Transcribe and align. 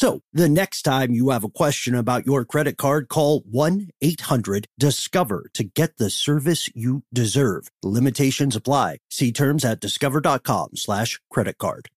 So 0.00 0.22
the 0.32 0.48
next 0.48 0.80
time 0.80 1.12
you 1.12 1.28
have 1.28 1.44
a 1.44 1.50
question 1.50 1.94
about 1.94 2.24
your 2.24 2.46
credit 2.46 2.78
card, 2.78 3.10
call 3.10 3.42
1-800-DISCOVER 3.42 5.50
to 5.52 5.62
get 5.62 5.98
the 5.98 6.08
service 6.08 6.70
you 6.74 7.02
deserve. 7.12 7.68
Limitations 7.82 8.56
apply. 8.56 9.00
See 9.10 9.30
terms 9.30 9.62
at 9.62 9.78
discover.com 9.78 10.76
slash 10.76 11.20
credit 11.28 11.58
card. 11.58 11.90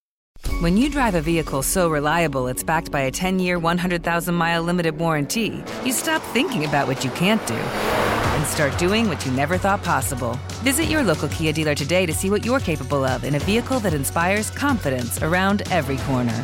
When 0.59 0.75
you 0.75 0.89
drive 0.89 1.15
a 1.15 1.21
vehicle 1.21 1.63
so 1.63 1.89
reliable 1.89 2.47
it's 2.47 2.61
backed 2.61 2.91
by 2.91 3.03
a 3.03 3.11
10-year, 3.11 3.57
100,000-mile 3.57 4.63
limited 4.63 4.97
warranty, 4.97 5.63
you 5.85 5.93
stop 5.93 6.21
thinking 6.33 6.65
about 6.65 6.89
what 6.89 7.05
you 7.05 7.11
can't 7.11 7.47
do 7.47 7.53
and 7.53 8.45
start 8.45 8.77
doing 8.77 9.07
what 9.07 9.25
you 9.25 9.31
never 9.31 9.57
thought 9.57 9.81
possible. 9.81 10.37
Visit 10.55 10.89
your 10.89 11.03
local 11.03 11.29
Kia 11.29 11.53
dealer 11.53 11.73
today 11.73 12.05
to 12.05 12.11
see 12.11 12.29
what 12.29 12.43
you're 12.43 12.59
capable 12.59 13.05
of 13.05 13.23
in 13.23 13.35
a 13.35 13.39
vehicle 13.39 13.79
that 13.79 13.93
inspires 13.93 14.49
confidence 14.49 15.23
around 15.23 15.61
every 15.71 15.95
corner. 15.99 16.43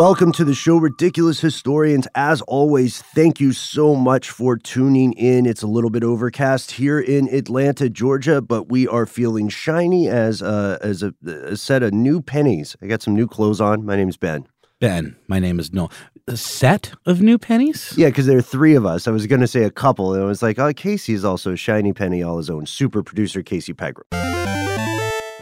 Welcome 0.00 0.32
to 0.32 0.46
the 0.46 0.54
show, 0.54 0.78
Ridiculous 0.78 1.40
Historians. 1.40 2.08
As 2.14 2.40
always, 2.48 3.02
thank 3.02 3.38
you 3.38 3.52
so 3.52 3.94
much 3.94 4.30
for 4.30 4.56
tuning 4.56 5.12
in. 5.12 5.44
It's 5.44 5.62
a 5.62 5.66
little 5.66 5.90
bit 5.90 6.02
overcast 6.02 6.70
here 6.70 6.98
in 6.98 7.28
Atlanta, 7.28 7.90
Georgia, 7.90 8.40
but 8.40 8.70
we 8.70 8.88
are 8.88 9.04
feeling 9.04 9.50
shiny 9.50 10.08
as 10.08 10.40
a, 10.40 10.78
as 10.80 11.02
a, 11.02 11.12
a 11.26 11.54
set 11.54 11.82
of 11.82 11.92
new 11.92 12.22
pennies. 12.22 12.78
I 12.80 12.86
got 12.86 13.02
some 13.02 13.14
new 13.14 13.28
clothes 13.28 13.60
on. 13.60 13.84
My 13.84 13.94
name's 13.94 14.16
Ben. 14.16 14.46
Ben, 14.78 15.16
my 15.28 15.38
name 15.38 15.60
is 15.60 15.70
Noel. 15.70 15.92
A 16.26 16.38
set 16.38 16.92
of 17.04 17.20
new 17.20 17.36
pennies? 17.36 17.92
Yeah, 17.94 18.08
because 18.08 18.24
there 18.24 18.38
are 18.38 18.42
three 18.42 18.74
of 18.74 18.86
us. 18.86 19.06
I 19.06 19.10
was 19.10 19.26
going 19.26 19.42
to 19.42 19.46
say 19.46 19.64
a 19.64 19.70
couple, 19.70 20.14
and 20.14 20.22
I 20.22 20.26
was 20.26 20.42
like, 20.42 20.58
oh, 20.58 20.72
Casey 20.72 21.12
is 21.12 21.26
also 21.26 21.52
a 21.52 21.56
shiny 21.58 21.92
penny 21.92 22.22
all 22.22 22.38
his 22.38 22.48
own. 22.48 22.64
Super 22.64 23.02
producer 23.02 23.42
Casey 23.42 23.74
Pegram. 23.74 24.29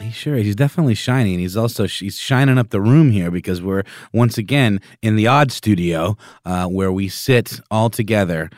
He 0.01 0.11
sure 0.13 0.37
is. 0.37 0.47
He's 0.47 0.57
definitely 0.57 0.95
shining. 0.95 1.39
He's 1.39 1.57
also 1.57 1.87
he's 1.87 2.19
shining 2.19 2.57
up 2.57 2.71
the 2.71 2.81
room 2.81 3.11
here 3.11 3.31
because 3.31 3.61
we're 3.61 3.83
once 4.13 4.39
again 4.39 4.81
in 5.03 5.17
the 5.17 5.27
odd 5.27 5.53
studio 5.53 6.17
uh, 6.45 6.67
where 6.67 6.91
we 6.91 7.09
sit 7.09 7.61
all 7.71 7.91
together 7.91 8.49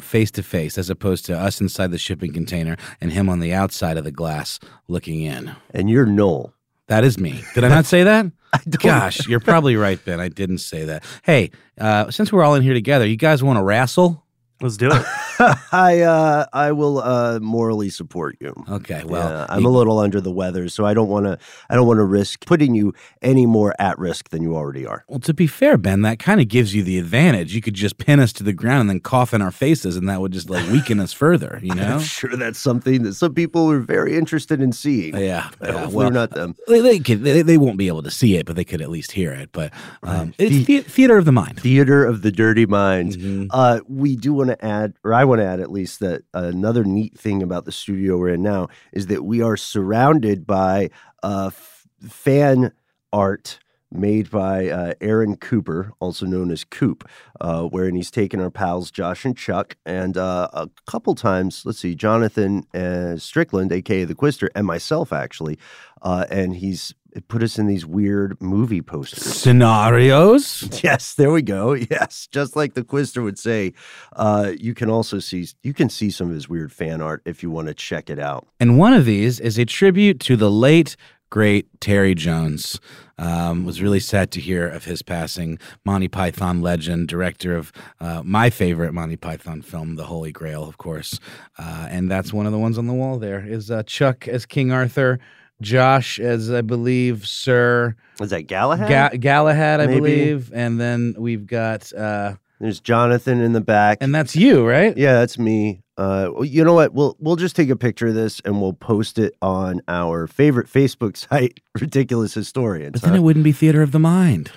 face 0.00 0.30
to 0.32 0.42
face, 0.42 0.78
as 0.78 0.88
opposed 0.88 1.26
to 1.26 1.38
us 1.38 1.60
inside 1.60 1.90
the 1.90 1.98
shipping 1.98 2.32
container 2.32 2.76
and 3.00 3.12
him 3.12 3.28
on 3.28 3.40
the 3.40 3.52
outside 3.52 3.96
of 3.96 4.04
the 4.04 4.12
glass 4.12 4.58
looking 4.88 5.20
in. 5.20 5.54
And 5.72 5.90
you're 5.90 6.06
Noel. 6.06 6.54
That 6.86 7.04
is 7.04 7.18
me. 7.18 7.42
Did 7.54 7.64
I 7.64 7.68
not 7.68 7.86
say 7.86 8.02
that? 8.04 8.26
Gosh, 8.78 9.26
you're 9.26 9.40
probably 9.40 9.74
right, 9.76 10.02
Ben. 10.04 10.20
I 10.20 10.28
didn't 10.28 10.58
say 10.58 10.84
that. 10.84 11.02
Hey, 11.22 11.50
uh, 11.78 12.10
since 12.10 12.32
we're 12.32 12.44
all 12.44 12.54
in 12.54 12.62
here 12.62 12.74
together, 12.74 13.06
you 13.06 13.16
guys 13.16 13.42
want 13.42 13.58
to 13.58 13.62
wrestle? 13.62 14.23
Let's 14.60 14.76
do 14.76 14.88
it. 14.90 15.04
I 15.72 16.00
uh, 16.02 16.46
I 16.52 16.70
will 16.72 16.98
uh, 17.00 17.40
morally 17.40 17.90
support 17.90 18.36
you. 18.40 18.54
Okay, 18.68 19.02
well, 19.04 19.28
Yeah, 19.28 19.46
I'm 19.48 19.64
a 19.64 19.68
little 19.68 19.98
under 19.98 20.20
the 20.20 20.30
weather, 20.30 20.68
so 20.68 20.86
I 20.86 20.94
don't 20.94 21.08
want 21.08 21.26
to. 21.26 21.38
I 21.68 21.74
don't 21.74 21.88
want 21.88 21.98
to 21.98 22.04
risk 22.04 22.46
putting 22.46 22.74
you 22.74 22.94
any 23.20 23.46
more 23.46 23.74
at 23.80 23.98
risk 23.98 24.28
than 24.30 24.42
you 24.42 24.54
already 24.54 24.86
are. 24.86 25.04
Well, 25.08 25.18
to 25.20 25.34
be 25.34 25.48
fair, 25.48 25.76
Ben, 25.76 26.02
that 26.02 26.20
kind 26.20 26.40
of 26.40 26.46
gives 26.46 26.72
you 26.72 26.84
the 26.84 26.98
advantage. 26.98 27.52
You 27.54 27.60
could 27.60 27.74
just 27.74 27.98
pin 27.98 28.20
us 28.20 28.32
to 28.34 28.44
the 28.44 28.52
ground 28.52 28.82
and 28.82 28.90
then 28.90 29.00
cough 29.00 29.34
in 29.34 29.42
our 29.42 29.50
faces, 29.50 29.96
and 29.96 30.08
that 30.08 30.20
would 30.20 30.32
just 30.32 30.48
like 30.48 30.70
weaken 30.70 31.00
us 31.00 31.12
further. 31.12 31.58
You 31.60 31.74
know? 31.74 31.94
I'm 31.94 32.00
sure 32.00 32.36
that's 32.36 32.58
something 32.58 33.02
that 33.02 33.14
some 33.14 33.34
people 33.34 33.68
are 33.72 33.80
very 33.80 34.16
interested 34.16 34.62
in 34.62 34.70
seeing. 34.70 35.14
Yeah, 35.16 35.50
yeah, 35.60 35.72
hopefully 35.72 35.96
well, 35.96 36.10
not 36.12 36.30
them. 36.30 36.54
They, 36.68 36.80
they, 36.80 36.98
could, 37.00 37.24
they, 37.24 37.42
they 37.42 37.58
won't 37.58 37.76
be 37.76 37.88
able 37.88 38.04
to 38.04 38.10
see 38.10 38.36
it, 38.36 38.46
but 38.46 38.54
they 38.54 38.64
could 38.64 38.80
at 38.80 38.88
least 38.88 39.12
hear 39.12 39.32
it. 39.32 39.50
But 39.50 39.72
um, 40.04 40.32
it's 40.38 40.64
the, 40.66 40.80
theater 40.82 41.18
of 41.18 41.24
the 41.24 41.32
mind. 41.32 41.58
Theater 41.60 42.04
of 42.04 42.22
the 42.22 42.30
Dirty 42.30 42.66
Minds. 42.66 43.16
Mhm. 43.16 43.48
Uh, 43.50 43.80
we 43.88 44.14
do 44.14 44.43
want 44.44 44.58
to 44.58 44.64
add, 44.64 44.94
or 45.02 45.14
I 45.14 45.24
want 45.24 45.40
to 45.40 45.46
add 45.46 45.60
at 45.60 45.70
least, 45.70 46.00
that 46.00 46.22
another 46.32 46.84
neat 46.84 47.18
thing 47.18 47.42
about 47.42 47.64
the 47.64 47.72
studio 47.72 48.18
we're 48.18 48.34
in 48.34 48.42
now 48.42 48.68
is 48.92 49.06
that 49.06 49.24
we 49.24 49.40
are 49.42 49.56
surrounded 49.56 50.46
by 50.46 50.90
uh, 51.22 51.46
f- 51.48 51.86
fan 52.08 52.72
art 53.12 53.58
made 53.90 54.28
by 54.28 54.68
uh, 54.68 54.92
Aaron 55.00 55.36
Cooper, 55.36 55.92
also 56.00 56.26
known 56.26 56.50
as 56.50 56.64
Coop, 56.64 57.08
uh, 57.40 57.62
wherein 57.62 57.94
he's 57.94 58.10
taken 58.10 58.40
our 58.40 58.50
pals 58.50 58.90
Josh 58.90 59.24
and 59.24 59.36
Chuck, 59.36 59.76
and 59.86 60.16
uh, 60.18 60.48
a 60.52 60.68
couple 60.86 61.14
times, 61.14 61.62
let's 61.64 61.78
see, 61.78 61.94
Jonathan 61.94 62.64
uh, 62.74 63.16
Strickland, 63.16 63.70
aka 63.70 64.04
the 64.04 64.14
Quister, 64.14 64.48
and 64.54 64.66
myself 64.66 65.12
actually, 65.12 65.58
uh, 66.02 66.24
and 66.28 66.56
he's 66.56 66.92
put 67.28 67.42
us 67.42 67.58
in 67.58 67.66
these 67.66 67.86
weird 67.86 68.40
movie 68.40 68.82
posters. 68.82 69.22
Scenarios. 69.24 70.68
Yes, 70.84 71.14
there 71.14 71.30
we 71.30 71.40
go. 71.42 71.72
Yes, 71.74 72.28
just 72.30 72.56
like 72.56 72.74
the 72.74 72.82
Quister 72.82 73.22
would 73.22 73.38
say, 73.38 73.72
uh, 74.16 74.52
you 74.58 74.74
can 74.74 74.90
also 74.90 75.18
see 75.18 75.46
you 75.62 75.72
can 75.72 75.88
see 75.88 76.10
some 76.10 76.28
of 76.28 76.34
his 76.34 76.48
weird 76.48 76.72
fan 76.72 77.00
art 77.00 77.22
if 77.24 77.42
you 77.42 77.50
want 77.50 77.68
to 77.68 77.74
check 77.74 78.10
it 78.10 78.18
out. 78.18 78.46
And 78.60 78.78
one 78.78 78.92
of 78.92 79.04
these 79.04 79.40
is 79.40 79.58
a 79.58 79.64
tribute 79.64 80.20
to 80.20 80.36
the 80.36 80.50
late, 80.50 80.96
great 81.30 81.68
Terry 81.80 82.14
Jones. 82.14 82.80
Um, 83.16 83.64
was 83.64 83.80
really 83.80 84.00
sad 84.00 84.32
to 84.32 84.40
hear 84.40 84.66
of 84.66 84.84
his 84.84 85.02
passing. 85.02 85.58
Monty 85.84 86.08
Python 86.08 86.60
legend, 86.60 87.06
director 87.08 87.56
of 87.56 87.72
uh, 88.00 88.22
my 88.24 88.50
favorite 88.50 88.92
Monty 88.92 89.16
Python 89.16 89.62
film, 89.62 89.94
The 89.94 90.04
Holy 90.06 90.32
Grail, 90.32 90.64
of 90.64 90.78
course. 90.78 91.20
Uh, 91.56 91.86
and 91.88 92.10
that's 92.10 92.32
one 92.32 92.46
of 92.46 92.52
the 92.52 92.58
ones 92.58 92.76
on 92.76 92.88
the 92.88 92.92
wall 92.92 93.18
there 93.18 93.46
is 93.46 93.70
uh, 93.70 93.84
Chuck 93.84 94.26
as 94.26 94.46
King 94.46 94.72
Arthur, 94.72 95.20
Josh 95.62 96.18
as, 96.20 96.50
I 96.50 96.60
believe, 96.60 97.26
Sir 97.26 97.94
Is 98.20 98.30
that 98.30 98.42
Galahad? 98.46 98.88
Ga- 98.88 99.16
Galahad, 99.18 99.80
I 99.80 99.86
Maybe. 99.86 100.00
believe. 100.00 100.52
And 100.54 100.80
then 100.80 101.14
we've 101.18 101.46
got, 101.46 101.92
uh, 101.92 102.34
There's 102.60 102.80
Jonathan 102.80 103.40
in 103.40 103.52
the 103.52 103.60
back. 103.60 103.98
and 104.00 104.14
that's 104.14 104.34
you, 104.36 104.66
right? 104.66 104.96
yeah, 104.96 105.14
that's 105.14 105.38
me. 105.38 105.80
Uh, 105.96 106.30
you 106.42 106.64
know 106.64 106.74
what? 106.74 106.92
We'll 106.92 107.16
we'll 107.20 107.36
just 107.36 107.54
take 107.54 107.70
a 107.70 107.76
picture 107.76 108.08
of 108.08 108.14
this 108.14 108.40
and 108.44 108.60
we'll 108.60 108.72
post 108.72 109.16
it 109.16 109.32
on 109.40 109.80
our 109.86 110.26
favorite 110.26 110.66
Facebook 110.66 111.16
site, 111.16 111.60
Ridiculous 111.80 112.34
Historians. 112.34 112.94
But 112.94 113.02
then 113.02 113.10
huh? 113.12 113.18
it 113.18 113.22
wouldn't 113.22 113.44
be 113.44 113.52
theater 113.52 113.80
of 113.80 113.92
the 113.92 114.00
mind. 114.00 114.50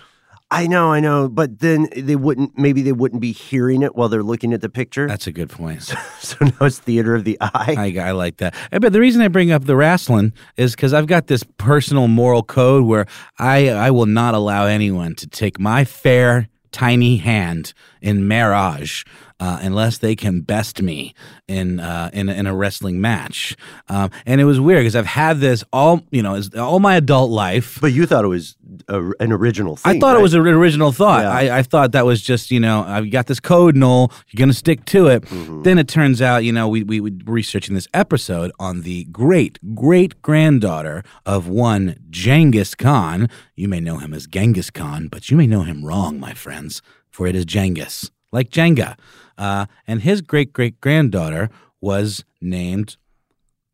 I 0.49 0.65
know, 0.65 0.93
I 0.93 1.01
know, 1.01 1.27
but 1.27 1.59
then 1.59 1.89
they 1.95 2.15
wouldn't. 2.15 2.57
Maybe 2.57 2.81
they 2.81 2.93
wouldn't 2.93 3.21
be 3.21 3.33
hearing 3.33 3.81
it 3.81 3.95
while 3.97 4.07
they're 4.07 4.23
looking 4.23 4.53
at 4.53 4.61
the 4.61 4.69
picture. 4.69 5.05
That's 5.05 5.27
a 5.27 5.31
good 5.33 5.49
point. 5.49 5.83
so 6.19 6.37
now 6.41 6.53
it's 6.61 6.79
theater 6.79 7.15
of 7.15 7.25
the 7.25 7.37
eye. 7.41 7.75
I, 7.77 8.09
I 8.09 8.11
like 8.11 8.37
that. 8.37 8.55
Eh, 8.71 8.79
But 8.79 8.93
the 8.93 9.01
reason 9.01 9.21
I 9.21 9.27
bring 9.27 9.51
up 9.51 9.65
the 9.65 9.75
wrestling 9.75 10.31
is 10.55 10.73
because 10.73 10.93
I've 10.93 11.07
got 11.07 11.27
this 11.27 11.43
personal 11.57 12.07
moral 12.07 12.43
code 12.43 12.85
where 12.85 13.07
I 13.39 13.69
I 13.69 13.91
will 13.91 14.05
not 14.05 14.35
allow 14.35 14.65
anyone 14.67 15.15
to 15.15 15.27
take 15.27 15.59
my 15.59 15.83
fair 15.83 16.47
tiny 16.71 17.17
hand 17.17 17.73
in 18.01 18.27
marriage 18.27 19.05
uh, 19.39 19.59
unless 19.61 19.99
they 19.99 20.15
can 20.15 20.41
best 20.41 20.81
me 20.81 21.13
in 21.47 21.79
uh, 21.79 22.09
in, 22.13 22.29
in 22.29 22.47
a 22.47 22.55
wrestling 22.55 22.99
match. 23.01 23.55
Um, 23.89 24.11
and 24.25 24.41
it 24.41 24.45
was 24.45 24.59
weird 24.59 24.81
because 24.81 24.95
I've 24.95 25.05
had 25.05 25.39
this 25.39 25.63
all 25.71 26.01
you 26.11 26.21
know 26.21 26.41
all 26.57 26.79
my 26.79 26.95
adult 26.95 27.31
life. 27.31 27.79
But 27.81 27.93
you 27.93 28.05
thought 28.05 28.25
it 28.25 28.29
was 28.29 28.55
a, 28.87 29.11
an 29.19 29.31
original 29.31 29.75
thing. 29.75 29.97
I 29.97 29.99
thought 29.99 30.13
right? 30.13 30.19
it 30.19 30.23
was 30.23 30.33
an 30.33 30.41
original 30.41 30.91
thought. 30.91 31.23
Yeah. 31.23 31.53
I, 31.53 31.59
I 31.59 31.63
thought 31.63 31.91
that 31.91 32.05
was 32.05 32.21
just, 32.21 32.51
you 32.51 32.59
know, 32.59 32.83
I've 32.83 33.11
got 33.11 33.27
this 33.27 33.39
code, 33.39 33.75
Noel. 33.75 34.11
You're 34.29 34.39
going 34.39 34.49
to 34.49 34.55
stick 34.55 34.85
to 34.85 35.07
it. 35.07 35.23
Mm-hmm. 35.23 35.63
Then 35.63 35.77
it 35.77 35.87
turns 35.87 36.21
out, 36.21 36.43
you 36.43 36.51
know, 36.51 36.67
we, 36.67 36.83
we 36.83 36.99
were 36.99 37.11
researching 37.25 37.75
this 37.75 37.87
episode 37.93 38.51
on 38.59 38.81
the 38.81 39.05
great 39.05 39.59
great 39.75 40.21
granddaughter 40.21 41.03
of 41.25 41.47
one 41.47 41.97
Genghis 42.09 42.75
Khan. 42.75 43.29
You 43.55 43.67
may 43.67 43.79
know 43.79 43.97
him 43.97 44.13
as 44.13 44.27
Genghis 44.27 44.69
Khan, 44.69 45.07
but 45.07 45.29
you 45.29 45.37
may 45.37 45.47
know 45.47 45.63
him 45.63 45.85
wrong, 45.85 46.19
my 46.19 46.33
friends, 46.33 46.81
for 47.09 47.27
it 47.27 47.35
is 47.35 47.45
Genghis, 47.45 48.11
like 48.31 48.49
Jenga. 48.49 48.97
Uh, 49.37 49.65
and 49.87 50.01
his 50.01 50.21
great 50.21 50.53
great 50.53 50.81
granddaughter 50.81 51.49
was 51.81 52.23
named 52.41 52.97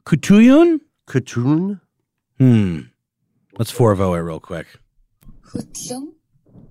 Kutuyun? 0.06 0.80
Khatun. 1.08 1.80
Hmm. 2.38 2.80
Let's 3.58 3.72
4 3.72 3.96
0 3.96 4.14
it 4.14 4.20
real 4.20 4.40
quick. 4.40 4.68
Kutun? 5.46 6.14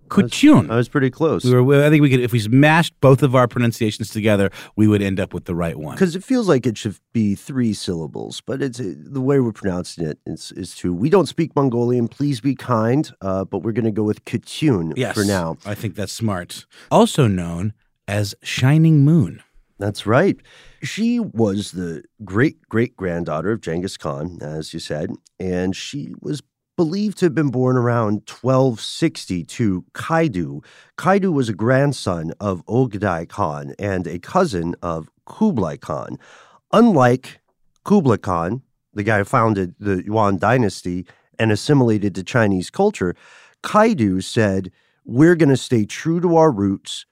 Kutuyun. 0.09 0.71
I 0.71 0.77
was 0.77 0.89
pretty 0.89 1.09
close. 1.09 1.45
We 1.45 1.59
were, 1.59 1.85
I 1.85 1.89
think 1.89 2.03
we 2.03 2.11
could, 2.11 2.21
if 2.21 2.33
we 2.33 2.41
smashed 2.41 2.93
both 3.01 3.23
of 3.23 3.35
our 3.35 3.49
pronunciations 3.49 4.11
together, 4.11 4.51
we 4.77 4.87
would 4.87 5.01
end 5.01 5.19
up 5.19 5.33
with 5.33 5.47
the 5.47 5.55
right 5.55 5.77
one. 5.77 5.95
Because 5.95 6.15
it 6.15 6.23
feels 6.23 6.49
like 6.49 6.67
it 6.67 6.77
should 6.77 6.97
be 7.15 7.35
three 7.35 7.73
syllables, 7.73 8.43
but 8.43 8.61
it's 8.61 8.79
the 8.79 9.21
way 9.23 9.41
we're 9.41 9.53
pronouncing 9.53 10.07
it 10.07 10.19
is, 10.27 10.53
is 10.53 10.75
two. 10.75 10.93
We 10.93 11.09
don't 11.09 11.27
speak 11.27 11.57
Mongolian. 11.57 12.09
Please 12.09 12.43
be 12.43 12.55
kind, 12.55 13.11
uh, 13.23 13.45
but 13.45 13.61
we're 13.61 13.73
going 13.73 13.87
to 13.87 13.91
go 13.91 14.03
with 14.03 14.23
Khatun 14.27 14.93
Yes, 14.97 15.15
for 15.15 15.25
now. 15.25 15.57
I 15.65 15.75
think 15.75 15.95
that's 15.95 16.13
smart. 16.13 16.67
Also 16.91 17.27
known 17.27 17.73
as 18.07 18.35
Shining 18.43 19.05
Moon. 19.05 19.43
That's 19.79 20.07
right. 20.07 20.37
She 20.83 21.19
was 21.19 21.73
the 21.73 22.05
great 22.25 22.69
great 22.69 22.97
granddaughter 22.97 23.53
of 23.53 23.61
Genghis 23.61 23.97
Khan, 23.97 24.39
as 24.41 24.73
you 24.73 24.81
said, 24.81 25.11
and 25.41 25.75
she 25.75 26.15
was 26.21 26.43
believed 26.77 27.19
to 27.19 27.27
have 27.27 27.35
been 27.35 27.51
born 27.51 27.77
around 27.77 28.23
1260 28.29 29.45
to 29.45 29.85
Kaidu. 29.93 30.65
Kaidu 30.97 31.33
was 31.33 31.49
a 31.49 31.55
grandson 31.55 32.33
of 32.41 32.65
Ogedai 32.67 33.29
Khan 33.29 33.75
and 33.79 34.07
a 34.07 34.19
cousin 34.19 34.75
of 34.83 35.11
Kublai 35.27 35.77
Khan. 35.77 36.19
Unlike 36.73 37.41
Kublai 37.85 38.17
Khan, 38.17 38.63
the 38.95 39.03
guy 39.03 39.19
who 39.19 39.25
founded 39.25 39.75
the 39.79 40.03
Yuan 40.05 40.39
dynasty 40.39 41.07
and 41.39 41.53
assimilated 41.53 42.15
to 42.15 42.23
Chinese 42.23 42.71
culture, 42.71 43.15
Kaidu 43.63 44.23
said, 44.23 44.71
We're 45.05 45.37
going 45.37 45.49
to 45.49 45.57
stay 45.57 45.85
true 45.85 46.21
to 46.21 46.37
our 46.37 46.51
roots 46.51 47.05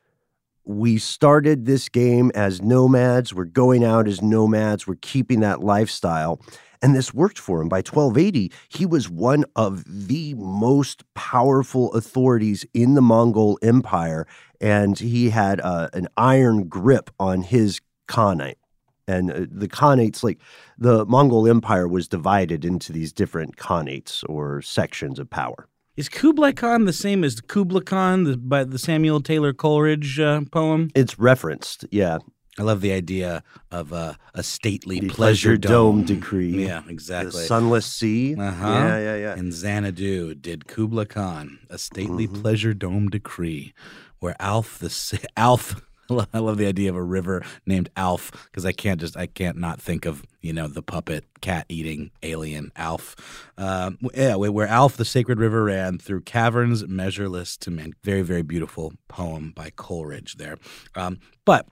we 0.64 0.98
started 0.98 1.66
this 1.66 1.88
game 1.88 2.30
as 2.34 2.62
nomads. 2.62 3.34
We're 3.34 3.44
going 3.44 3.84
out 3.84 4.06
as 4.06 4.22
nomads. 4.22 4.86
We're 4.86 4.96
keeping 5.00 5.40
that 5.40 5.60
lifestyle. 5.60 6.40
And 6.82 6.94
this 6.94 7.12
worked 7.12 7.38
for 7.38 7.60
him. 7.60 7.68
By 7.68 7.78
1280, 7.78 8.52
he 8.68 8.86
was 8.86 9.10
one 9.10 9.44
of 9.54 9.84
the 9.86 10.34
most 10.34 11.02
powerful 11.14 11.92
authorities 11.92 12.64
in 12.72 12.94
the 12.94 13.02
Mongol 13.02 13.58
Empire. 13.62 14.26
And 14.60 14.98
he 14.98 15.30
had 15.30 15.60
uh, 15.60 15.88
an 15.92 16.08
iron 16.16 16.68
grip 16.68 17.10
on 17.18 17.42
his 17.42 17.80
Khanate. 18.08 18.54
And 19.06 19.30
uh, 19.30 19.46
the 19.50 19.68
Khanates, 19.68 20.22
like 20.22 20.40
the 20.78 21.04
Mongol 21.04 21.48
Empire, 21.48 21.88
was 21.88 22.08
divided 22.08 22.64
into 22.64 22.92
these 22.92 23.12
different 23.12 23.56
Khanates 23.56 24.22
or 24.28 24.62
sections 24.62 25.18
of 25.18 25.28
power. 25.28 25.68
Is 25.96 26.08
Kublai 26.08 26.52
Khan 26.52 26.84
the 26.84 26.92
same 26.92 27.24
as 27.24 27.40
Kubla 27.40 27.82
Khan 27.82 28.24
the, 28.24 28.36
by 28.36 28.64
the 28.64 28.78
Samuel 28.78 29.20
Taylor 29.20 29.52
Coleridge 29.52 30.18
uh, 30.20 30.42
poem? 30.50 30.90
It's 30.94 31.18
referenced, 31.18 31.84
yeah. 31.90 32.18
I 32.58 32.62
love 32.62 32.80
the 32.80 32.92
idea 32.92 33.42
of 33.70 33.92
uh, 33.92 34.14
a 34.34 34.42
stately 34.42 35.00
The 35.00 35.08
pleasure, 35.08 35.50
pleasure 35.50 35.56
dome 35.56 36.04
decree. 36.04 36.66
Yeah, 36.66 36.82
exactly. 36.88 37.40
The 37.42 37.46
sunless 37.46 37.86
sea. 37.86 38.34
Uh-huh. 38.36 38.66
Yeah, 38.66 38.98
yeah, 38.98 39.16
yeah. 39.16 39.36
In 39.36 39.50
Xanadu 39.52 40.34
did 40.34 40.66
Kubla 40.66 41.06
Khan 41.06 41.58
a 41.70 41.78
stately 41.78 42.26
Mm-hmm. 42.26 42.42
pleasure 42.42 42.74
dome 42.74 43.08
decree, 43.08 43.72
where 44.18 44.36
Alph 44.40 44.78
the 44.78 45.20
Alf. 45.36 45.80
I 46.32 46.38
love 46.38 46.56
the 46.58 46.66
idea 46.66 46.90
of 46.90 46.96
a 46.96 47.02
river 47.02 47.42
named 47.66 47.90
Alph 47.96 48.30
because 48.46 48.66
I 48.66 48.72
can't 48.72 49.00
just 49.00 49.16
I 49.16 49.26
can't 49.26 49.56
not 49.56 49.80
think 49.80 50.06
of 50.06 50.24
you 50.40 50.52
know 50.52 50.66
the 50.68 50.82
puppet 50.82 51.24
cat 51.40 51.66
eating 51.68 52.10
alien 52.22 52.70
Alf. 52.76 53.50
Um, 53.56 53.98
yeah, 54.14 54.36
where 54.36 54.66
Alph 54.66 54.96
the 54.96 55.04
sacred 55.04 55.38
river 55.38 55.64
ran 55.64 55.98
through 55.98 56.22
caverns 56.22 56.86
measureless 56.86 57.56
to 57.58 57.70
men. 57.70 57.92
Very 58.02 58.22
very 58.22 58.42
beautiful 58.42 58.92
poem 59.08 59.52
by 59.54 59.70
Coleridge 59.70 60.36
there. 60.36 60.56
Um, 60.94 61.20
but 61.44 61.66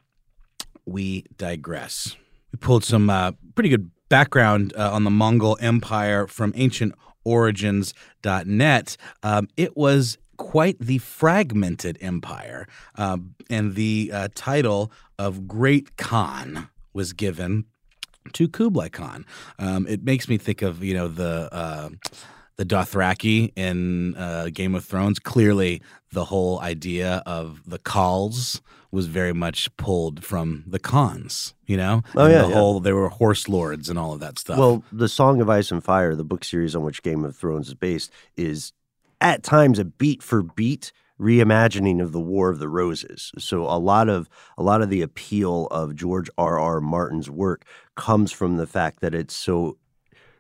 we 0.87 1.25
digress. 1.37 2.17
We 2.53 2.59
pulled 2.59 2.85
some 2.85 3.11
uh, 3.11 3.33
pretty 3.55 3.69
good 3.69 3.91
background 4.09 4.73
uh, 4.77 4.93
on 4.93 5.05
the 5.05 5.11
Mongol 5.11 5.59
Empire 5.61 6.27
from 6.27 6.53
ancientorigins.net. 6.55 8.97
Um, 9.23 9.49
it 9.57 9.77
was 9.77 10.19
quite 10.39 10.79
the 10.81 10.97
fragmented 10.99 11.99
empire, 12.01 12.67
um, 12.97 13.35
and 13.51 13.75
the 13.75 14.11
uh, 14.13 14.29
title 14.35 14.91
of 15.19 15.47
Great 15.47 15.97
Khan 15.99 16.71
was 16.95 17.13
given 17.13 17.67
to 18.33 18.49
Kublai 18.49 18.89
Khan. 18.89 19.27
Um, 19.59 19.87
it 19.87 20.03
makes 20.03 20.29
me 20.29 20.39
think 20.39 20.63
of 20.63 20.83
you 20.83 20.95
know 20.95 21.09
the 21.09 21.49
uh, 21.53 21.91
the 22.57 22.65
Dothraki 22.65 23.53
in 23.57 24.15
uh, 24.17 24.49
Game 24.53 24.75
of 24.75 24.85
Thrones. 24.85 25.19
Clearly, 25.19 25.83
the 26.13 26.25
whole 26.25 26.61
idea 26.61 27.23
of 27.27 27.61
the 27.67 27.79
Khals 27.79 28.61
was 28.91 29.07
very 29.07 29.35
much 29.35 29.69
pulled 29.77 30.25
from 30.25 30.65
the 30.67 30.79
Khans. 30.79 31.53
You 31.67 31.77
know, 31.77 32.03
Oh, 32.17 32.25
And 32.25 32.33
yeah, 32.33 32.43
the 32.43 32.49
yeah. 32.49 32.55
whole 32.55 32.81
they 32.81 32.93
were 32.93 33.09
horse 33.11 33.47
lords 33.49 33.91
and 33.91 33.99
all 33.99 34.15
of 34.15 34.21
that 34.21 34.39
stuff. 34.39 34.59
Well, 34.59 34.83
the 34.91 35.09
Song 35.09 35.41
of 35.43 35.51
Ice 35.51 35.71
and 35.71 35.85
Fire, 35.85 36.15
the 36.15 36.25
book 36.25 36.43
series 36.43 36.75
on 36.75 36.83
which 36.83 37.03
Game 37.03 37.23
of 37.25 37.37
Thrones 37.37 37.69
is 37.69 37.75
based, 37.75 38.11
is 38.37 38.73
at 39.21 39.43
times 39.43 39.79
a 39.79 39.85
beat 39.85 40.23
for 40.23 40.43
beat 40.43 40.93
reimagining 41.21 42.01
of 42.01 42.13
the 42.13 42.21
War 42.21 42.49
of 42.49 42.61
the 42.61 42.69
Roses. 42.69 43.33
So 43.39 43.65
a 43.65 43.79
lot 43.79 44.09
of 44.09 44.29
a 44.57 44.63
lot 44.63 44.83
of 44.83 44.89
the 44.91 45.03
appeal 45.03 45.67
of 45.71 45.97
George 45.97 46.31
R. 46.39 46.59
R. 46.59 46.81
Martin's 46.81 47.29
work 47.29 47.65
comes 47.97 48.31
from 48.31 48.57
the 48.57 48.67
fact 48.67 49.01
that 49.01 49.15
it's 49.15 49.35
so 49.35 49.77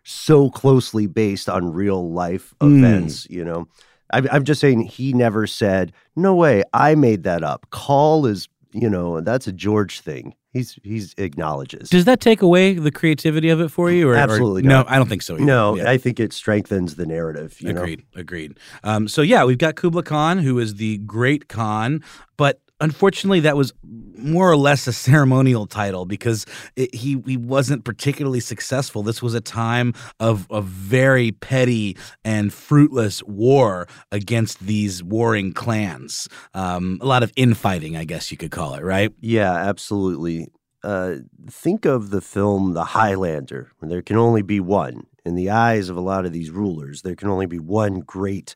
so 0.04 0.50
closely 0.50 1.06
based 1.06 1.48
on 1.48 1.72
real 1.72 2.12
life 2.12 2.54
Hmm. 2.60 2.84
events. 2.84 3.26
You 3.28 3.44
know, 3.44 3.68
I, 4.12 4.22
I'm 4.30 4.44
just 4.44 4.60
saying 4.60 4.82
he 4.82 5.12
never 5.12 5.46
said, 5.46 5.92
"No 6.16 6.34
way, 6.34 6.62
I 6.72 6.94
made 6.94 7.24
that 7.24 7.42
up." 7.42 7.66
Call 7.70 8.24
is, 8.26 8.48
you 8.72 8.88
know, 8.88 9.20
that's 9.20 9.46
a 9.48 9.52
George 9.52 10.00
thing. 10.00 10.34
He's 10.58 10.78
he's 10.82 11.14
acknowledges. 11.18 11.88
Does 11.88 12.04
that 12.04 12.20
take 12.20 12.42
away 12.42 12.74
the 12.74 12.90
creativity 12.90 13.48
of 13.48 13.60
it 13.60 13.68
for 13.68 13.90
you? 13.90 14.08
Or, 14.08 14.12
or- 14.12 14.16
Absolutely 14.16 14.62
no. 14.62 14.84
I 14.88 14.96
don't 14.96 15.08
think 15.08 15.22
so. 15.22 15.34
Either. 15.34 15.44
no, 15.44 15.76
Yeah. 15.76 15.90
I 15.90 15.98
think 15.98 16.18
it 16.20 16.32
strengthens 16.32 16.96
the 16.96 17.06
narrative. 17.06 17.60
You 17.60 17.72
know? 17.72 17.80
agreed. 17.82 18.02
Agreed. 18.14 18.58
Um, 18.84 19.08
so 19.08 19.22
yeah, 19.22 19.44
we've 19.44 19.58
got 19.58 19.76
Kubla 19.76 20.02
Khan, 20.02 20.38
who 20.38 20.58
is 20.58 20.74
the 20.74 20.98
Great 20.98 21.48
Khan, 21.48 22.02
but 22.36 22.60
unfortunately, 22.80 23.40
that 23.40 23.56
was 23.56 23.72
more 23.82 24.50
or 24.50 24.56
less 24.56 24.86
a 24.86 24.92
ceremonial 25.08 25.66
title 25.66 26.04
because 26.04 26.46
it, 26.76 26.94
he 26.94 27.22
he 27.26 27.36
wasn't 27.36 27.84
particularly 27.84 28.40
successful. 28.40 29.02
This 29.02 29.22
was 29.22 29.34
a 29.34 29.40
time 29.40 29.94
of 30.20 30.46
a 30.50 30.60
very 30.60 31.32
petty 31.32 31.96
and 32.24 32.52
fruitless 32.52 33.22
war 33.24 33.88
against 34.12 34.60
these 34.60 35.02
warring 35.02 35.52
clans. 35.52 36.28
Um, 36.54 36.98
a 37.00 37.06
lot 37.06 37.22
of 37.22 37.32
infighting, 37.36 37.96
I 37.96 38.04
guess 38.04 38.30
you 38.30 38.36
could 38.36 38.50
call 38.50 38.74
it, 38.74 38.82
right? 38.82 39.12
Yeah, 39.20 39.52
absolutely. 39.52 40.48
Uh, 40.84 41.16
think 41.50 41.84
of 41.84 42.10
the 42.10 42.20
film 42.20 42.72
The 42.72 42.84
Highlander, 42.84 43.72
there 43.82 44.02
can 44.02 44.16
only 44.16 44.42
be 44.42 44.60
one. 44.60 45.06
In 45.24 45.34
the 45.34 45.50
eyes 45.50 45.88
of 45.88 45.96
a 45.96 46.00
lot 46.00 46.24
of 46.24 46.32
these 46.32 46.50
rulers, 46.50 47.02
there 47.02 47.16
can 47.16 47.28
only 47.28 47.46
be 47.46 47.58
one 47.58 48.00
great 48.00 48.54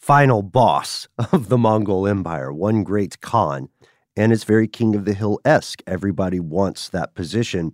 final 0.00 0.42
boss 0.42 1.06
of 1.32 1.48
the 1.48 1.58
Mongol 1.58 2.06
Empire, 2.06 2.52
one 2.52 2.82
great 2.82 3.20
Khan. 3.20 3.68
And 4.16 4.32
it's 4.32 4.44
very 4.44 4.66
King 4.66 4.96
of 4.96 5.04
the 5.04 5.14
Hill 5.14 5.38
esque. 5.44 5.82
Everybody 5.86 6.40
wants 6.40 6.88
that 6.88 7.14
position. 7.14 7.72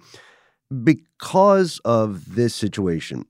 Because 0.85 1.81
of 1.85 2.35
this 2.35 2.55
situation, 2.55 3.25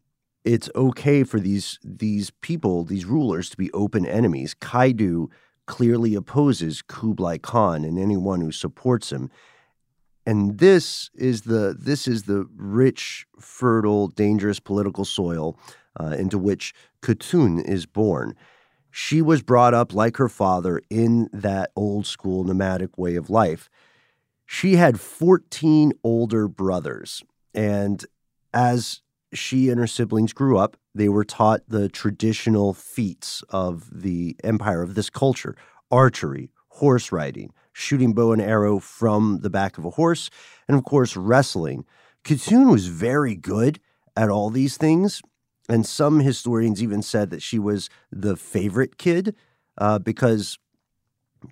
it's 0.45 0.71
okay 0.75 1.23
for 1.23 1.39
these 1.39 1.79
these 1.85 2.31
people, 2.31 2.85
these 2.85 3.05
rulers, 3.05 3.51
to 3.51 3.57
be 3.57 3.71
open 3.73 4.07
enemies. 4.07 4.55
Kaidu 4.55 5.29
clearly 5.67 6.15
opposes 6.15 6.83
Kublai 6.83 7.39
Khan 7.39 7.85
and 7.85 7.99
anyone 7.99 8.41
who 8.41 8.53
supports 8.53 9.13
him. 9.13 9.31
And 10.25 10.59
this 10.59 11.11
is 11.15 11.43
the 11.43 11.77
this 11.79 12.09
is 12.09 12.25
the 12.25 12.49
rich, 12.57 13.27
fertile, 13.39 14.09
dangerous 14.09 14.61
political 14.61 15.05
soil 15.05 15.59
uh, 16.01 16.17
into 16.19 16.39
which 16.39 16.75
Khatun 17.03 17.65
is 17.65 17.87
born. 17.87 18.35
She 18.99 19.21
was 19.21 19.43
brought 19.43 19.75
up 19.75 19.93
like 19.93 20.17
her 20.17 20.29
father 20.31 20.81
in 20.89 21.29
that 21.31 21.71
old 21.77 22.07
school 22.07 22.45
nomadic 22.45 22.97
way 22.97 23.17
of 23.17 23.29
life. 23.29 23.69
She 24.47 24.77
had 24.77 24.99
14 24.99 25.93
older 26.03 26.49
brothers, 26.49 27.23
and 27.53 28.03
as 28.55 29.03
she 29.35 29.69
and 29.69 29.79
her 29.79 29.87
siblings 29.87 30.33
grew 30.33 30.57
up, 30.57 30.79
they 30.95 31.11
were 31.11 31.27
taught 31.27 31.61
the 31.69 31.91
traditional 31.91 32.73
feats 32.73 33.45
of 33.51 33.87
the 33.93 34.35
empire 34.43 34.81
of 34.81 34.95
this 34.95 35.11
culture 35.11 35.55
archery, 35.91 36.51
horse 36.69 37.13
riding, 37.13 37.53
shooting 37.75 38.15
bow 38.15 38.33
and 38.33 38.41
arrow 38.41 38.79
from 38.79 39.41
the 39.43 39.51
back 39.51 39.77
of 39.77 39.85
a 39.85 39.91
horse, 39.91 40.31
and 40.67 40.79
of 40.79 40.85
course, 40.85 41.19
wrestling. 41.19 41.85
Khatun 42.25 42.71
was 42.71 42.87
very 42.87 43.35
good 43.37 43.79
at 44.17 44.31
all 44.31 44.49
these 44.49 44.79
things. 44.79 45.21
And 45.69 45.85
some 45.85 46.21
historians 46.21 46.83
even 46.83 47.03
said 47.03 47.31
that 47.31 47.43
she 47.43 47.59
was 47.59 47.91
the 48.13 48.37
favorite 48.37 48.99
kid 48.99 49.35
uh, 49.79 49.99
because 49.99 50.59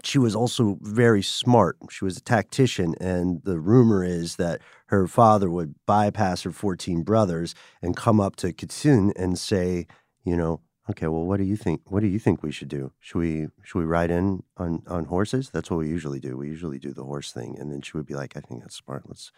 she 0.02 0.18
was 0.18 0.35
also 0.35 0.78
very 0.80 1.23
smart. 1.23 1.76
She 1.90 2.04
was 2.04 2.16
a 2.16 2.23
tactician, 2.23 2.94
and 3.00 3.42
the 3.44 3.59
rumor 3.59 4.04
is 4.04 4.37
that 4.37 4.61
her 4.87 5.06
father 5.06 5.50
would 5.50 5.75
bypass 5.87 6.42
her 6.42 6.52
14 6.52 7.02
brothers 7.02 7.54
and 7.83 7.97
come 7.97 8.21
up 8.21 8.37
to 8.37 8.52
Khatun 8.52 9.12
and 9.16 9.38
say, 9.38 9.87
you 10.25 10.37
know, 10.37 10.61
okay, 10.90 11.06
well, 11.06 11.25
what 11.25 11.37
do 11.38 11.44
you 11.44 11.56
think? 11.56 11.83
What 11.87 12.00
do 12.00 12.06
you 12.06 12.18
think 12.18 12.42
we 12.42 12.52
should 12.52 12.68
do? 12.68 12.92
Should 13.00 13.18
we 13.18 13.49
should 13.62 13.78
we 13.78 13.85
ride 13.85 14.11
in 14.11 14.42
on 14.56 14.83
on 14.87 15.06
horses? 15.06 15.50
That's 15.50 15.71
what 15.71 15.78
we 15.78 15.88
usually 15.88 16.21
do. 16.21 16.37
We 16.37 16.49
usually 16.49 16.78
do 16.78 16.92
the 16.92 17.04
horse 17.04 17.33
thing, 17.33 17.56
and 17.59 17.71
then 17.71 17.83
she 17.83 17.97
would 17.97 18.06
be 18.06 18.14
like, 18.14 18.37
I 18.37 18.40
think 18.40 18.62
that's 18.62 18.76
smart. 18.76 19.04
Let's 19.06 19.33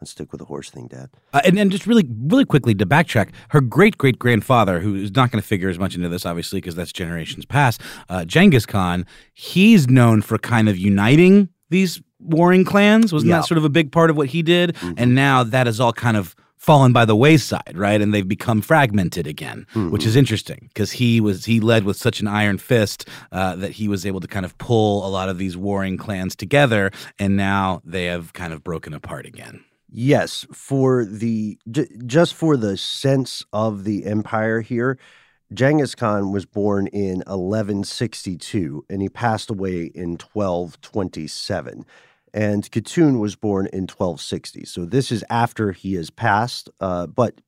let's 0.00 0.10
stick 0.12 0.32
with 0.32 0.38
the 0.38 0.44
horse 0.44 0.70
thing, 0.70 0.86
Dad. 0.88 1.10
Uh, 1.32 1.40
and, 1.44 1.58
and 1.58 1.70
just 1.70 1.86
really, 1.86 2.04
really 2.26 2.44
quickly 2.44 2.74
to 2.74 2.86
backtrack, 2.86 3.30
her 3.50 3.60
great 3.60 3.98
great 3.98 4.18
grandfather, 4.18 4.80
who 4.80 4.94
is 4.94 5.10
not 5.12 5.30
going 5.30 5.40
to 5.40 5.46
figure 5.46 5.68
as 5.68 5.78
much 5.78 5.94
into 5.94 6.08
this, 6.08 6.24
obviously, 6.26 6.60
because 6.60 6.74
that's 6.74 6.92
generations 6.92 7.44
past, 7.44 7.80
uh, 8.08 8.24
Genghis 8.24 8.66
Khan, 8.66 9.06
he's 9.34 9.88
known 9.88 10.22
for 10.22 10.38
kind 10.38 10.68
of 10.68 10.76
uniting 10.78 11.48
these 11.70 12.00
warring 12.20 12.64
clans. 12.64 13.12
Wasn't 13.12 13.28
Yeah. 13.30 13.38
that 13.38 13.46
sort 13.46 13.58
of 13.58 13.64
a 13.64 13.68
big 13.68 13.92
part 13.92 14.10
of 14.10 14.16
what 14.16 14.28
he 14.28 14.42
did? 14.42 14.74
Mhm. 14.76 14.94
And 14.96 15.14
now 15.14 15.42
that 15.44 15.66
has 15.66 15.78
all 15.80 15.92
kind 15.92 16.16
of 16.16 16.34
fallen 16.56 16.92
by 16.92 17.04
the 17.04 17.14
wayside, 17.14 17.72
right? 17.76 18.00
And 18.00 18.12
they've 18.12 18.26
become 18.26 18.60
fragmented 18.60 19.26
again, 19.28 19.64
which 19.74 20.04
is 20.04 20.16
interesting 20.16 20.68
because 20.74 20.90
he 20.92 21.20
was 21.20 21.44
he 21.44 21.60
led 21.60 21.84
with 21.84 21.96
such 21.96 22.20
an 22.20 22.26
iron 22.26 22.58
fist 22.58 23.08
uh, 23.30 23.54
that 23.56 23.72
he 23.72 23.86
was 23.86 24.04
able 24.04 24.18
to 24.20 24.26
kind 24.26 24.44
of 24.44 24.58
pull 24.58 25.06
a 25.06 25.08
lot 25.08 25.28
of 25.28 25.38
these 25.38 25.56
warring 25.56 25.96
clans 25.96 26.34
together, 26.34 26.90
and 27.18 27.36
now 27.36 27.80
they 27.84 28.06
have 28.06 28.32
kind 28.32 28.52
of 28.52 28.64
broken 28.64 28.92
apart 28.92 29.24
again. 29.24 29.60
Yes, 29.90 30.46
for 30.52 31.04
the 31.04 31.58
j- 31.70 31.88
just 32.06 32.34
for 32.34 32.56
the 32.56 32.76
sense 32.76 33.42
of 33.52 33.84
the 33.84 34.04
empire 34.04 34.60
here, 34.60 34.98
Genghis 35.52 35.94
Khan 35.94 36.30
was 36.30 36.44
born 36.44 36.88
in 36.88 37.18
1162 37.20 38.84
and 38.90 39.00
he 39.00 39.08
passed 39.08 39.50
away 39.50 39.84
in 39.94 40.18
1227. 40.18 41.86
And 42.34 42.70
Khatun 42.70 43.18
was 43.18 43.34
born 43.36 43.66
in 43.72 43.84
1260. 43.84 44.66
So 44.66 44.84
this 44.84 45.10
is 45.10 45.24
after 45.30 45.72
he 45.72 45.94
has 45.94 46.10
passed, 46.10 46.68
uh, 46.80 47.06
but 47.06 47.40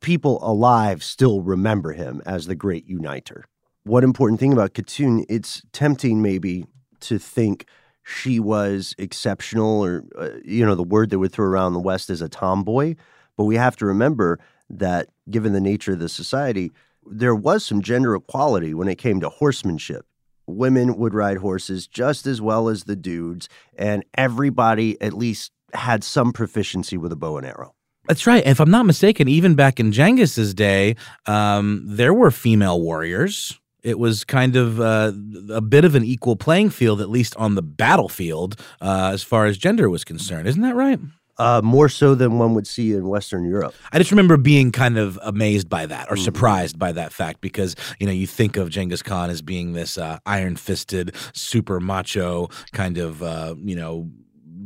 people 0.00 0.38
alive 0.48 1.02
still 1.02 1.42
remember 1.42 1.92
him 1.92 2.22
as 2.24 2.46
the 2.46 2.54
great 2.54 2.86
uniter. 2.86 3.46
One 3.82 4.04
important 4.04 4.38
thing 4.38 4.52
about 4.52 4.74
Khatun, 4.74 5.24
it's 5.28 5.62
tempting 5.72 6.22
maybe 6.22 6.66
to 7.00 7.18
think 7.18 7.66
she 8.04 8.38
was 8.38 8.94
exceptional 8.98 9.84
or 9.84 10.04
uh, 10.16 10.30
you 10.44 10.64
know 10.64 10.74
the 10.74 10.82
word 10.82 11.10
they 11.10 11.16
would 11.16 11.32
throw 11.32 11.46
around 11.46 11.72
the 11.72 11.80
west 11.80 12.10
is 12.10 12.22
a 12.22 12.28
tomboy 12.28 12.94
but 13.36 13.44
we 13.44 13.56
have 13.56 13.76
to 13.76 13.86
remember 13.86 14.38
that 14.70 15.08
given 15.30 15.52
the 15.52 15.60
nature 15.60 15.94
of 15.94 15.98
the 15.98 16.08
society 16.08 16.70
there 17.06 17.34
was 17.34 17.64
some 17.64 17.82
gender 17.82 18.14
equality 18.14 18.74
when 18.74 18.88
it 18.88 18.98
came 18.98 19.20
to 19.20 19.28
horsemanship 19.28 20.06
women 20.46 20.96
would 20.96 21.14
ride 21.14 21.38
horses 21.38 21.86
just 21.86 22.26
as 22.26 22.40
well 22.40 22.68
as 22.68 22.84
the 22.84 22.96
dudes 22.96 23.48
and 23.76 24.04
everybody 24.14 25.00
at 25.00 25.14
least 25.14 25.50
had 25.72 26.04
some 26.04 26.32
proficiency 26.32 26.96
with 26.96 27.10
a 27.10 27.16
bow 27.16 27.38
and 27.38 27.46
arrow 27.46 27.74
That's 28.06 28.26
right. 28.26 28.46
If 28.46 28.60
I'm 28.60 28.70
not 28.70 28.84
mistaken, 28.84 29.28
even 29.28 29.54
back 29.54 29.80
in 29.80 29.90
Genghis's 29.90 30.52
day, 30.52 30.96
um, 31.24 31.82
there 31.86 32.12
were 32.12 32.30
female 32.30 32.78
warriors. 32.78 33.58
It 33.84 33.98
was 33.98 34.24
kind 34.24 34.56
of 34.56 34.80
uh, 34.80 35.12
a 35.50 35.60
bit 35.60 35.84
of 35.84 35.94
an 35.94 36.04
equal 36.04 36.36
playing 36.36 36.70
field, 36.70 37.00
at 37.00 37.10
least 37.10 37.36
on 37.36 37.54
the 37.54 37.62
battlefield, 37.62 38.58
uh, 38.80 39.10
as 39.12 39.22
far 39.22 39.46
as 39.46 39.58
gender 39.58 39.88
was 39.88 40.04
concerned. 40.04 40.48
Isn't 40.48 40.62
that 40.62 40.74
right? 40.74 40.98
uh, 41.36 41.60
more 41.64 41.88
so 41.88 42.14
than 42.14 42.38
one 42.38 42.54
would 42.54 42.66
see 42.66 42.92
in 42.92 43.08
western 43.08 43.44
europe 43.44 43.74
I 43.92 43.98
just 43.98 44.10
remember 44.10 44.36
being 44.36 44.70
kind 44.72 44.98
of 44.98 45.18
amazed 45.22 45.68
by 45.68 45.86
that 45.86 46.10
or 46.10 46.16
surprised 46.16 46.78
by 46.78 46.92
that 46.92 47.12
fact 47.12 47.40
because 47.40 47.74
you 47.98 48.06
know 48.06 48.12
you 48.12 48.26
think 48.26 48.56
of 48.56 48.70
Genghis 48.70 49.02
Khan 49.02 49.30
as 49.30 49.42
being 49.42 49.72
this 49.72 49.98
uh, 49.98 50.18
iron-fisted, 50.26 51.14
super 51.32 51.80
macho 51.80 52.48
kind 52.72 52.98
of 52.98 53.22
uh, 53.22 53.54
you 53.58 53.76
know 53.76 54.10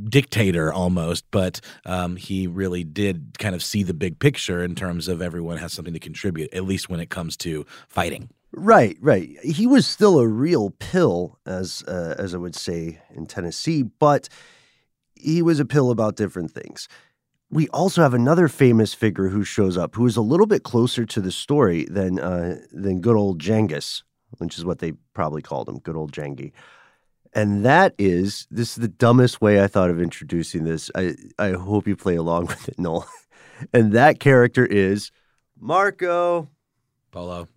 dictator 0.09 0.73
almost, 0.73 1.25
but 1.31 1.61
um, 1.85 2.17
he 2.17 2.47
really 2.47 2.85
did 2.85 3.39
kind 3.39 3.55
of 3.55 3.63
see 3.63 3.83
the 3.83 3.95
big 3.95 4.19
picture 4.19 4.63
in 4.63 4.75
terms 4.75 5.09
of 5.09 5.21
everyone 5.21 5.59
has 5.59 5.73
something 5.73 5.93
to 5.93 6.01
contribute, 6.01 6.53
at 6.55 6.65
least 6.65 6.89
when 6.89 7.01
it 7.01 7.11
comes 7.11 7.37
to 7.37 7.67
fighting. 7.89 8.31
Right, 8.53 8.97
right. 9.01 9.29
He 9.45 9.67
was 9.67 9.87
still 9.87 10.19
a 10.19 10.27
real 10.27 10.71
pill, 10.71 11.39
as 11.45 11.85
uh, 11.87 12.15
as 12.19 12.35
I 12.35 12.39
would 12.39 12.55
say 12.55 13.01
in 13.15 13.27
Tennessee, 13.27 13.83
but 13.83 14.29
he 15.15 15.43
was 15.43 15.61
a 15.61 15.65
pill 15.65 15.91
about 15.91 16.17
different 16.17 16.51
things. 16.53 16.89
We 17.51 17.69
also 17.69 18.03
have 18.03 18.15
another 18.15 18.49
famous 18.49 18.95
figure 18.95 19.29
who 19.29 19.45
shows 19.45 19.77
up, 19.77 19.95
who 19.95 20.07
is 20.07 20.17
a 20.17 20.23
little 20.23 20.47
bit 20.47 20.63
closer 20.63 21.05
to 21.07 21.21
the 21.21 21.33
story 21.33 21.85
than 21.85 22.19
uh, 22.19 22.61
than 22.73 23.01
good 23.01 23.17
old 23.17 23.39
Genghis, 23.39 24.03
which 24.39 24.57
is 24.57 24.65
what 24.65 24.79
they 24.79 24.93
probably 25.13 25.43
called 25.43 25.69
him, 25.69 25.79
good 25.79 25.97
old 25.97 26.13
Jengi. 26.13 26.53
And 27.35 27.65
that 27.67 27.95
is 27.99 28.47
this 28.51 28.71
is 28.71 28.77
the 28.77 28.89
dumbest 28.89 29.43
way 29.43 29.63
I 29.63 29.67
thought 29.67 29.91
of 29.91 30.01
introducing 30.01 30.65
this. 30.65 30.91
I 30.95 31.15
I 31.39 31.51
hope 31.53 31.87
you 31.87 31.97
play 31.97 32.17
along 32.17 32.47
with 32.49 32.69
it, 32.69 32.79
Noel. 32.79 33.07
And 33.73 33.93
that 33.93 34.21
character 34.21 34.65
is 34.65 35.11
Marco. 35.59 36.49
Polo. 37.11 37.49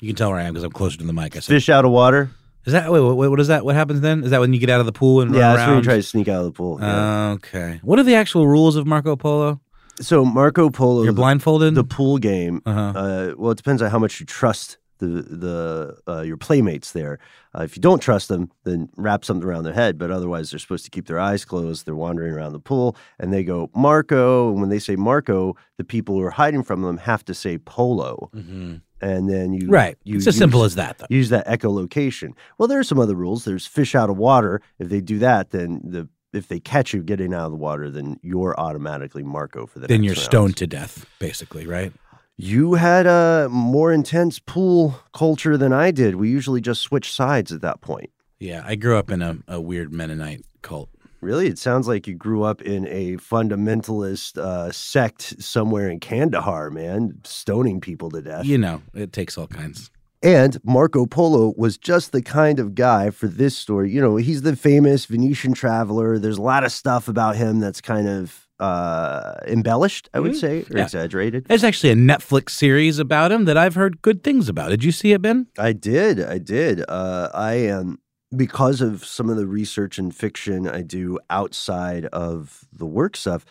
You 0.00 0.08
can 0.08 0.16
tell 0.16 0.30
where 0.30 0.38
I 0.38 0.44
am 0.44 0.52
because 0.54 0.64
I'm 0.64 0.72
closer 0.72 0.98
to 0.98 1.04
the 1.04 1.12
mic. 1.12 1.36
I 1.36 1.40
said, 1.40 1.54
Fish 1.54 1.68
out 1.68 1.84
of 1.84 1.90
water. 1.90 2.30
is 2.66 2.72
that 2.72 2.90
wait, 2.90 3.00
wait, 3.00 3.28
what 3.28 3.40
is 3.40 3.48
that? 3.48 3.64
What 3.64 3.74
happens 3.76 4.00
then? 4.00 4.24
Is 4.24 4.30
that 4.30 4.40
when 4.40 4.52
you 4.52 4.58
get 4.60 4.70
out 4.70 4.80
of 4.80 4.86
the 4.86 4.92
pool 4.92 5.20
and 5.20 5.34
Yeah, 5.34 5.54
that's 5.54 5.68
when 5.68 5.76
you 5.78 5.82
try 5.82 5.96
to 5.96 6.02
sneak 6.02 6.28
out 6.28 6.40
of 6.40 6.44
the 6.46 6.52
pool. 6.52 6.78
yeah. 6.80 7.30
Okay. 7.32 7.80
What 7.82 7.98
are 7.98 8.02
the 8.04 8.14
actual 8.14 8.46
rules 8.46 8.76
of 8.76 8.86
Marco 8.86 9.16
Polo? 9.16 9.60
so 9.98 10.24
Marco 10.26 10.68
Polo, 10.68 11.02
You're 11.04 11.12
the- 11.12 11.16
blindfolded. 11.16 11.74
the 11.74 11.82
pool 11.84 12.18
game. 12.18 12.60
uh-huh. 12.66 12.92
Uh, 12.94 13.32
well, 13.38 13.52
it 13.52 13.56
depends 13.56 13.80
on 13.80 13.90
how 13.90 13.98
much 13.98 14.20
you 14.20 14.26
trust 14.26 14.76
the 14.98 15.06
the 15.06 15.96
uh, 16.08 16.20
your 16.22 16.36
playmates 16.38 16.92
there. 16.92 17.18
Uh, 17.54 17.62
if 17.62 17.76
you 17.76 17.80
don't 17.82 18.00
trust 18.00 18.28
them, 18.28 18.50
then 18.64 18.88
wrap 18.96 19.24
something 19.24 19.46
around 19.48 19.64
their 19.64 19.72
head. 19.74 19.96
But 19.98 20.10
otherwise, 20.10 20.50
they're 20.50 20.58
supposed 20.58 20.84
to 20.86 20.90
keep 20.90 21.06
their 21.06 21.18
eyes 21.20 21.44
closed. 21.46 21.84
They're 21.86 21.94
wandering 21.94 22.32
around 22.34 22.52
the 22.52 22.60
pool, 22.60 22.96
and 23.18 23.32
they 23.32 23.44
go 23.44 23.70
Marco. 23.74 24.50
And 24.50 24.60
when 24.60 24.68
they 24.70 24.78
say 24.78 24.96
Marco, 24.96 25.54
the 25.78 25.84
people 25.84 26.14
who 26.16 26.22
are 26.22 26.30
hiding 26.30 26.62
from 26.62 26.80
them 26.82 26.96
have 26.98 27.24
to 27.26 27.34
say 27.34 27.56
Polo, 27.58 28.30
Mhm. 28.34 28.80
And 29.06 29.28
then 29.28 29.52
you 29.52 29.68
Right. 29.68 29.96
You 30.04 30.16
it's 30.16 30.26
as 30.26 30.36
simple 30.36 30.60
use- 30.62 30.72
as 30.72 30.74
that, 30.76 30.98
though. 30.98 31.06
use 31.10 31.28
that 31.30 31.46
echolocation. 31.46 32.30
Well, 32.58 32.68
there 32.68 32.78
are 32.78 32.84
some 32.84 32.98
other 32.98 33.14
rules. 33.14 33.44
There's 33.44 33.66
fish 33.66 33.94
out 33.94 34.10
of 34.10 34.16
water. 34.16 34.60
If 34.78 34.88
they 34.88 35.00
do 35.00 35.18
that, 35.20 35.50
then 35.50 35.80
the 35.84 36.08
if 36.32 36.48
they 36.48 36.60
catch 36.60 36.92
you 36.92 37.02
getting 37.02 37.32
out 37.32 37.46
of 37.46 37.50
the 37.52 37.56
water, 37.56 37.88
then 37.90 38.18
you're 38.22 38.54
automatically 38.60 39.22
Marco 39.22 39.64
for 39.66 39.78
the 39.78 39.86
then 39.86 40.02
you're 40.02 40.14
stoned 40.14 40.56
to 40.58 40.66
death, 40.66 41.06
basically, 41.18 41.66
right? 41.66 41.92
You 42.36 42.74
had 42.74 43.06
a 43.06 43.48
more 43.50 43.90
intense 43.90 44.38
pool 44.38 45.00
culture 45.14 45.56
than 45.56 45.72
I 45.72 45.90
did. 45.92 46.16
We 46.16 46.28
usually 46.28 46.60
just 46.60 46.82
switch 46.82 47.10
sides 47.10 47.52
at 47.52 47.62
that 47.62 47.80
point. 47.80 48.10
Yeah, 48.38 48.62
I 48.66 48.74
grew 48.74 48.98
up 48.98 49.10
in 49.10 49.22
a, 49.22 49.38
a 49.48 49.58
weird 49.60 49.92
Mennonite 49.94 50.44
cult. 50.60 50.90
Really, 51.26 51.48
it 51.48 51.58
sounds 51.58 51.88
like 51.88 52.06
you 52.06 52.14
grew 52.14 52.44
up 52.44 52.62
in 52.62 52.86
a 52.86 53.16
fundamentalist 53.16 54.38
uh, 54.38 54.70
sect 54.70 55.42
somewhere 55.42 55.88
in 55.90 55.98
Kandahar, 55.98 56.70
man, 56.70 57.18
stoning 57.24 57.80
people 57.80 58.10
to 58.10 58.22
death. 58.22 58.44
You 58.44 58.58
know, 58.58 58.80
it 58.94 59.12
takes 59.12 59.36
all 59.36 59.48
kinds. 59.48 59.90
And 60.22 60.56
Marco 60.62 61.04
Polo 61.04 61.52
was 61.56 61.78
just 61.78 62.12
the 62.12 62.22
kind 62.22 62.60
of 62.60 62.76
guy 62.76 63.10
for 63.10 63.26
this 63.26 63.58
story. 63.58 63.90
You 63.90 64.00
know, 64.00 64.14
he's 64.14 64.42
the 64.42 64.54
famous 64.54 65.06
Venetian 65.06 65.52
traveler. 65.52 66.16
There's 66.20 66.38
a 66.38 66.42
lot 66.42 66.62
of 66.62 66.70
stuff 66.70 67.08
about 67.08 67.34
him 67.34 67.58
that's 67.58 67.80
kind 67.80 68.06
of 68.06 68.46
uh, 68.60 69.34
embellished, 69.48 70.08
I 70.14 70.20
would 70.20 70.32
Mhm. 70.32 70.40
say, 70.40 70.64
or 70.70 70.78
Yeah. 70.78 70.84
exaggerated. 70.84 71.44
There's 71.46 71.62
actually 71.64 71.90
a 71.90 71.94
Netflix 71.96 72.50
series 72.50 72.98
about 72.98 73.30
him 73.30 73.44
that 73.46 73.58
I've 73.58 73.74
heard 73.74 74.00
good 74.00 74.22
things 74.24 74.48
about. 74.48 74.70
Did 74.70 74.82
you 74.82 74.92
see 74.92 75.12
it, 75.12 75.20
Ben? 75.20 75.48
I 75.58 75.72
did. 75.74 76.22
I 76.24 76.38
did. 76.38 76.82
Uh, 76.88 77.28
I 77.34 77.54
am 77.54 77.98
because 78.34 78.80
of 78.80 79.04
some 79.04 79.30
of 79.30 79.36
the 79.36 79.46
research 79.46 79.98
and 79.98 80.14
fiction 80.14 80.68
I 80.68 80.82
do 80.82 81.18
outside 81.30 82.06
of 82.06 82.66
the 82.72 82.86
work 82.86 83.16
stuff. 83.16 83.44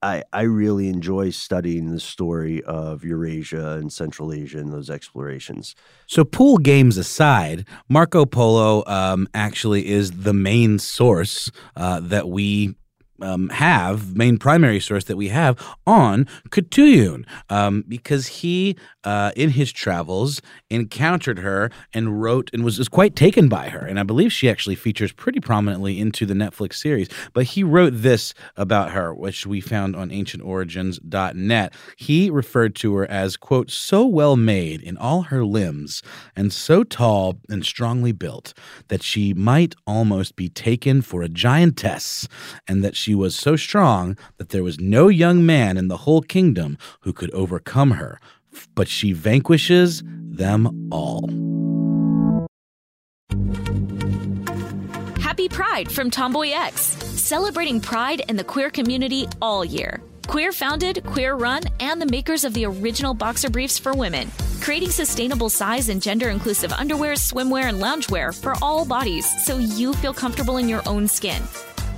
I 0.00 0.22
I 0.32 0.42
really 0.42 0.88
enjoy 0.88 1.30
studying 1.30 1.90
the 1.90 1.98
story 1.98 2.62
of 2.62 3.04
Eurasia 3.04 3.72
and 3.72 3.92
Central 3.92 4.32
Asia 4.32 4.58
and 4.58 4.72
those 4.72 4.88
explorations. 4.88 5.74
So, 6.06 6.24
pool 6.24 6.58
games 6.58 6.96
aside, 6.96 7.66
Marco 7.88 8.24
Polo 8.24 8.84
um, 8.86 9.26
actually 9.34 9.88
is 9.88 10.22
the 10.22 10.34
main 10.34 10.78
source 10.78 11.50
uh, 11.74 11.98
that 12.00 12.28
we 12.28 12.76
um, 13.22 13.48
have 13.50 14.16
main 14.16 14.38
primary 14.38 14.80
source 14.80 15.04
that 15.04 15.16
we 15.16 15.28
have 15.28 15.58
on 15.86 16.26
Khutulun, 16.50 17.24
um, 17.48 17.84
because 17.88 18.26
he 18.26 18.76
uh, 19.04 19.32
in 19.36 19.50
his 19.50 19.72
travels 19.72 20.40
encountered 20.70 21.38
her 21.40 21.70
and 21.92 22.22
wrote 22.22 22.50
and 22.52 22.64
was, 22.64 22.78
was 22.78 22.88
quite 22.88 23.16
taken 23.16 23.48
by 23.48 23.68
her, 23.68 23.80
and 23.80 23.98
I 23.98 24.02
believe 24.02 24.32
she 24.32 24.50
actually 24.50 24.74
features 24.74 25.12
pretty 25.12 25.40
prominently 25.40 25.98
into 25.98 26.26
the 26.26 26.34
Netflix 26.34 26.74
series. 26.74 27.08
But 27.32 27.44
he 27.44 27.64
wrote 27.64 27.92
this 27.94 28.34
about 28.56 28.90
her, 28.92 29.14
which 29.14 29.46
we 29.46 29.60
found 29.60 29.96
on 29.96 30.10
AncientOrigins.net. 30.10 31.74
He 31.96 32.30
referred 32.30 32.74
to 32.76 32.94
her 32.96 33.10
as 33.10 33.36
quote 33.36 33.70
so 33.70 34.06
well 34.06 34.36
made 34.36 34.82
in 34.82 34.96
all 34.96 35.22
her 35.22 35.44
limbs 35.44 36.02
and 36.36 36.52
so 36.52 36.84
tall 36.84 37.38
and 37.48 37.64
strongly 37.64 38.12
built 38.12 38.54
that 38.88 39.02
she 39.02 39.34
might 39.34 39.74
almost 39.86 40.36
be 40.36 40.48
taken 40.48 41.02
for 41.02 41.22
a 41.22 41.28
giantess, 41.28 42.28
and 42.68 42.84
that 42.84 42.96
she 42.96 43.11
was 43.14 43.34
so 43.34 43.56
strong 43.56 44.16
that 44.36 44.50
there 44.50 44.62
was 44.62 44.80
no 44.80 45.08
young 45.08 45.44
man 45.44 45.76
in 45.76 45.88
the 45.88 45.98
whole 45.98 46.22
kingdom 46.22 46.78
who 47.00 47.12
could 47.12 47.30
overcome 47.32 47.92
her, 47.92 48.20
but 48.74 48.88
she 48.88 49.12
vanquishes 49.12 50.02
them 50.06 50.88
all. 50.90 51.28
Happy 55.20 55.48
Pride 55.48 55.90
from 55.90 56.10
Tomboy 56.10 56.50
X, 56.50 56.80
celebrating 56.82 57.80
pride 57.80 58.22
and 58.28 58.38
the 58.38 58.44
queer 58.44 58.70
community 58.70 59.26
all 59.40 59.64
year. 59.64 60.02
Queer 60.26 60.52
founded, 60.52 61.04
queer 61.04 61.34
run, 61.34 61.62
and 61.80 62.00
the 62.00 62.06
makers 62.06 62.44
of 62.44 62.54
the 62.54 62.64
original 62.64 63.14
boxer 63.14 63.50
briefs 63.50 63.78
for 63.78 63.92
women, 63.92 64.30
creating 64.60 64.90
sustainable 64.90 65.48
size 65.48 65.88
and 65.88 66.00
gender 66.00 66.28
inclusive 66.28 66.72
underwear, 66.72 67.14
swimwear, 67.14 67.64
and 67.64 67.80
loungewear 67.80 68.38
for 68.38 68.54
all 68.62 68.84
bodies 68.84 69.26
so 69.44 69.58
you 69.58 69.92
feel 69.94 70.14
comfortable 70.14 70.58
in 70.58 70.68
your 70.68 70.82
own 70.86 71.08
skin. 71.08 71.42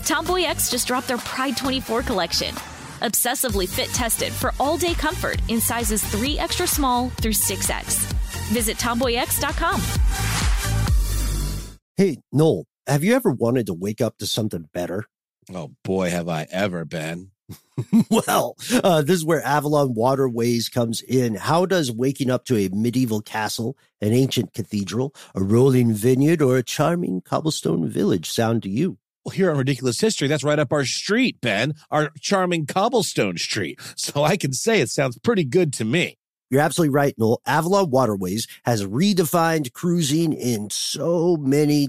Tomboy 0.05 0.43
X 0.43 0.71
just 0.71 0.87
dropped 0.87 1.09
their 1.09 1.19
Pride 1.19 1.57
24 1.57 2.03
collection. 2.03 2.55
Obsessively 3.01 3.69
fit 3.69 3.89
tested 3.89 4.33
for 4.33 4.53
all 4.61 4.77
day 4.77 4.95
comfort 4.95 5.41
in 5.49 5.61
sizes 5.61 6.03
3 6.05 6.39
extra 6.39 6.67
small 6.67 7.11
through 7.11 7.33
6X. 7.33 8.13
Visit 8.53 8.77
tomboyx.com. 8.77 9.81
Hey, 11.97 12.19
Noel, 12.33 12.67
have 12.87 13.05
you 13.05 13.15
ever 13.15 13.31
wanted 13.31 13.67
to 13.67 13.75
wake 13.75 14.01
up 14.01 14.19
to 14.19 14.27
something 14.27 14.69
better? 14.73 15.05
Oh 15.53 15.73
boy, 15.85 16.11
have 16.11 16.29
I 16.29 16.47
ever 16.51 16.85
been. 16.85 17.31
well, 18.11 18.57
uh, 18.83 19.03
this 19.03 19.17
is 19.17 19.25
where 19.25 19.43
Avalon 19.43 19.95
Waterways 19.95 20.69
comes 20.69 21.03
in. 21.03 21.35
How 21.35 21.67
does 21.67 21.93
waking 21.93 22.31
up 22.31 22.45
to 22.47 22.57
a 22.57 22.69
medieval 22.71 23.21
castle, 23.21 23.77
an 24.01 24.13
ancient 24.13 24.55
cathedral, 24.55 25.15
a 25.35 25.43
rolling 25.43 25.93
vineyard, 25.93 26.41
or 26.41 26.57
a 26.57 26.63
charming 26.63 27.21
cobblestone 27.21 27.89
village 27.89 28.31
sound 28.31 28.63
to 28.63 28.71
you? 28.71 28.99
Here 29.33 29.51
on 29.51 29.57
Ridiculous 29.57 30.01
History, 30.01 30.29
that's 30.29 30.45
right 30.45 30.59
up 30.59 30.73
our 30.73 30.85
street, 30.85 31.41
Ben, 31.41 31.75
our 31.91 32.11
charming 32.21 32.67
cobblestone 32.67 33.39
street. 33.39 33.81
So 33.97 34.23
I 34.23 34.37
can 34.37 34.53
say 34.53 34.81
it 34.81 34.91
sounds 34.91 35.19
pretty 35.19 35.45
good 35.45 35.73
to 35.75 35.85
me. 35.85 36.19
You're 36.51 36.61
absolutely 36.61 36.95
right, 36.95 37.15
Noel. 37.17 37.41
Avalon 37.47 37.91
Waterways 37.91 38.47
has 38.65 38.85
redefined 38.85 39.73
cruising 39.73 40.33
in 40.33 40.69
so 40.71 41.37
many 41.37 41.89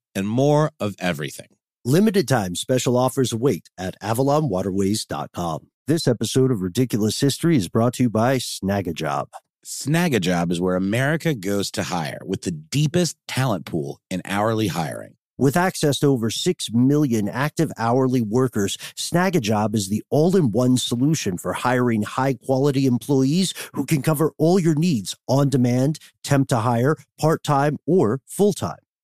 and 0.15 0.27
more 0.27 0.71
of 0.79 0.95
everything. 0.99 1.47
Limited 1.83 2.27
time 2.27 2.55
special 2.55 2.97
offers 2.97 3.31
await 3.33 3.69
at 3.77 3.99
avalonwaterways.com. 4.01 5.67
This 5.87 6.07
episode 6.07 6.51
of 6.51 6.61
Ridiculous 6.61 7.19
History 7.19 7.57
is 7.57 7.69
brought 7.69 7.95
to 7.95 8.03
you 8.03 8.09
by 8.09 8.37
Snagajob. 8.37 9.25
Snagajob 9.65 10.51
is 10.51 10.61
where 10.61 10.75
America 10.75 11.33
goes 11.33 11.69
to 11.71 11.83
hire 11.83 12.19
with 12.23 12.43
the 12.43 12.51
deepest 12.51 13.17
talent 13.27 13.65
pool 13.65 13.99
in 14.09 14.21
hourly 14.25 14.67
hiring. 14.67 15.15
With 15.37 15.57
access 15.57 15.97
to 15.99 16.07
over 16.07 16.29
6 16.29 16.71
million 16.71 17.27
active 17.27 17.71
hourly 17.75 18.21
workers, 18.21 18.77
Snagajob 18.95 19.73
is 19.73 19.89
the 19.89 20.03
all 20.11 20.35
in 20.35 20.51
one 20.51 20.77
solution 20.77 21.37
for 21.39 21.53
hiring 21.53 22.03
high 22.03 22.35
quality 22.35 22.85
employees 22.85 23.53
who 23.73 23.87
can 23.87 24.03
cover 24.03 24.33
all 24.37 24.59
your 24.59 24.75
needs 24.75 25.15
on 25.27 25.49
demand, 25.49 25.97
temp 26.23 26.47
to 26.49 26.57
hire, 26.57 26.95
part 27.19 27.43
time, 27.43 27.77
or 27.87 28.21
full 28.27 28.53
time. 28.53 28.77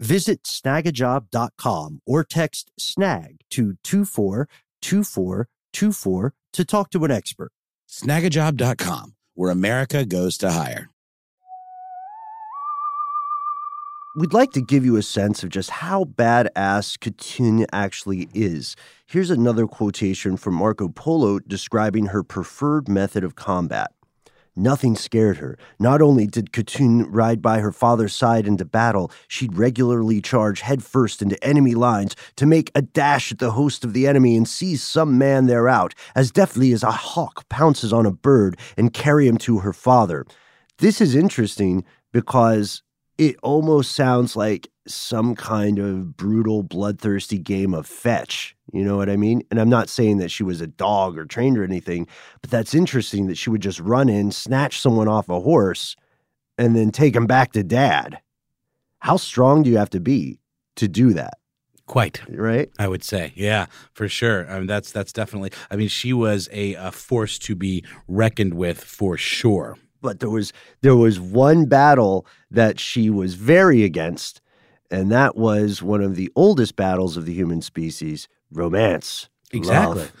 Visit 0.00 0.42
snagajob.com 0.44 2.00
or 2.06 2.24
text 2.24 2.70
snag 2.78 3.40
to 3.50 3.74
242424 3.84 6.34
to 6.54 6.64
talk 6.64 6.88
to 6.90 7.04
an 7.04 7.10
expert. 7.10 7.52
Snagajob.com, 7.88 9.14
where 9.34 9.50
America 9.50 10.06
goes 10.06 10.38
to 10.38 10.52
hire. 10.52 10.88
We'd 14.16 14.32
like 14.32 14.50
to 14.52 14.60
give 14.60 14.84
you 14.84 14.96
a 14.96 15.02
sense 15.02 15.44
of 15.44 15.50
just 15.50 15.70
how 15.70 16.04
badass 16.04 16.98
Khutulun 16.98 17.64
actually 17.72 18.28
is. 18.34 18.74
Here's 19.06 19.30
another 19.30 19.68
quotation 19.68 20.36
from 20.36 20.54
Marco 20.54 20.88
Polo 20.88 21.38
describing 21.38 22.06
her 22.06 22.24
preferred 22.24 22.88
method 22.88 23.22
of 23.22 23.36
combat. 23.36 23.92
Nothing 24.56 24.96
scared 24.96 25.38
her. 25.38 25.56
Not 25.78 26.02
only 26.02 26.26
did 26.26 26.52
Khatun 26.52 27.06
ride 27.08 27.40
by 27.40 27.60
her 27.60 27.72
father's 27.72 28.14
side 28.14 28.46
into 28.46 28.64
battle, 28.64 29.10
she'd 29.28 29.56
regularly 29.56 30.20
charge 30.20 30.60
headfirst 30.60 31.22
into 31.22 31.42
enemy 31.42 31.74
lines 31.74 32.16
to 32.36 32.46
make 32.46 32.70
a 32.74 32.82
dash 32.82 33.30
at 33.30 33.38
the 33.38 33.52
host 33.52 33.84
of 33.84 33.92
the 33.92 34.06
enemy 34.06 34.36
and 34.36 34.48
seize 34.48 34.82
some 34.82 35.16
man 35.16 35.46
there 35.46 35.68
out, 35.68 35.94
as 36.14 36.30
deftly 36.30 36.72
as 36.72 36.82
a 36.82 36.90
hawk 36.90 37.48
pounces 37.48 37.92
on 37.92 38.06
a 38.06 38.12
bird 38.12 38.58
and 38.76 38.92
carry 38.92 39.28
him 39.28 39.38
to 39.38 39.60
her 39.60 39.72
father. 39.72 40.26
This 40.78 41.00
is 41.00 41.14
interesting 41.14 41.84
because 42.12 42.82
it 43.18 43.36
almost 43.42 43.92
sounds 43.92 44.34
like 44.34 44.68
some 44.92 45.34
kind 45.34 45.78
of 45.78 46.16
brutal, 46.16 46.62
bloodthirsty 46.62 47.38
game 47.38 47.74
of 47.74 47.86
fetch. 47.86 48.56
You 48.72 48.84
know 48.84 48.96
what 48.96 49.10
I 49.10 49.16
mean? 49.16 49.42
And 49.50 49.60
I'm 49.60 49.68
not 49.68 49.88
saying 49.88 50.18
that 50.18 50.30
she 50.30 50.42
was 50.42 50.60
a 50.60 50.66
dog 50.66 51.18
or 51.18 51.24
trained 51.24 51.58
or 51.58 51.64
anything, 51.64 52.06
but 52.40 52.50
that's 52.50 52.74
interesting 52.74 53.26
that 53.26 53.38
she 53.38 53.50
would 53.50 53.62
just 53.62 53.80
run 53.80 54.08
in, 54.08 54.30
snatch 54.30 54.80
someone 54.80 55.08
off 55.08 55.28
a 55.28 55.40
horse, 55.40 55.96
and 56.56 56.76
then 56.76 56.90
take 56.90 57.16
him 57.16 57.26
back 57.26 57.52
to 57.52 57.62
dad. 57.62 58.20
How 58.98 59.16
strong 59.16 59.62
do 59.62 59.70
you 59.70 59.78
have 59.78 59.90
to 59.90 60.00
be 60.00 60.38
to 60.76 60.86
do 60.86 61.12
that? 61.14 61.34
Quite 61.86 62.20
right. 62.28 62.70
I 62.78 62.86
would 62.86 63.02
say, 63.02 63.32
yeah, 63.34 63.66
for 63.92 64.08
sure. 64.08 64.48
I 64.48 64.58
mean, 64.58 64.68
that's 64.68 64.92
that's 64.92 65.12
definitely. 65.12 65.50
I 65.70 65.76
mean, 65.76 65.88
she 65.88 66.12
was 66.12 66.48
a, 66.52 66.74
a 66.74 66.92
force 66.92 67.36
to 67.40 67.56
be 67.56 67.84
reckoned 68.06 68.54
with 68.54 68.84
for 68.84 69.16
sure 69.16 69.76
but 70.00 70.20
there 70.20 70.30
was 70.30 70.52
there 70.82 70.96
was 70.96 71.20
one 71.20 71.66
battle 71.66 72.26
that 72.50 72.80
she 72.80 73.10
was 73.10 73.34
very 73.34 73.84
against 73.84 74.40
and 74.90 75.10
that 75.10 75.36
was 75.36 75.82
one 75.82 76.02
of 76.02 76.16
the 76.16 76.30
oldest 76.34 76.76
battles 76.76 77.16
of 77.16 77.26
the 77.26 77.32
human 77.32 77.62
species 77.62 78.28
romance 78.50 79.28
exactly. 79.52 80.02
love, 80.02 80.12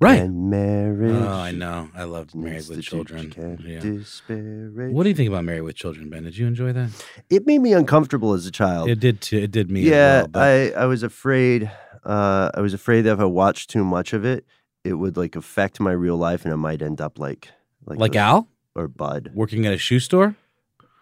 right. 0.00 0.20
and 0.20 0.50
marriage. 0.50 1.14
Oh 1.14 1.28
i 1.28 1.50
know. 1.50 1.90
I 1.94 2.04
loved 2.04 2.34
married 2.34 2.68
with 2.68 2.82
children. 2.82 3.32
yeah. 3.64 4.86
what 4.88 5.02
do 5.02 5.08
you 5.08 5.14
think 5.14 5.28
about 5.28 5.44
married 5.44 5.62
with 5.62 5.76
children 5.76 6.10
ben? 6.10 6.24
Did 6.24 6.36
you 6.36 6.46
enjoy 6.46 6.72
that? 6.72 6.90
It 7.30 7.46
made 7.46 7.60
me 7.60 7.72
uncomfortable 7.72 8.34
as 8.34 8.46
a 8.46 8.50
child. 8.50 8.88
It 8.88 9.00
did 9.00 9.20
too 9.20 9.38
it 9.38 9.50
did 9.50 9.70
me 9.70 9.82
yeah 9.82 10.26
well, 10.32 10.44
i 10.44 10.72
i 10.76 10.86
was 10.86 11.02
afraid 11.02 11.70
uh 12.04 12.50
i 12.54 12.60
was 12.60 12.74
afraid 12.74 13.02
that 13.02 13.12
if 13.12 13.20
i 13.20 13.24
watched 13.24 13.70
too 13.70 13.84
much 13.84 14.12
of 14.12 14.24
it 14.24 14.44
it 14.84 14.94
would 14.94 15.16
like 15.16 15.36
affect 15.36 15.80
my 15.80 15.92
real 15.92 16.16
life 16.16 16.44
and 16.44 16.52
it 16.52 16.58
might 16.58 16.82
end 16.82 17.00
up 17.00 17.18
like 17.18 17.50
like, 17.86 17.98
like 17.98 18.16
al? 18.16 18.48
or 18.74 18.88
Bud. 18.88 19.32
Working 19.34 19.66
at 19.66 19.72
a 19.72 19.78
shoe 19.78 20.00
store? 20.00 20.36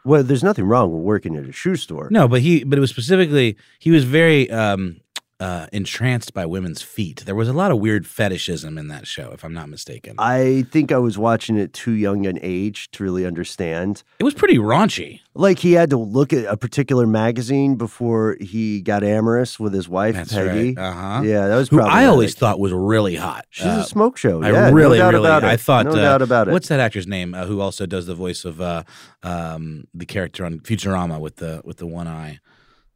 Well, 0.06 0.22
there's 0.22 0.44
nothing 0.44 0.66
wrong 0.66 0.92
with 0.92 1.02
working 1.02 1.36
at 1.36 1.44
a 1.44 1.52
shoe 1.52 1.74
store. 1.74 2.08
No, 2.10 2.28
but 2.28 2.40
he 2.40 2.62
but 2.62 2.78
it 2.78 2.80
was 2.80 2.90
specifically 2.90 3.56
he 3.80 3.90
was 3.90 4.04
very 4.04 4.48
um 4.50 5.00
uh, 5.38 5.66
entranced 5.72 6.32
by 6.32 6.46
women's 6.46 6.80
feet. 6.80 7.22
There 7.26 7.34
was 7.34 7.48
a 7.48 7.52
lot 7.52 7.70
of 7.70 7.78
weird 7.78 8.06
fetishism 8.06 8.78
in 8.78 8.88
that 8.88 9.06
show, 9.06 9.32
if 9.32 9.44
I'm 9.44 9.52
not 9.52 9.68
mistaken. 9.68 10.14
I 10.18 10.64
think 10.72 10.92
I 10.92 10.96
was 10.98 11.18
watching 11.18 11.58
it 11.58 11.74
too 11.74 11.92
young 11.92 12.24
an 12.24 12.38
age 12.40 12.90
to 12.92 13.04
really 13.04 13.26
understand. 13.26 14.02
it 14.18 14.24
was 14.24 14.32
pretty 14.32 14.56
raunchy. 14.56 15.20
Like 15.34 15.58
he 15.58 15.72
had 15.72 15.90
to 15.90 15.98
look 15.98 16.32
at 16.32 16.46
a 16.46 16.56
particular 16.56 17.06
magazine 17.06 17.74
before 17.76 18.38
he 18.40 18.80
got 18.80 19.04
amorous 19.04 19.60
with 19.60 19.74
his 19.74 19.86
wife 19.86 20.14
That's 20.14 20.32
Peggy. 20.32 20.74
right. 20.74 20.78
Uh-huh. 20.78 21.20
Yeah, 21.22 21.48
that 21.48 21.56
was 21.56 21.68
Who 21.68 21.76
probably 21.76 21.92
I 21.94 22.06
always 22.06 22.34
thought 22.34 22.58
was 22.58 22.72
really 22.72 23.16
hot. 23.16 23.44
she's 23.50 23.66
Uh, 23.66 23.82
a 23.82 23.84
smoke 23.84 24.16
show. 24.16 24.42
I 24.42 24.50
yeah, 24.52 24.70
really, 24.70 24.98
no 24.98 25.10
really. 25.10 25.28
I 25.28 25.58
thought, 25.58 25.84
no 25.84 25.92
uh, 25.92 25.96
doubt 25.96 26.22
about 26.22 26.48
it. 26.48 26.52
What's 26.52 26.68
that 26.68 26.80
actor's 26.80 27.06
name? 27.06 27.34
Uh, 27.34 27.44
who 27.44 27.60
also 27.60 27.84
does 27.84 28.06
the 28.06 28.14
voice 28.14 28.46
of 28.46 28.62
uh, 28.62 28.84
um, 29.22 29.84
the 29.92 30.06
character 30.06 30.46
on 30.46 30.60
Futurama 30.60 31.20
with 31.20 31.36
the 31.36 31.60
with 31.64 31.76
the 31.76 31.86
one 31.86 32.08
eye, 32.08 32.38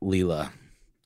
Leela, 0.02 0.50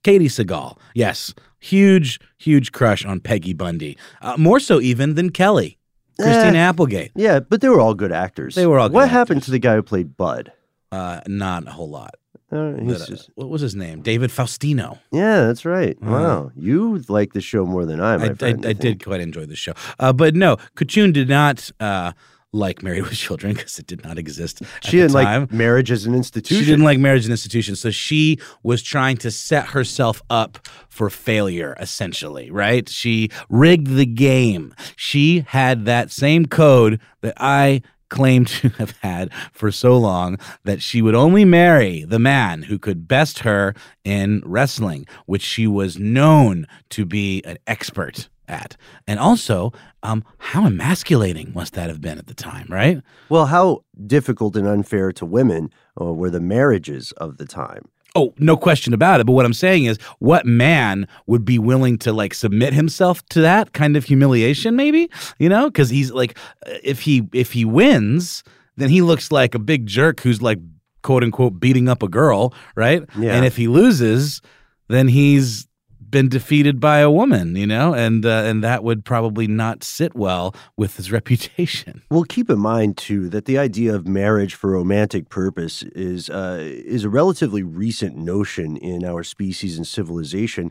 Katey 0.04 0.26
Sagal. 0.26 0.78
Yes, 0.94 1.34
huge, 1.58 2.20
huge 2.38 2.72
crush 2.72 3.04
on 3.04 3.20
Peggy 3.20 3.54
Bundy. 3.54 3.96
Uh, 4.22 4.36
more 4.36 4.60
so 4.60 4.80
even 4.80 5.14
than 5.14 5.30
Kelly, 5.30 5.78
Christina 6.20 6.58
Applegate. 6.58 7.10
Yeah, 7.16 7.40
but 7.40 7.60
they 7.60 7.68
were 7.68 7.80
all 7.80 7.94
good 7.94 8.12
actors. 8.12 8.54
They 8.54 8.66
were 8.66 8.78
all 8.78 8.88
good 8.88 8.94
What 8.94 9.08
happened 9.08 9.42
to 9.44 9.50
the 9.50 9.58
guy 9.58 9.74
who 9.74 9.82
played 9.82 10.16
Bud? 10.16 10.52
Uh, 10.92 11.20
not 11.26 11.66
a 11.66 11.70
whole 11.70 11.90
lot. 11.90 12.14
Uh, 12.52 12.74
he's 12.74 13.02
uh, 13.02 13.06
just, 13.06 13.30
what 13.34 13.48
was 13.48 13.62
his 13.62 13.74
name? 13.74 14.02
David 14.02 14.30
Faustino. 14.30 14.98
yeah, 15.10 15.46
that's 15.46 15.64
right. 15.64 15.96
Uh, 16.00 16.10
wow, 16.10 16.50
you 16.54 17.02
like 17.08 17.32
the 17.32 17.40
show 17.40 17.64
more 17.64 17.84
than 17.84 18.00
I. 18.00 18.16
My 18.16 18.26
I, 18.26 18.28
I, 18.28 18.34
friend, 18.34 18.66
I 18.66 18.74
did 18.74 19.02
quite 19.02 19.20
enjoy 19.20 19.46
the 19.46 19.56
show. 19.56 19.72
Uh, 19.98 20.12
but 20.12 20.36
no, 20.36 20.56
Kachun 20.76 21.12
did 21.12 21.28
not 21.28 21.70
uh, 21.80 22.12
like 22.54 22.82
Married 22.82 23.02
with 23.08 23.14
Children 23.14 23.54
because 23.54 23.78
it 23.78 23.86
did 23.86 24.04
not 24.04 24.18
exist. 24.18 24.62
She 24.82 24.92
didn't 24.92 25.12
like 25.12 25.52
marriage 25.52 25.90
as 25.90 26.06
an 26.06 26.14
institution. 26.14 26.62
She 26.62 26.70
didn't 26.70 26.84
like 26.84 26.98
marriage 26.98 27.20
as 27.20 27.26
an 27.26 27.32
institution. 27.32 27.76
So 27.76 27.90
she 27.90 28.38
was 28.62 28.82
trying 28.82 29.16
to 29.18 29.30
set 29.30 29.68
herself 29.68 30.22
up 30.30 30.66
for 30.88 31.10
failure, 31.10 31.76
essentially, 31.80 32.50
right? 32.50 32.88
She 32.88 33.30
rigged 33.48 33.88
the 33.88 34.06
game. 34.06 34.74
She 34.96 35.44
had 35.48 35.84
that 35.84 36.10
same 36.10 36.46
code 36.46 37.00
that 37.20 37.34
I 37.36 37.82
claimed 38.08 38.46
to 38.60 38.68
have 38.70 38.92
had 39.02 39.32
for 39.52 39.70
so 39.72 39.98
long 39.98 40.38
that 40.64 40.80
she 40.80 41.02
would 41.02 41.14
only 41.14 41.44
marry 41.44 42.04
the 42.04 42.18
man 42.18 42.62
who 42.62 42.78
could 42.78 43.08
best 43.08 43.40
her 43.40 43.74
in 44.04 44.42
wrestling, 44.44 45.06
which 45.26 45.42
she 45.42 45.66
was 45.66 45.98
known 45.98 46.66
to 46.90 47.04
be 47.04 47.42
an 47.44 47.58
expert 47.66 48.28
at. 48.48 48.76
And 49.06 49.18
also, 49.18 49.72
um, 50.02 50.24
how 50.38 50.66
emasculating 50.66 51.52
must 51.54 51.74
that 51.74 51.88
have 51.88 52.00
been 52.00 52.18
at 52.18 52.26
the 52.26 52.34
time, 52.34 52.66
right? 52.68 53.00
Well, 53.28 53.46
how 53.46 53.84
difficult 54.06 54.56
and 54.56 54.66
unfair 54.66 55.12
to 55.12 55.26
women 55.26 55.70
uh, 56.00 56.12
were 56.12 56.30
the 56.30 56.40
marriages 56.40 57.12
of 57.12 57.38
the 57.38 57.46
time? 57.46 57.88
Oh, 58.16 58.32
no 58.38 58.56
question 58.56 58.94
about 58.94 59.20
it. 59.20 59.26
But 59.26 59.32
what 59.32 59.44
I'm 59.44 59.54
saying 59.54 59.86
is, 59.86 59.98
what 60.20 60.46
man 60.46 61.08
would 61.26 61.44
be 61.44 61.58
willing 61.58 61.98
to 61.98 62.12
like 62.12 62.32
submit 62.32 62.72
himself 62.72 63.26
to 63.30 63.40
that 63.40 63.72
kind 63.72 63.96
of 63.96 64.04
humiliation? 64.04 64.76
Maybe 64.76 65.10
you 65.38 65.48
know, 65.48 65.66
because 65.66 65.90
he's 65.90 66.12
like, 66.12 66.38
uh, 66.64 66.74
if 66.84 67.00
he 67.00 67.28
if 67.32 67.52
he 67.52 67.64
wins, 67.64 68.44
then 68.76 68.88
he 68.88 69.02
looks 69.02 69.32
like 69.32 69.56
a 69.56 69.58
big 69.58 69.86
jerk 69.86 70.20
who's 70.20 70.40
like 70.40 70.60
quote 71.02 71.24
unquote 71.24 71.58
beating 71.58 71.88
up 71.88 72.04
a 72.04 72.08
girl, 72.08 72.54
right? 72.76 73.02
Yeah. 73.18 73.34
And 73.34 73.44
if 73.44 73.56
he 73.56 73.66
loses, 73.66 74.40
then 74.88 75.08
he's 75.08 75.66
been 76.14 76.28
defeated 76.28 76.78
by 76.78 76.98
a 77.00 77.10
woman, 77.10 77.56
you 77.56 77.66
know, 77.66 77.92
and 77.92 78.24
uh, 78.24 78.44
and 78.46 78.62
that 78.62 78.84
would 78.84 79.04
probably 79.04 79.48
not 79.48 79.82
sit 79.82 80.14
well 80.14 80.54
with 80.76 80.96
his 80.96 81.10
reputation. 81.18 82.02
Well, 82.08 82.22
keep 82.22 82.48
in 82.48 82.60
mind 82.60 82.96
too 82.96 83.28
that 83.30 83.46
the 83.46 83.58
idea 83.58 83.94
of 83.94 84.06
marriage 84.06 84.54
for 84.54 84.70
romantic 84.70 85.28
purpose 85.28 85.82
is 85.82 86.30
uh, 86.30 86.58
is 86.60 87.02
a 87.02 87.10
relatively 87.10 87.64
recent 87.64 88.16
notion 88.16 88.76
in 88.76 89.04
our 89.04 89.24
species 89.24 89.76
and 89.76 89.86
civilization. 89.86 90.70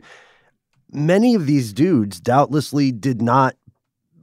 Many 0.90 1.34
of 1.34 1.46
these 1.46 1.74
dudes 1.74 2.20
doubtlessly 2.20 2.90
did 2.90 3.20
not 3.20 3.54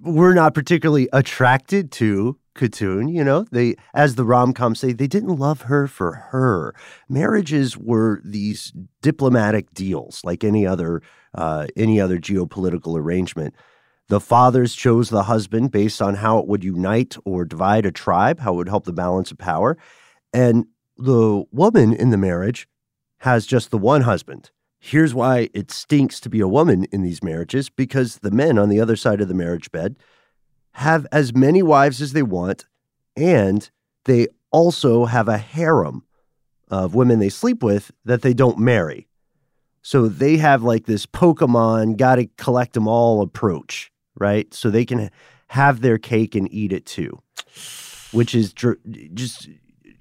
were 0.01 0.33
not 0.33 0.55
particularly 0.55 1.07
attracted 1.13 1.91
to 1.91 2.35
Katoon. 2.55 3.13
You 3.13 3.23
know, 3.23 3.45
they, 3.51 3.75
as 3.93 4.15
the 4.15 4.25
rom 4.25 4.53
coms 4.53 4.79
say, 4.79 4.93
they 4.93 5.07
didn't 5.07 5.35
love 5.37 5.61
her 5.63 5.87
for 5.87 6.13
her. 6.31 6.73
Marriages 7.09 7.77
were 7.77 8.21
these 8.23 8.73
diplomatic 9.01 9.73
deals, 9.73 10.21
like 10.23 10.43
any 10.43 10.65
other 10.65 11.01
uh, 11.33 11.67
any 11.75 11.99
other 11.99 12.19
geopolitical 12.19 12.97
arrangement. 12.97 13.55
The 14.09 14.19
fathers 14.19 14.75
chose 14.75 15.09
the 15.09 15.23
husband 15.23 15.71
based 15.71 16.01
on 16.01 16.15
how 16.15 16.39
it 16.39 16.47
would 16.47 16.63
unite 16.63 17.15
or 17.23 17.45
divide 17.45 17.85
a 17.85 17.91
tribe, 17.91 18.41
how 18.41 18.53
it 18.53 18.57
would 18.57 18.69
help 18.69 18.83
the 18.83 18.91
balance 18.91 19.31
of 19.31 19.37
power. 19.37 19.77
And 20.33 20.65
the 20.97 21.45
woman 21.51 21.93
in 21.93 22.09
the 22.09 22.17
marriage 22.17 22.67
has 23.19 23.45
just 23.45 23.71
the 23.71 23.77
one 23.77 24.01
husband. 24.01 24.51
Here's 24.79 25.13
why 25.13 25.49
it 25.53 25.71
stinks 25.71 26.19
to 26.21 26.29
be 26.29 26.39
a 26.39 26.47
woman 26.47 26.85
in 26.91 27.03
these 27.03 27.23
marriages 27.23 27.69
because 27.69 28.17
the 28.17 28.31
men 28.31 28.57
on 28.57 28.67
the 28.67 28.81
other 28.81 28.95
side 28.95 29.21
of 29.21 29.27
the 29.27 29.33
marriage 29.33 29.71
bed 29.71 29.95
have 30.73 31.05
as 31.11 31.33
many 31.33 31.61
wives 31.61 32.01
as 32.01 32.13
they 32.13 32.23
want, 32.23 32.65
and 33.15 33.69
they 34.05 34.27
also 34.51 35.05
have 35.05 35.27
a 35.27 35.37
harem 35.37 36.03
of 36.69 36.95
women 36.95 37.19
they 37.19 37.29
sleep 37.29 37.61
with 37.61 37.91
that 38.05 38.21
they 38.21 38.33
don't 38.33 38.57
marry. 38.57 39.07
So 39.81 40.07
they 40.07 40.37
have 40.37 40.63
like 40.63 40.85
this 40.85 41.05
Pokemon, 41.05 41.97
got 41.97 42.15
to 42.15 42.27
collect 42.37 42.73
them 42.73 42.87
all 42.87 43.21
approach, 43.21 43.91
right? 44.15 44.53
So 44.53 44.69
they 44.69 44.85
can 44.85 45.09
have 45.47 45.81
their 45.81 45.97
cake 45.97 46.35
and 46.35 46.51
eat 46.53 46.71
it 46.71 46.85
too, 46.85 47.19
which 48.11 48.33
is 48.35 48.53
dr- 48.53 48.79
just 49.13 49.49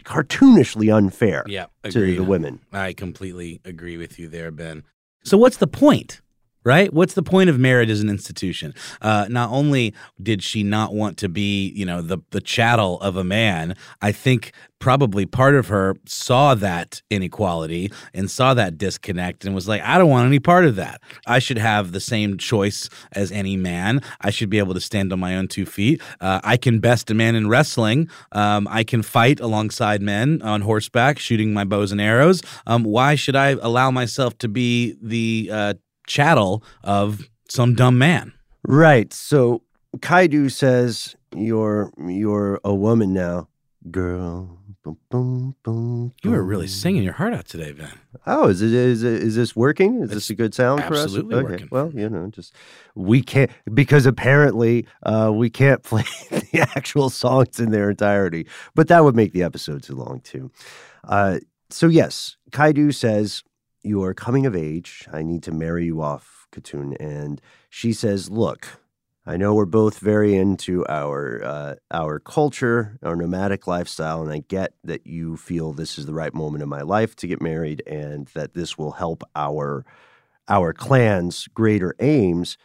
cartoonishly 0.05 0.95
unfair 0.95 1.45
Yeah, 1.47 1.67
to 1.85 2.15
the 2.15 2.25
women. 2.25 2.61
I 2.73 2.93
completely 2.93 3.61
agree 3.65 3.97
with 3.97 4.19
you 4.19 4.29
there, 4.29 4.51
Ben. 4.51 4.85
So, 5.25 5.37
what's 5.37 5.59
the 5.59 5.67
point? 5.67 6.21
Right? 6.63 6.93
What's 6.93 7.15
the 7.15 7.23
point 7.23 7.49
of 7.49 7.59
marriage 7.59 7.89
as 7.89 8.03
an 8.03 8.11
institution? 8.11 8.75
Uh, 9.01 9.27
not 9.31 9.51
only 9.51 9.95
did 10.23 10.43
she 10.43 10.63
not 10.63 10.93
want 10.95 11.17
to 11.19 11.29
be, 11.29 11.71
you 11.71 11.87
know, 11.87 12.03
the 12.03 12.19
the 12.31 12.41
chattel 12.41 13.01
of 13.01 13.17
a 13.17 13.25
man, 13.25 13.77
I 14.03 14.13
think 14.13 14.53
probably 14.81 15.27
part 15.27 15.55
of 15.55 15.69
her 15.69 15.95
saw 16.07 16.55
that 16.55 17.03
inequality 17.11 17.93
and 18.13 18.31
saw 18.31 18.55
that 18.55 18.79
disconnect 18.79 19.45
and 19.45 19.55
was 19.55 19.69
like, 19.69 19.83
I 19.83 19.99
don't 19.99 20.09
want 20.09 20.27
any 20.27 20.41
part 20.41 20.65
of 20.65 20.77
that. 20.77 21.01
I 21.27 21.39
should 21.39 21.59
have 21.59 21.93
the 21.93 22.01
same 22.01 22.39
choice 22.39 22.89
as 23.13 23.31
any 23.31 23.57
man. 23.57 24.01
I 24.23 24.31
should 24.31 24.51
be 24.51 24.59
able 24.59 24.75
to 24.75 24.81
stand 24.81 25.13
on 25.13 25.21
my 25.21 25.37
own 25.37 25.49
two 25.49 25.67
feet. 25.67 26.03
Uh, 26.21 26.41
I 26.43 26.57
can 26.57 26.81
best 26.81 27.11
a 27.11 27.15
man 27.15 27.37
in 27.37 27.49
wrestling. 27.49 28.09
Um, 28.33 28.67
I 28.71 28.83
can 28.83 29.03
fight 29.03 29.39
alongside 29.39 30.03
men 30.03 30.41
on 30.43 30.63
horseback, 30.63 31.19
shooting 31.19 31.53
my 31.53 31.65
bows 31.65 31.93
and 31.93 32.01
arrows. 32.01 32.43
Um, 32.67 32.83
why 32.83 33.15
should 33.15 33.37
I 33.37 33.51
allow 33.51 33.91
myself 33.91 34.37
to 34.39 34.49
be 34.49 34.97
the 35.03 35.51
uh, 35.53 35.75
chattel 36.11 36.63
of 36.83 37.29
some 37.49 37.75
dumb 37.75 37.97
man? 37.99 38.33
Right. 38.67 39.13
So 39.13 39.63
Kaidu 39.99 40.51
says, 40.51 41.15
"You're 41.35 41.93
you're 42.07 42.61
a 42.65 42.75
woman 42.75 43.13
now, 43.15 43.49
girl." 43.91 44.57
Boom, 44.83 44.97
boom, 45.11 45.55
boom, 45.63 46.13
You 46.25 46.31
were 46.31 46.43
really 46.43 46.67
singing 46.67 47.03
your 47.03 47.13
heart 47.13 47.35
out 47.35 47.45
today, 47.47 47.73
Ben. 47.73 47.93
Oh, 48.27 48.49
is 48.49 48.63
it 48.63 48.73
is 48.73 49.03
it, 49.03 49.23
is 49.23 49.35
this 49.37 49.55
working? 49.55 49.97
Is 49.97 50.05
It's 50.05 50.15
this 50.15 50.31
a 50.31 50.35
good 50.35 50.55
sound 50.55 50.83
for 50.85 50.95
us? 50.95 51.05
absolutely 51.05 51.35
Okay. 51.37 51.45
working. 51.53 51.69
Well, 51.71 51.93
you 51.95 52.09
know, 52.09 52.29
just 52.29 52.55
we 52.95 53.21
can't 53.21 53.51
because 53.75 54.07
apparently 54.07 54.87
uh, 55.03 55.31
we 55.35 55.51
can't 55.51 55.83
play 55.91 56.05
the 56.31 56.67
actual 56.77 57.11
songs 57.11 57.61
in 57.61 57.73
their 57.73 57.91
entirety, 57.91 58.47
but 58.75 58.89
that 58.89 59.05
would 59.05 59.15
make 59.15 59.33
the 59.35 59.43
episode 59.43 59.83
too 59.83 59.97
long 59.97 60.21
too. 60.21 60.51
Uh, 61.05 61.41
so 61.69 61.87
yes, 61.87 62.37
Kaidu 62.51 62.95
says 62.95 63.43
you 63.83 64.03
are 64.03 64.15
coming 64.15 64.47
of 64.47 64.57
age. 64.57 65.07
I 65.13 65.23
need 65.23 65.43
to 65.45 65.53
marry 65.53 65.87
you 65.87 66.03
off, 66.03 66.47
Katoon, 66.53 66.97
and 67.01 67.41
she 67.69 67.93
says, 67.93 68.31
"Look." 68.31 68.81
I 69.27 69.37
know 69.37 69.55
we're 69.55 69.67
both 69.67 69.99
very 69.99 70.35
into 70.35 70.85
our 70.89 71.45
uh, 71.45 71.75
our 71.91 72.19
culture, 72.19 72.99
our 73.03 73.15
nomadic 73.15 73.67
lifestyle, 73.67 74.23
and 74.23 74.33
I 74.33 74.39
get 74.49 74.73
that 74.83 75.07
you 75.07 75.37
feel 75.37 75.73
this 75.73 75.99
is 75.99 76.07
the 76.07 76.15
right 76.15 76.33
moment 76.33 76.63
in 76.63 76.69
my 76.69 76.81
life 76.81 77.15
to 77.17 77.27
get 77.27 77.43
married, 77.43 77.83
and 77.87 78.27
that 78.29 78.55
this 78.55 78.79
will 78.79 78.93
help 78.93 79.23
our 79.37 79.85
our 80.49 80.73
clan's 80.73 81.47
greater 81.49 81.95
aims. 82.01 82.57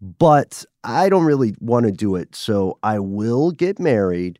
But 0.00 0.64
I 0.84 1.08
don't 1.08 1.24
really 1.24 1.56
want 1.60 1.86
to 1.86 1.92
do 1.92 2.14
it, 2.14 2.34
so 2.34 2.78
I 2.82 3.00
will 3.00 3.50
get 3.50 3.78
married 3.78 4.38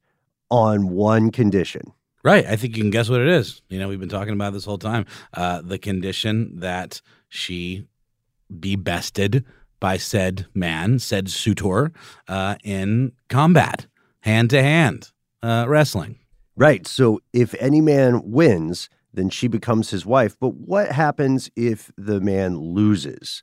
on 0.51 0.89
one 0.89 1.31
condition. 1.31 1.93
Right. 2.25 2.47
I 2.47 2.57
think 2.57 2.75
you 2.77 2.83
can 2.83 2.91
guess 2.91 3.11
what 3.11 3.21
it 3.21 3.29
is. 3.29 3.61
You 3.69 3.79
know, 3.79 3.87
we've 3.87 4.01
been 4.01 4.09
talking 4.09 4.33
about 4.33 4.55
this 4.55 4.65
whole 4.65 4.79
time. 4.79 5.05
Uh, 5.35 5.61
the 5.63 5.79
condition 5.79 6.59
that 6.61 7.03
she 7.29 7.87
be 8.59 8.77
bested 8.77 9.45
by 9.79 9.99
said 9.99 10.47
man, 10.55 10.99
said 10.99 11.29
suitor, 11.29 11.93
uh, 12.27 12.57
in 12.65 13.13
combat, 13.29 13.87
hand 14.21 14.49
to 14.51 14.63
hand 14.63 15.13
uh, 15.43 15.67
wrestling. 15.69 16.19
Right. 16.57 16.87
So 16.87 17.21
if 17.35 17.55
any 17.61 17.83
man 17.83 18.23
wins, 18.25 18.89
then 19.13 19.29
she 19.29 19.47
becomes 19.47 19.91
his 19.91 20.07
wife. 20.07 20.37
But 20.41 20.55
what 20.55 20.93
happens 20.93 21.51
if 21.55 21.93
the 21.99 22.21
man 22.21 22.57
loses? 22.57 23.43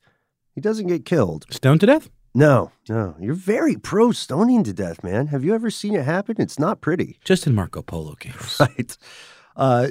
He 0.55 0.61
doesn't 0.61 0.87
get 0.87 1.05
killed. 1.05 1.45
Stoned 1.51 1.81
to 1.81 1.85
death? 1.85 2.09
No, 2.33 2.71
no. 2.87 3.15
You're 3.19 3.33
very 3.33 3.75
pro 3.75 4.11
stoning 4.11 4.63
to 4.63 4.73
death, 4.73 5.03
man. 5.03 5.27
Have 5.27 5.43
you 5.43 5.53
ever 5.53 5.69
seen 5.69 5.95
it 5.95 6.05
happen? 6.05 6.37
It's 6.39 6.57
not 6.59 6.79
pretty. 6.81 7.19
Just 7.25 7.45
in 7.45 7.53
Marco 7.55 7.81
Polo 7.81 8.15
games. 8.19 8.57
Right. 8.59 8.97
Uh, 9.55 9.87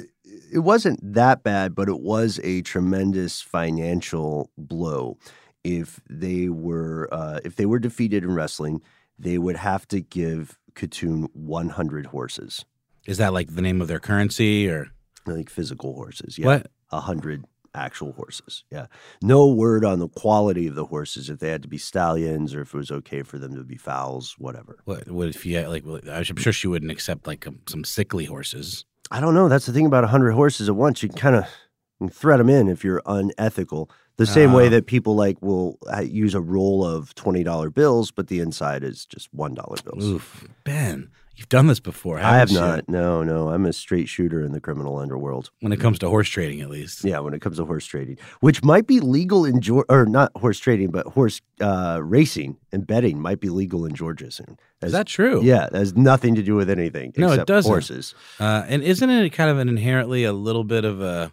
it 0.51 0.59
wasn't 0.59 0.99
that 1.13 1.43
bad, 1.43 1.75
but 1.75 1.87
it 1.87 1.99
was 2.01 2.39
a 2.43 2.61
tremendous 2.63 3.41
financial 3.41 4.49
blow. 4.57 5.17
if 5.63 5.99
they 6.09 6.49
were 6.49 7.07
uh, 7.11 7.39
if 7.45 7.55
they 7.57 7.67
were 7.67 7.77
defeated 7.79 8.23
in 8.23 8.33
wrestling, 8.33 8.81
they 9.19 9.37
would 9.37 9.57
have 9.57 9.87
to 9.89 10.01
give 10.01 10.57
Katoon 10.73 11.27
100 11.33 12.07
horses, 12.07 12.65
Is 13.05 13.17
that 13.19 13.33
like 13.33 13.53
the 13.55 13.61
name 13.61 13.81
of 13.81 13.87
their 13.87 13.99
currency 13.99 14.67
or 14.67 14.87
like 15.27 15.49
physical 15.49 15.93
horses. 15.93 16.39
Yeah, 16.39 16.45
what? 16.47 16.67
a 16.91 17.01
hundred 17.01 17.45
actual 17.73 18.11
horses. 18.13 18.63
Yeah, 18.71 18.87
no 19.21 19.47
word 19.47 19.83
on 19.85 19.99
the 19.99 20.07
quality 20.09 20.67
of 20.67 20.75
the 20.75 20.85
horses 20.85 21.29
if 21.29 21.39
they 21.39 21.49
had 21.49 21.61
to 21.63 21.67
be 21.67 21.77
stallions 21.77 22.53
or 22.53 22.61
if 22.61 22.73
it 22.73 22.77
was 22.77 22.91
okay 22.91 23.23
for 23.23 23.37
them 23.37 23.55
to 23.55 23.63
be 23.63 23.77
foals, 23.77 24.35
whatever. 24.37 24.79
What? 24.85 25.09
What 25.09 25.27
if 25.29 25.45
you 25.45 25.57
had, 25.57 25.69
like? 25.69 25.83
I'm 26.07 26.23
sure 26.37 26.53
she 26.53 26.67
wouldn't 26.67 26.91
accept 26.91 27.27
like 27.27 27.45
um, 27.47 27.59
some 27.67 27.83
sickly 27.83 28.25
horses. 28.25 28.85
I 29.11 29.19
don't 29.19 29.33
know. 29.33 29.49
That's 29.49 29.65
the 29.65 29.73
thing 29.73 29.85
about 29.85 30.03
100 30.03 30.31
horses 30.31 30.69
at 30.69 30.75
once. 30.75 31.03
You 31.03 31.09
can 31.09 31.17
kind 31.17 31.35
of 31.35 32.11
thread 32.13 32.39
them 32.39 32.49
in 32.49 32.67
if 32.69 32.83
you're 32.83 33.01
unethical. 33.05 33.89
The 34.17 34.25
same 34.25 34.53
way 34.53 34.67
Ah. 34.67 34.69
that 34.71 34.85
people 34.85 35.15
like 35.15 35.41
will 35.41 35.77
uh, 35.91 36.01
use 36.01 36.35
a 36.35 36.41
roll 36.41 36.85
of 36.85 37.13
$20 37.15 37.73
bills, 37.73 38.11
but 38.11 38.27
the 38.27 38.39
inside 38.39 38.83
is 38.83 39.05
just 39.05 39.35
$1 39.35 39.83
bills. 39.83 40.05
Oof, 40.05 40.47
Ben, 40.63 41.09
you've 41.35 41.49
done 41.49 41.67
this 41.67 41.79
before. 41.79 42.19
I 42.19 42.37
have 42.37 42.49
you? 42.51 42.59
not. 42.59 42.87
No, 42.89 43.23
no. 43.23 43.49
I'm 43.49 43.65
a 43.65 43.73
straight 43.73 44.07
shooter 44.09 44.43
in 44.43 44.51
the 44.51 44.59
criminal 44.61 44.97
underworld. 44.97 45.49
When 45.61 45.71
it 45.71 45.79
comes 45.79 45.99
to 45.99 46.09
horse 46.09 46.29
trading, 46.29 46.61
at 46.61 46.69
least. 46.69 47.03
Yeah, 47.03 47.19
when 47.19 47.33
it 47.33 47.41
comes 47.41 47.57
to 47.57 47.65
horse 47.65 47.85
trading, 47.85 48.17
which 48.41 48.63
might 48.63 48.87
be 48.87 48.99
legal 48.99 49.45
in 49.45 49.61
Georgia, 49.61 49.85
or 49.89 50.05
not 50.05 50.31
horse 50.35 50.59
trading, 50.59 50.91
but 50.91 51.07
horse 51.07 51.41
uh, 51.59 51.99
racing 52.03 52.57
and 52.71 52.85
betting 52.85 53.19
might 53.19 53.39
be 53.39 53.49
legal 53.49 53.85
in 53.85 53.93
Georgia 53.95 54.29
soon. 54.31 54.57
Is 54.81 54.91
that 54.91 55.07
true? 55.07 55.41
Yeah, 55.43 55.67
that 55.71 55.77
has 55.77 55.95
nothing 55.95 56.35
to 56.35 56.43
do 56.43 56.55
with 56.55 56.69
anything. 56.69 57.13
No, 57.17 57.27
it 57.27 57.33
except 57.33 57.47
doesn't. 57.47 57.71
Horses. 57.71 58.15
Uh, 58.39 58.63
and 58.67 58.81
isn't 58.83 59.09
it 59.09 59.29
kind 59.29 59.49
of 59.49 59.57
an 59.59 59.69
inherently 59.69 60.23
a 60.23 60.33
little 60.33 60.63
bit 60.63 60.85
of 60.85 61.01
a 61.01 61.31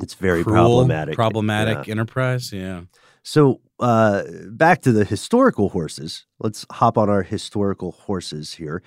It's 0.00 0.14
very 0.14 0.42
cruel, 0.42 0.54
problematic. 0.76 1.14
problematic 1.14 1.86
Yeah. 1.86 1.92
enterprise? 1.92 2.52
Yeah. 2.52 2.82
So 3.22 3.60
uh, 3.80 4.22
back 4.48 4.80
to 4.82 4.92
the 4.92 5.04
historical 5.04 5.68
horses. 5.70 6.24
Let's 6.38 6.64
hop 6.70 6.96
on 6.96 7.10
our 7.10 7.22
historical 7.22 7.92
horses 7.92 8.54
here. 8.54 8.82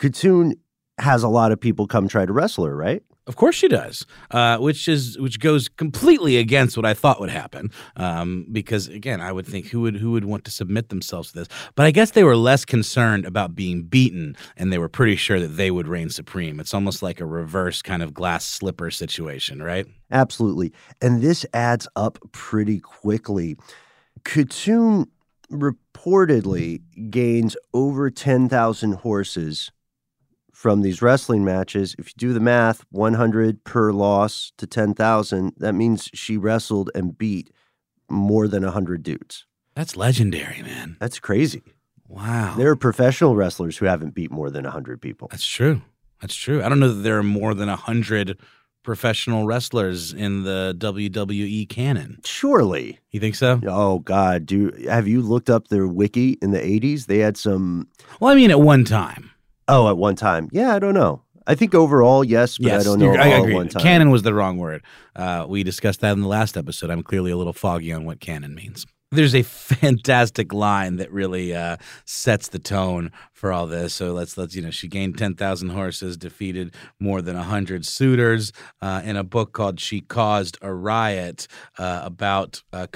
Katoon 0.00 0.54
has 0.98 1.22
a 1.22 1.28
lot 1.28 1.52
of 1.52 1.60
people 1.60 1.86
come 1.86 2.08
try 2.08 2.26
to 2.26 2.32
wrestle 2.32 2.64
her, 2.64 2.74
right? 2.74 3.02
Of 3.26 3.36
course 3.36 3.54
she 3.54 3.68
does, 3.68 4.06
uh, 4.32 4.56
which 4.56 4.88
is 4.88 5.16
which 5.18 5.38
goes 5.38 5.68
completely 5.68 6.36
against 6.36 6.76
what 6.76 6.84
I 6.84 6.94
thought 6.94 7.20
would 7.20 7.30
happen. 7.30 7.70
Um, 7.94 8.46
because 8.50 8.88
again, 8.88 9.20
I 9.20 9.30
would 9.30 9.46
think 9.46 9.66
who 9.66 9.82
would 9.82 9.98
who 9.98 10.10
would 10.12 10.24
want 10.24 10.44
to 10.46 10.50
submit 10.50 10.88
themselves 10.88 11.28
to 11.28 11.38
this? 11.38 11.48
But 11.76 11.86
I 11.86 11.90
guess 11.92 12.10
they 12.10 12.24
were 12.24 12.34
less 12.34 12.64
concerned 12.64 13.26
about 13.26 13.54
being 13.54 13.84
beaten, 13.84 14.36
and 14.56 14.72
they 14.72 14.78
were 14.78 14.88
pretty 14.88 15.16
sure 15.16 15.38
that 15.38 15.48
they 15.48 15.70
would 15.70 15.86
reign 15.86 16.08
supreme. 16.08 16.58
It's 16.58 16.74
almost 16.74 17.02
like 17.02 17.20
a 17.20 17.26
reverse 17.26 17.82
kind 17.82 18.02
of 18.02 18.14
glass 18.14 18.44
slipper 18.44 18.90
situation, 18.90 19.62
right? 19.62 19.86
Absolutely. 20.10 20.72
And 21.00 21.22
this 21.22 21.46
adds 21.52 21.86
up 21.94 22.18
pretty 22.32 22.80
quickly. 22.80 23.56
Katoon 24.24 25.06
reportedly 25.52 26.80
gains 27.10 27.56
over 27.72 28.10
10,000 28.10 28.92
horses 28.94 29.70
from 30.60 30.82
these 30.82 31.00
wrestling 31.00 31.42
matches. 31.42 31.96
If 31.98 32.08
you 32.08 32.12
do 32.18 32.32
the 32.34 32.40
math, 32.40 32.84
100 32.90 33.64
per 33.64 33.92
loss 33.92 34.52
to 34.58 34.66
10,000, 34.66 35.54
that 35.56 35.72
means 35.72 36.10
she 36.12 36.36
wrestled 36.36 36.90
and 36.94 37.16
beat 37.16 37.50
more 38.10 38.46
than 38.46 38.62
100 38.62 39.02
dudes. 39.02 39.46
That's 39.74 39.96
legendary, 39.96 40.60
man. 40.62 40.98
That's 41.00 41.18
crazy. 41.18 41.62
Wow, 42.06 42.56
There 42.58 42.68
are 42.68 42.76
professional 42.76 43.36
wrestlers 43.36 43.78
who 43.78 43.86
haven't 43.86 44.14
beat 44.14 44.30
more 44.30 44.50
than 44.50 44.64
100 44.64 45.00
people. 45.00 45.28
that's 45.30 45.46
true. 45.46 45.80
That's 46.20 46.34
true. 46.34 46.62
I 46.62 46.68
don't 46.68 46.78
know 46.80 46.92
that 46.92 47.02
there 47.02 47.16
are 47.16 47.22
more 47.22 47.54
than 47.54 47.70
a 47.70 47.76
hundred 47.76 48.36
professional 48.82 49.46
wrestlers 49.46 50.12
in 50.12 50.42
the 50.42 50.74
WWE 50.78 51.66
canon. 51.70 52.20
Surely. 52.26 52.98
You 53.12 53.20
think 53.20 53.34
so? 53.36 53.60
Oh 53.66 54.00
God, 54.00 54.44
do 54.44 54.72
have 54.88 55.08
you 55.08 55.22
looked 55.22 55.48
up 55.48 55.68
their 55.68 55.86
wiki 55.86 56.32
in 56.42 56.50
the 56.50 56.58
80s? 56.58 57.06
They 57.06 57.18
had 57.18 57.38
some 57.38 57.88
Well, 58.20 58.30
I 58.30 58.34
mean, 58.34 58.50
at 58.50 58.60
one 58.60 58.84
time. 58.84 59.29
Oh, 59.70 59.88
at 59.88 59.96
one 59.96 60.16
time. 60.16 60.48
Yeah, 60.52 60.74
I 60.74 60.78
don't 60.78 60.94
know. 60.94 61.22
I 61.46 61.54
think 61.54 61.74
overall, 61.74 62.22
yes, 62.22 62.58
but 62.58 62.72
I 62.72 62.82
don't 62.82 62.98
know 62.98 63.12
I 63.14 63.28
agree. 63.28 63.54
one 63.54 63.68
time. 63.68 63.82
Canon 63.82 64.10
was 64.10 64.22
the 64.22 64.34
wrong 64.34 64.58
word. 64.58 64.82
Uh, 65.16 65.46
we 65.48 65.62
discussed 65.62 66.00
that 66.00 66.12
in 66.12 66.20
the 66.20 66.28
last 66.28 66.56
episode. 66.56 66.90
I'm 66.90 67.02
clearly 67.02 67.30
a 67.30 67.36
little 67.36 67.52
foggy 67.52 67.92
on 67.92 68.04
what 68.04 68.20
canon 68.20 68.54
means. 68.54 68.86
There's 69.10 69.34
a 69.34 69.42
fantastic 69.42 70.52
line 70.52 70.96
that 70.96 71.10
really 71.10 71.54
uh, 71.54 71.78
sets 72.04 72.48
the 72.48 72.60
tone 72.60 73.10
for 73.32 73.52
all 73.52 73.66
this. 73.66 73.94
So 73.94 74.12
let's 74.12 74.36
let's 74.38 74.54
you 74.54 74.62
know 74.62 74.70
she 74.70 74.86
gained 74.86 75.18
ten 75.18 75.34
thousand 75.34 75.70
horses, 75.70 76.16
defeated 76.16 76.74
more 77.00 77.20
than 77.20 77.34
hundred 77.36 77.84
suitors 77.86 78.52
uh, 78.80 79.02
in 79.04 79.16
a 79.16 79.24
book 79.24 79.52
called 79.52 79.80
"She 79.80 80.02
Caused 80.02 80.58
a 80.62 80.72
Riot" 80.72 81.48
uh, 81.78 82.02
about 82.04 82.62
uh. 82.72 82.86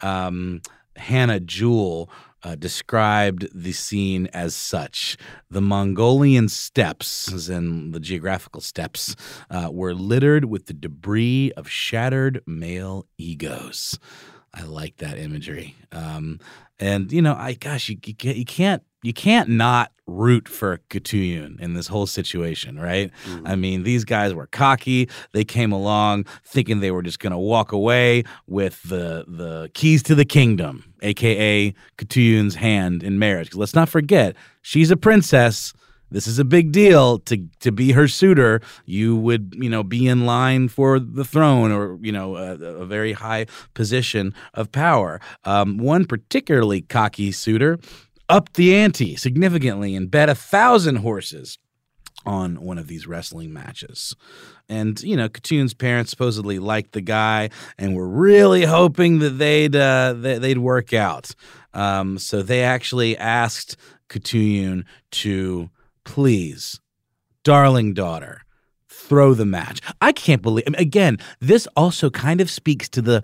Um, 0.00 0.62
Hannah 0.96 1.40
Jewell 1.40 2.10
uh, 2.42 2.54
described 2.54 3.48
the 3.54 3.72
scene 3.72 4.28
as 4.32 4.54
such. 4.54 5.16
The 5.50 5.60
Mongolian 5.60 6.48
steppes, 6.48 7.32
as 7.32 7.48
in 7.48 7.92
the 7.92 8.00
geographical 8.00 8.60
steppes, 8.60 9.16
uh, 9.50 9.70
were 9.72 9.94
littered 9.94 10.46
with 10.46 10.66
the 10.66 10.74
debris 10.74 11.52
of 11.56 11.68
shattered 11.68 12.42
male 12.46 13.06
egos. 13.18 13.98
I 14.52 14.62
like 14.62 14.96
that 14.96 15.18
imagery. 15.18 15.76
Um, 15.92 16.40
and 16.78 17.12
you 17.12 17.22
know, 17.22 17.34
I 17.34 17.54
gosh, 17.54 17.88
you, 17.88 17.98
you 18.04 18.14
can't 18.14 18.36
you 18.36 18.44
can't 18.44 18.82
you 19.02 19.12
can't 19.12 19.48
not 19.48 19.92
root 20.06 20.48
for 20.48 20.78
Katuyun 20.90 21.58
in 21.60 21.74
this 21.74 21.86
whole 21.86 22.06
situation, 22.06 22.78
right? 22.78 23.10
I 23.44 23.56
mean, 23.56 23.84
these 23.84 24.04
guys 24.04 24.34
were 24.34 24.46
cocky. 24.46 25.08
They 25.32 25.44
came 25.44 25.72
along 25.72 26.26
thinking 26.44 26.80
they 26.80 26.90
were 26.90 27.02
just 27.02 27.20
going 27.20 27.32
to 27.32 27.38
walk 27.38 27.72
away 27.72 28.24
with 28.46 28.82
the 28.82 29.24
the 29.28 29.70
keys 29.74 30.02
to 30.04 30.14
the 30.14 30.24
kingdom, 30.24 30.92
aka 31.02 31.74
Katuyun's 31.96 32.56
hand 32.56 33.02
in 33.02 33.18
marriage. 33.18 33.54
let's 33.54 33.74
not 33.74 33.88
forget, 33.88 34.36
she's 34.62 34.90
a 34.90 34.96
princess. 34.96 35.72
This 36.10 36.26
is 36.26 36.38
a 36.38 36.44
big 36.44 36.72
deal 36.72 37.18
to 37.20 37.46
to 37.60 37.72
be 37.72 37.92
her 37.92 38.08
suitor. 38.08 38.60
You 38.84 39.16
would, 39.16 39.54
you 39.56 39.70
know, 39.70 39.82
be 39.82 40.08
in 40.08 40.26
line 40.26 40.68
for 40.68 40.98
the 40.98 41.24
throne 41.24 41.72
or 41.72 41.98
you 42.00 42.12
know 42.12 42.36
a, 42.36 42.54
a 42.54 42.86
very 42.86 43.12
high 43.12 43.46
position 43.74 44.34
of 44.54 44.72
power. 44.72 45.20
Um, 45.44 45.78
one 45.78 46.04
particularly 46.04 46.82
cocky 46.82 47.32
suitor 47.32 47.78
upped 48.28 48.54
the 48.54 48.74
ante 48.74 49.16
significantly 49.16 49.94
and 49.94 50.10
bet 50.10 50.28
a 50.28 50.34
thousand 50.34 50.96
horses 50.96 51.58
on 52.26 52.60
one 52.60 52.78
of 52.78 52.86
these 52.86 53.06
wrestling 53.06 53.52
matches. 53.52 54.14
And 54.68 55.00
you 55.02 55.16
know, 55.16 55.28
Katoon's 55.28 55.74
parents 55.74 56.10
supposedly 56.10 56.58
liked 56.58 56.92
the 56.92 57.00
guy 57.00 57.50
and 57.78 57.96
were 57.96 58.08
really 58.08 58.64
hoping 58.64 59.18
that 59.20 59.30
they'd 59.30 59.74
uh, 59.74 60.14
they'd 60.14 60.58
work 60.58 60.92
out. 60.92 61.30
Um, 61.72 62.18
so 62.18 62.42
they 62.42 62.62
actually 62.62 63.16
asked 63.16 63.76
Katoon 64.08 64.84
to 65.12 65.70
please, 66.04 66.80
darling 67.42 67.94
daughter, 67.94 68.42
throw 68.88 69.34
the 69.34 69.46
match. 69.46 69.80
I 70.00 70.12
can't 70.12 70.42
believe. 70.42 70.66
Again, 70.74 71.18
this 71.40 71.66
also 71.76 72.10
kind 72.10 72.40
of 72.40 72.50
speaks 72.50 72.88
to 72.90 73.02
the 73.02 73.22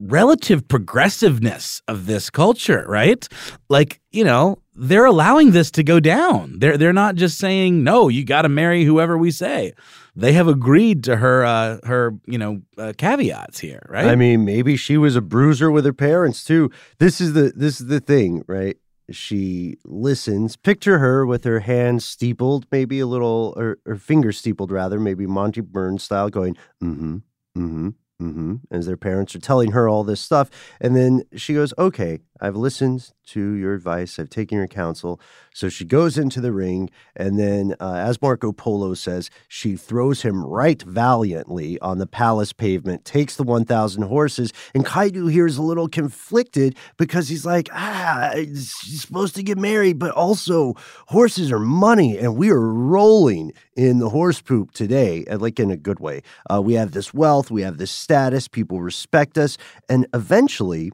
relative 0.00 0.66
progressiveness 0.66 1.82
of 1.86 2.06
this 2.06 2.30
culture, 2.30 2.84
right? 2.88 3.28
Like, 3.68 4.00
you 4.10 4.24
know, 4.24 4.58
they're 4.74 5.04
allowing 5.04 5.50
this 5.50 5.70
to 5.72 5.82
go 5.82 6.00
down. 6.00 6.58
They're 6.58 6.78
they're 6.78 6.92
not 6.92 7.14
just 7.14 7.38
saying 7.38 7.84
no, 7.84 8.08
you 8.08 8.24
got 8.24 8.42
to 8.42 8.48
marry 8.48 8.84
whoever 8.84 9.18
we 9.18 9.30
say. 9.30 9.74
They 10.16 10.32
have 10.32 10.48
agreed 10.48 11.04
to 11.04 11.16
her 11.16 11.44
uh, 11.44 11.78
her 11.84 12.14
you 12.26 12.38
know 12.38 12.62
uh, 12.78 12.94
caveats 12.96 13.60
here, 13.60 13.86
right? 13.88 14.06
I 14.06 14.16
mean, 14.16 14.44
maybe 14.44 14.76
she 14.76 14.96
was 14.96 15.16
a 15.16 15.20
bruiser 15.20 15.70
with 15.70 15.84
her 15.84 15.92
parents 15.92 16.44
too. 16.44 16.70
This 16.98 17.20
is 17.20 17.34
the 17.34 17.52
this 17.54 17.80
is 17.80 17.88
the 17.88 18.00
thing, 18.00 18.42
right? 18.46 18.76
She 19.10 19.78
listens. 19.84 20.56
Picture 20.56 20.98
her 20.98 21.26
with 21.26 21.44
her 21.44 21.60
hands 21.60 22.04
steepled, 22.04 22.66
maybe 22.70 23.00
a 23.00 23.06
little, 23.06 23.54
or 23.56 23.78
her 23.86 23.96
fingers 23.96 24.38
steepled 24.38 24.70
rather, 24.70 25.00
maybe 25.00 25.26
Monty 25.26 25.60
Burns 25.60 26.02
style, 26.02 26.28
going 26.30 26.56
mm-hmm, 26.82 27.16
mm-hmm, 27.56 27.88
mm-hmm, 28.22 28.54
as 28.70 28.86
their 28.86 28.96
parents 28.96 29.34
are 29.34 29.40
telling 29.40 29.72
her 29.72 29.88
all 29.88 30.04
this 30.04 30.20
stuff, 30.20 30.50
and 30.80 30.94
then 30.94 31.22
she 31.34 31.54
goes, 31.54 31.74
"Okay, 31.78 32.20
I've 32.40 32.56
listened 32.56 33.10
to 33.30 33.52
your 33.54 33.74
advice. 33.74 34.18
I've 34.18 34.30
taken 34.30 34.58
your 34.58 34.68
counsel." 34.68 35.20
So 35.52 35.68
she 35.68 35.84
goes 35.84 36.16
into 36.16 36.40
the 36.40 36.52
ring, 36.52 36.90
and 37.16 37.38
then, 37.38 37.74
uh, 37.80 37.94
as 37.94 38.22
Marco 38.22 38.52
Polo 38.52 38.94
says, 38.94 39.30
she 39.48 39.76
throws 39.76 40.22
him 40.22 40.44
right 40.44 40.80
valiantly 40.80 41.78
on 41.80 41.98
the 41.98 42.06
palace 42.06 42.52
pavement, 42.52 43.04
takes 43.04 43.36
the 43.36 43.42
1,000 43.42 44.02
horses, 44.02 44.52
and 44.74 44.86
Kaidu 44.86 45.30
here 45.30 45.46
is 45.46 45.58
a 45.58 45.62
little 45.62 45.88
conflicted 45.88 46.76
because 46.96 47.28
he's 47.28 47.44
like, 47.44 47.68
ah, 47.72 48.30
she's 48.34 49.02
supposed 49.02 49.34
to 49.34 49.42
get 49.42 49.58
married, 49.58 49.98
but 49.98 50.12
also 50.12 50.74
horses 51.08 51.50
are 51.50 51.58
money, 51.58 52.16
and 52.16 52.36
we 52.36 52.50
are 52.50 52.60
rolling 52.60 53.52
in 53.76 53.98
the 53.98 54.10
horse 54.10 54.40
poop 54.40 54.70
today, 54.72 55.24
like 55.30 55.58
in 55.58 55.70
a 55.70 55.76
good 55.76 56.00
way. 56.00 56.22
Uh, 56.52 56.60
we 56.62 56.74
have 56.74 56.92
this 56.92 57.12
wealth, 57.12 57.50
we 57.50 57.62
have 57.62 57.78
this 57.78 57.90
status, 57.90 58.46
people 58.46 58.80
respect 58.80 59.36
us, 59.36 59.58
and 59.88 60.06
eventually 60.14 60.92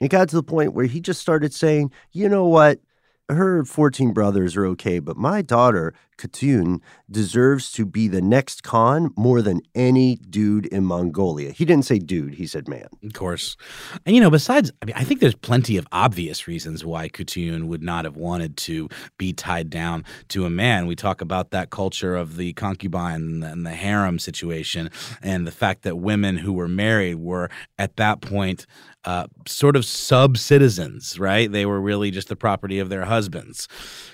it 0.00 0.08
got 0.08 0.28
to 0.30 0.36
the 0.36 0.42
point 0.42 0.74
where 0.74 0.86
he 0.86 1.00
just 1.00 1.20
started 1.20 1.52
saying, 1.54 1.92
you 2.12 2.28
know 2.28 2.46
what? 2.46 2.80
her 3.32 3.64
14 3.64 4.12
brothers 4.12 4.56
are 4.56 4.66
okay, 4.66 4.98
but 4.98 5.16
my 5.16 5.42
daughter, 5.42 5.94
Khatun, 6.18 6.80
deserves 7.10 7.72
to 7.72 7.86
be 7.86 8.08
the 8.08 8.20
next 8.20 8.62
Khan 8.62 9.10
more 9.16 9.42
than 9.42 9.60
any 9.74 10.16
dude 10.16 10.66
in 10.66 10.84
Mongolia. 10.84 11.52
He 11.52 11.64
didn't 11.64 11.84
say 11.84 11.98
dude, 11.98 12.34
he 12.34 12.46
said 12.46 12.68
man. 12.68 12.88
Of 13.04 13.12
course. 13.14 13.56
And, 14.04 14.14
you 14.14 14.20
know, 14.20 14.30
besides, 14.30 14.70
I 14.82 14.86
mean, 14.86 14.96
I 14.96 15.04
think 15.04 15.20
there's 15.20 15.34
plenty 15.34 15.76
of 15.76 15.86
obvious 15.92 16.46
reasons 16.46 16.84
why 16.84 17.08
Khatun 17.08 17.64
would 17.64 17.82
not 17.82 18.04
have 18.04 18.16
wanted 18.16 18.56
to 18.58 18.88
be 19.16 19.32
tied 19.32 19.70
down 19.70 20.04
to 20.28 20.44
a 20.44 20.50
man. 20.50 20.86
We 20.86 20.96
talk 20.96 21.20
about 21.20 21.50
that 21.50 21.70
culture 21.70 22.16
of 22.16 22.36
the 22.36 22.52
concubine 22.54 23.42
and 23.42 23.64
the 23.64 23.70
harem 23.70 24.18
situation, 24.18 24.90
and 25.22 25.46
the 25.46 25.52
fact 25.52 25.82
that 25.82 25.96
women 25.96 26.38
who 26.38 26.52
were 26.52 26.68
married 26.68 27.16
were 27.16 27.50
at 27.78 27.96
that 27.96 28.20
point 28.20 28.66
uh, 29.04 29.26
sort 29.46 29.76
of 29.76 29.84
sub 29.84 30.36
citizens, 30.36 31.18
right? 31.18 31.50
They 31.50 31.64
were 31.64 31.80
really 31.80 32.10
just 32.10 32.28
the 32.28 32.36
property 32.36 32.78
of 32.78 32.88
their 32.88 33.04
husbands. 33.06 33.66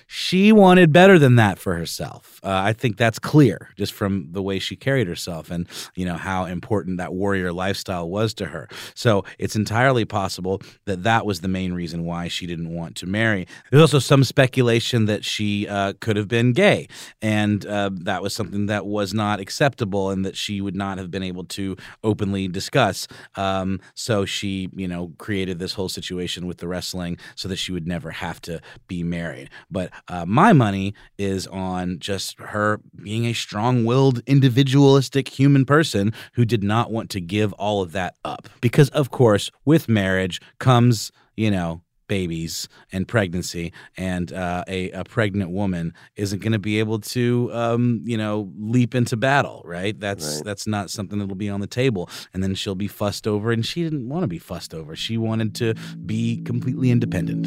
She 0.07 0.53
wanted 0.53 0.93
better 0.93 1.19
than 1.19 1.37
that 1.37 1.59
for 1.59 1.75
herself. 1.75 2.41
Uh, 2.45 2.51
I 2.51 2.73
think 2.73 2.97
that's 2.97 3.19
clear 3.19 3.71
just 3.77 3.93
from 3.93 4.29
the 4.31 4.43
way 4.43 4.59
she 4.61 4.77
carried 4.77 5.09
herself 5.09 5.51
and 5.51 5.67
you 5.97 6.05
know 6.05 6.15
how 6.17 6.45
important 6.45 6.99
that 6.99 7.13
warrior 7.13 7.53
lifestyle 7.53 8.09
was 8.09 8.33
to 8.35 8.47
her. 8.47 8.69
So 8.95 9.25
it's 9.39 9.57
entirely 9.57 10.05
possible 10.05 10.63
that 10.85 11.03
that 11.03 11.27
was 11.27 11.41
the 11.41 11.49
main 11.49 11.73
reason 11.73 12.05
why 12.05 12.29
she 12.29 12.47
didn't 12.47 12.73
want 12.73 12.95
to 12.97 13.07
marry. 13.07 13.49
There's 13.71 13.83
also 13.83 13.99
some 13.99 14.23
speculation 14.23 15.07
that 15.07 15.25
she 15.25 15.67
uh, 15.67 15.95
could 16.01 16.17
have 16.17 16.29
been 16.29 16.53
gay, 16.53 16.89
and 17.21 17.67
uh, 17.67 17.91
that 17.93 18.23
was 18.23 18.33
something 18.33 18.67
that 18.67 18.87
was 18.87 19.13
not 19.13 19.41
acceptable, 19.41 20.11
and 20.11 20.25
that 20.25 20.37
she 20.37 20.61
would 20.61 20.77
not 20.77 20.99
have 20.99 21.11
been 21.11 21.23
able 21.23 21.45
to 21.45 21.77
openly 22.05 22.47
discuss. 22.47 23.09
Um, 23.35 23.81
so 23.95 24.25
she, 24.25 24.69
you 24.75 24.87
know, 24.87 25.13
created 25.19 25.59
this 25.59 25.75
whole 25.75 25.89
situation 25.89 26.47
with 26.47 26.59
the 26.59 26.69
wrestling 26.69 27.19
so 27.35 27.49
that 27.49 27.57
she 27.57 27.73
would 27.73 27.87
never 27.87 28.11
have 28.13 28.41
to 28.43 28.61
be 28.87 29.03
married. 29.03 29.51
But 29.71 29.91
uh, 30.09 30.25
my 30.27 30.53
money 30.53 30.95
is 31.19 31.47
on 31.49 31.99
just 31.99 32.39
her 32.41 32.81
being 33.03 33.27
a 33.27 33.33
strong 33.33 33.85
willed, 33.85 34.23
individualistic 34.27 35.29
human 35.29 35.65
person 35.65 36.13
who 36.35 36.45
did 36.45 36.63
not 36.63 36.91
want 36.91 37.11
to 37.11 37.21
give 37.21 37.53
all 37.55 37.83
of 37.83 37.93
that 37.93 38.15
up. 38.25 38.49
Because, 38.61 38.89
of 38.91 39.11
course, 39.11 39.51
with 39.65 39.89
marriage 39.89 40.41
comes, 40.59 41.13
you 41.37 41.51
know, 41.51 41.83
babies 42.09 42.69
and 42.93 43.09
pregnancy 43.09 43.73
and 43.97 44.33
uh, 44.33 44.65
a, 44.69 44.91
a, 44.93 45.05
pregnant 45.05 45.51
woman 45.51 45.93
isn't 46.17 46.41
going 46.41 46.53
to 46.53 46.59
be 46.59 46.79
able 46.79 46.99
to 46.99 47.51
um, 47.53 48.03
you 48.05 48.17
know 48.17 48.53
leap 48.59 48.95
into 48.95 49.17
battle 49.17 49.63
right 49.65 49.99
that's 49.99 50.37
right. 50.37 50.45
that's 50.45 50.67
not 50.67 50.91
something 50.91 51.19
that'll 51.19 51.35
be 51.35 51.49
on 51.49 51.61
the 51.61 51.67
table 51.67 52.09
and 52.33 52.43
then 52.43 52.55
she'll 52.55 52.75
be 52.75 52.89
fussed 52.89 53.27
over 53.27 53.51
and 53.51 53.67
she 53.67 53.83
didn't 53.83 54.09
want 54.09 54.23
to 54.23 54.29
be 54.29 54.39
fussed 54.39 54.75
over 54.75 54.95
she 54.95 55.17
wanted 55.17 55.55
to 55.55 55.75
be 56.05 56.43
completely 56.43 56.91
independent 56.91 57.47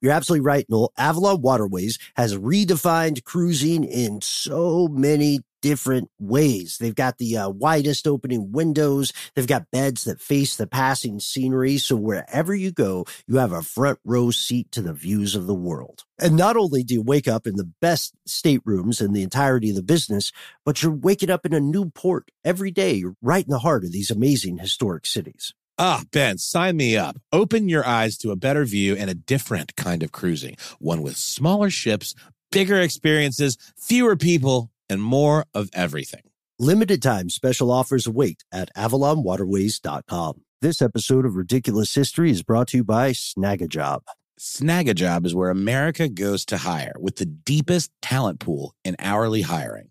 You're 0.00 0.12
absolutely 0.12 0.46
right, 0.46 0.64
Noel. 0.68 0.92
Avalon 0.96 1.42
Waterways 1.42 1.98
has 2.16 2.36
redefined 2.36 3.24
cruising 3.24 3.84
in 3.84 4.20
so 4.20 4.88
many 4.88 5.40
different 5.60 6.08
ways. 6.20 6.78
They've 6.78 6.94
got 6.94 7.18
the 7.18 7.36
uh, 7.36 7.48
widest 7.48 8.06
opening 8.06 8.52
windows. 8.52 9.12
They've 9.34 9.46
got 9.46 9.70
beds 9.72 10.04
that 10.04 10.20
face 10.20 10.56
the 10.56 10.68
passing 10.68 11.18
scenery. 11.18 11.78
So 11.78 11.96
wherever 11.96 12.54
you 12.54 12.70
go, 12.70 13.06
you 13.26 13.38
have 13.38 13.52
a 13.52 13.62
front 13.62 13.98
row 14.04 14.30
seat 14.30 14.70
to 14.72 14.82
the 14.82 14.92
views 14.92 15.34
of 15.34 15.48
the 15.48 15.54
world. 15.54 16.04
And 16.20 16.36
not 16.36 16.56
only 16.56 16.84
do 16.84 16.94
you 16.94 17.02
wake 17.02 17.26
up 17.26 17.46
in 17.46 17.56
the 17.56 17.70
best 17.80 18.14
staterooms 18.24 19.00
in 19.00 19.12
the 19.12 19.22
entirety 19.22 19.70
of 19.70 19.76
the 19.76 19.82
business, 19.82 20.30
but 20.64 20.82
you're 20.82 20.92
waking 20.92 21.30
up 21.30 21.44
in 21.44 21.52
a 21.52 21.60
new 21.60 21.90
port 21.90 22.30
every 22.44 22.70
day, 22.70 23.04
right 23.20 23.44
in 23.44 23.50
the 23.50 23.58
heart 23.60 23.84
of 23.84 23.92
these 23.92 24.10
amazing 24.10 24.58
historic 24.58 25.06
cities. 25.06 25.54
Ah, 25.80 26.02
Ben, 26.10 26.38
sign 26.38 26.76
me 26.76 26.96
up. 26.96 27.18
Open 27.32 27.68
your 27.68 27.86
eyes 27.86 28.18
to 28.18 28.32
a 28.32 28.36
better 28.36 28.64
view 28.64 28.96
and 28.96 29.08
a 29.08 29.14
different 29.14 29.76
kind 29.76 30.02
of 30.02 30.10
cruising. 30.10 30.56
One 30.80 31.02
with 31.02 31.16
smaller 31.16 31.70
ships, 31.70 32.16
bigger 32.50 32.80
experiences, 32.80 33.56
fewer 33.76 34.16
people, 34.16 34.72
and 34.90 35.00
more 35.00 35.44
of 35.54 35.70
everything. 35.72 36.22
Limited 36.58 37.00
time 37.00 37.30
special 37.30 37.70
offers 37.70 38.08
await 38.08 38.42
at 38.50 38.74
avalonwaterways.com. 38.74 40.40
This 40.60 40.82
episode 40.82 41.24
of 41.24 41.36
Ridiculous 41.36 41.94
History 41.94 42.32
is 42.32 42.42
brought 42.42 42.66
to 42.68 42.78
you 42.78 42.84
by 42.84 43.12
Snagajob. 43.12 44.00
Snagajob 44.40 45.26
is 45.26 45.34
where 45.34 45.50
America 45.50 46.08
goes 46.08 46.44
to 46.46 46.56
hire 46.58 46.94
with 46.98 47.16
the 47.16 47.26
deepest 47.26 47.92
talent 48.02 48.40
pool 48.40 48.74
in 48.84 48.96
hourly 48.98 49.42
hiring. 49.42 49.90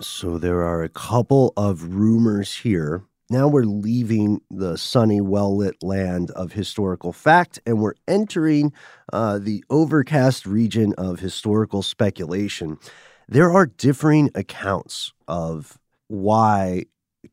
So 0.00 0.38
there 0.38 0.62
are 0.62 0.82
a 0.82 0.88
couple 0.88 1.52
of 1.56 1.94
rumors 1.94 2.56
here. 2.56 3.04
Now 3.28 3.46
we're 3.46 3.64
leaving 3.64 4.40
the 4.50 4.78
sunny, 4.78 5.20
well 5.20 5.54
lit 5.54 5.82
land 5.82 6.30
of 6.30 6.52
historical 6.52 7.12
fact 7.12 7.60
and 7.66 7.78
we're 7.78 7.94
entering 8.08 8.72
uh, 9.12 9.38
the 9.38 9.62
overcast 9.68 10.46
region 10.46 10.94
of 10.96 11.20
historical 11.20 11.82
speculation. 11.82 12.78
There 13.28 13.52
are 13.52 13.66
differing 13.66 14.30
accounts 14.34 15.12
of 15.28 15.78
why 16.08 16.86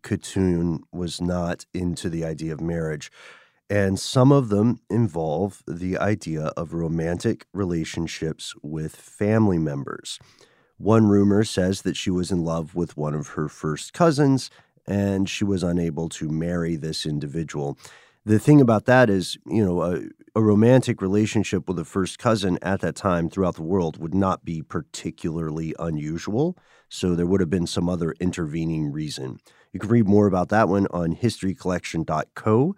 Khatun 0.03 0.79
was 0.91 1.21
not 1.21 1.65
into 1.73 2.09
the 2.09 2.25
idea 2.25 2.53
of 2.53 2.61
marriage. 2.61 3.09
And 3.69 3.99
some 3.99 4.31
of 4.31 4.49
them 4.49 4.79
involve 4.89 5.63
the 5.67 5.97
idea 5.97 6.47
of 6.57 6.73
romantic 6.73 7.45
relationships 7.53 8.53
with 8.63 8.95
family 8.95 9.59
members. 9.59 10.19
One 10.79 11.07
rumor 11.07 11.43
says 11.43 11.81
that 11.81 11.97
she 11.97 12.09
was 12.09 12.31
in 12.31 12.45
love 12.45 12.73
with 12.73 12.95
one 12.95 13.13
of 13.13 13.29
her 13.29 13.49
first 13.49 13.91
cousins 13.91 14.49
and 14.87 15.29
she 15.29 15.43
was 15.43 15.61
unable 15.61 16.07
to 16.09 16.29
marry 16.29 16.75
this 16.77 17.05
individual. 17.05 17.77
the 18.25 18.39
thing 18.39 18.61
about 18.61 18.85
that 18.85 19.09
is, 19.09 19.37
you 19.45 19.63
know, 19.63 19.81
a, 19.81 20.01
a 20.35 20.41
romantic 20.41 21.01
relationship 21.01 21.67
with 21.67 21.79
a 21.79 21.85
first 21.85 22.17
cousin 22.17 22.57
at 22.61 22.79
that 22.79 22.95
time 22.95 23.29
throughout 23.29 23.55
the 23.55 23.63
world 23.63 23.97
would 23.97 24.13
not 24.13 24.45
be 24.45 24.61
particularly 24.61 25.75
unusual. 25.79 26.57
So 26.87 27.13
there 27.13 27.25
would 27.25 27.41
have 27.41 27.49
been 27.49 27.67
some 27.67 27.89
other 27.89 28.13
intervening 28.19 28.91
reason. 28.91 29.39
You 29.73 29.79
can 29.79 29.89
read 29.89 30.07
more 30.07 30.27
about 30.27 30.49
that 30.49 30.69
one 30.69 30.87
on 30.91 31.15
historycollection.co. 31.15 32.75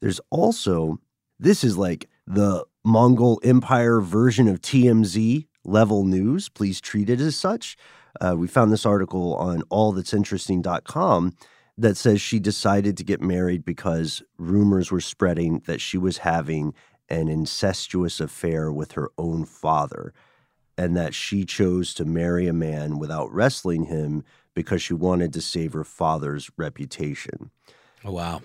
There's 0.00 0.20
also, 0.30 0.98
this 1.38 1.62
is 1.62 1.78
like 1.78 2.08
the 2.26 2.64
Mongol 2.84 3.40
Empire 3.44 4.00
version 4.00 4.48
of 4.48 4.60
TMZ 4.60 5.46
level 5.66 6.04
news. 6.04 6.48
Please 6.48 6.80
treat 6.80 7.10
it 7.10 7.20
as 7.20 7.36
such. 7.36 7.76
Uh, 8.20 8.34
we 8.36 8.46
found 8.48 8.72
this 8.72 8.86
article 8.86 9.34
on 9.36 9.62
allthat'sinteresting.com 9.62 11.34
that 11.78 11.96
says 11.96 12.20
she 12.20 12.38
decided 12.38 12.96
to 12.96 13.04
get 13.04 13.20
married 13.20 13.64
because 13.64 14.22
rumors 14.38 14.90
were 14.90 15.00
spreading 15.00 15.60
that 15.66 15.80
she 15.80 15.98
was 15.98 16.18
having 16.18 16.72
an 17.08 17.28
incestuous 17.28 18.18
affair 18.18 18.72
with 18.72 18.92
her 18.92 19.10
own 19.18 19.44
father 19.44 20.12
and 20.78 20.96
that 20.96 21.14
she 21.14 21.44
chose 21.44 21.94
to 21.94 22.04
marry 22.04 22.46
a 22.46 22.52
man 22.52 22.98
without 22.98 23.32
wrestling 23.32 23.84
him 23.84 24.24
because 24.54 24.82
she 24.82 24.94
wanted 24.94 25.32
to 25.32 25.40
save 25.40 25.72
her 25.74 25.84
father's 25.84 26.50
reputation. 26.56 27.50
Oh, 28.04 28.12
wow. 28.12 28.40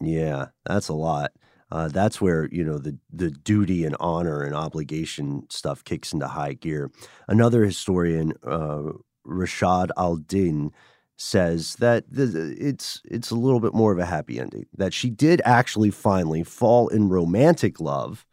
Yeah, 0.00 0.46
that's 0.64 0.88
a 0.88 0.94
lot. 0.94 1.32
Uh, 1.70 1.88
that's 1.88 2.20
where 2.20 2.48
you 2.52 2.64
know 2.64 2.78
the 2.78 2.96
the 3.12 3.30
duty 3.30 3.84
and 3.84 3.96
honor 3.98 4.42
and 4.42 4.54
obligation 4.54 5.44
stuff 5.50 5.84
kicks 5.84 6.12
into 6.12 6.28
high 6.28 6.52
gear. 6.52 6.90
Another 7.28 7.64
historian, 7.64 8.32
uh, 8.44 8.92
Rashid 9.24 9.90
al-Din, 9.96 10.70
says 11.16 11.76
that 11.76 12.04
it's 12.12 13.00
it's 13.04 13.30
a 13.30 13.36
little 13.36 13.60
bit 13.60 13.74
more 13.74 13.92
of 13.92 13.98
a 13.98 14.06
happy 14.06 14.38
ending. 14.38 14.66
That 14.76 14.94
she 14.94 15.10
did 15.10 15.42
actually 15.44 15.90
finally 15.90 16.44
fall 16.44 16.88
in 16.88 17.08
romantic 17.08 17.80
love 17.80 18.24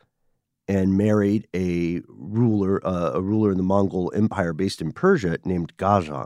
and 0.68 0.98
married 0.98 1.48
a 1.56 2.02
ruler, 2.08 2.86
uh, 2.86 3.12
a 3.14 3.22
ruler 3.22 3.52
in 3.52 3.58
the 3.58 3.64
Mongol 3.64 4.12
Empire 4.16 4.54
based 4.54 4.82
in 4.82 4.92
Persia 4.92 5.38
named 5.44 5.76
Ghazan. 5.78 6.26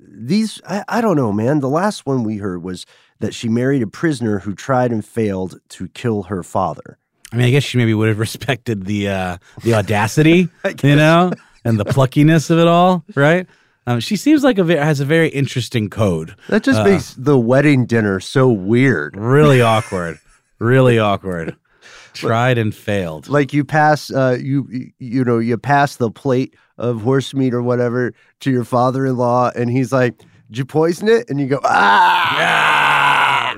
These, 0.00 0.60
I, 0.66 0.84
I 0.88 1.00
don't 1.00 1.16
know, 1.16 1.32
man. 1.32 1.60
The 1.60 1.68
last 1.68 2.06
one 2.06 2.24
we 2.24 2.38
heard 2.38 2.62
was 2.62 2.86
that 3.20 3.34
she 3.34 3.48
married 3.48 3.82
a 3.82 3.86
prisoner 3.86 4.40
who 4.40 4.54
tried 4.54 4.92
and 4.92 5.04
failed 5.04 5.60
to 5.70 5.88
kill 5.88 6.24
her 6.24 6.42
father. 6.42 6.98
I 7.32 7.36
mean, 7.36 7.46
I 7.46 7.50
guess 7.50 7.64
she 7.64 7.78
maybe 7.78 7.94
would 7.94 8.08
have 8.08 8.18
respected 8.28 8.84
the 8.86 9.08
uh, 9.08 9.38
the 9.62 9.74
audacity, 9.74 10.48
you 10.82 10.96
know, 10.96 11.32
and 11.64 11.78
the 11.78 11.84
pluckiness 11.86 12.50
of 12.50 12.58
it 12.58 12.66
all, 12.66 13.04
right? 13.14 13.46
Um, 13.86 14.00
she 14.00 14.16
seems 14.16 14.44
like 14.44 14.58
a 14.58 14.64
has 14.64 15.00
a 15.00 15.04
very 15.04 15.28
interesting 15.28 15.88
code. 15.88 16.34
That 16.48 16.62
just 16.62 16.80
uh, 16.80 16.84
makes 16.84 17.14
the 17.14 17.38
wedding 17.38 17.86
dinner 17.86 18.20
so 18.20 18.48
weird. 18.48 19.16
Really 19.16 19.62
awkward. 19.62 20.18
really 20.58 20.98
awkward. 20.98 21.56
Tried 22.12 22.58
and 22.58 22.74
failed. 22.74 23.28
Like 23.28 23.52
you 23.52 23.64
pass, 23.64 24.10
uh, 24.10 24.36
you 24.40 24.90
you 24.98 25.24
know, 25.24 25.38
you 25.38 25.56
pass 25.56 25.96
the 25.96 26.10
plate 26.10 26.54
of 26.78 27.02
horse 27.02 27.34
meat 27.34 27.54
or 27.54 27.62
whatever 27.62 28.14
to 28.40 28.50
your 28.50 28.64
father-in-law, 28.64 29.52
and 29.56 29.70
he's 29.70 29.92
like, 29.92 30.18
"Did 30.48 30.58
you 30.58 30.64
poison 30.64 31.08
it?" 31.08 31.28
And 31.28 31.40
you 31.40 31.46
go, 31.46 31.60
"Ah." 31.64 32.38
Yeah 32.38 32.88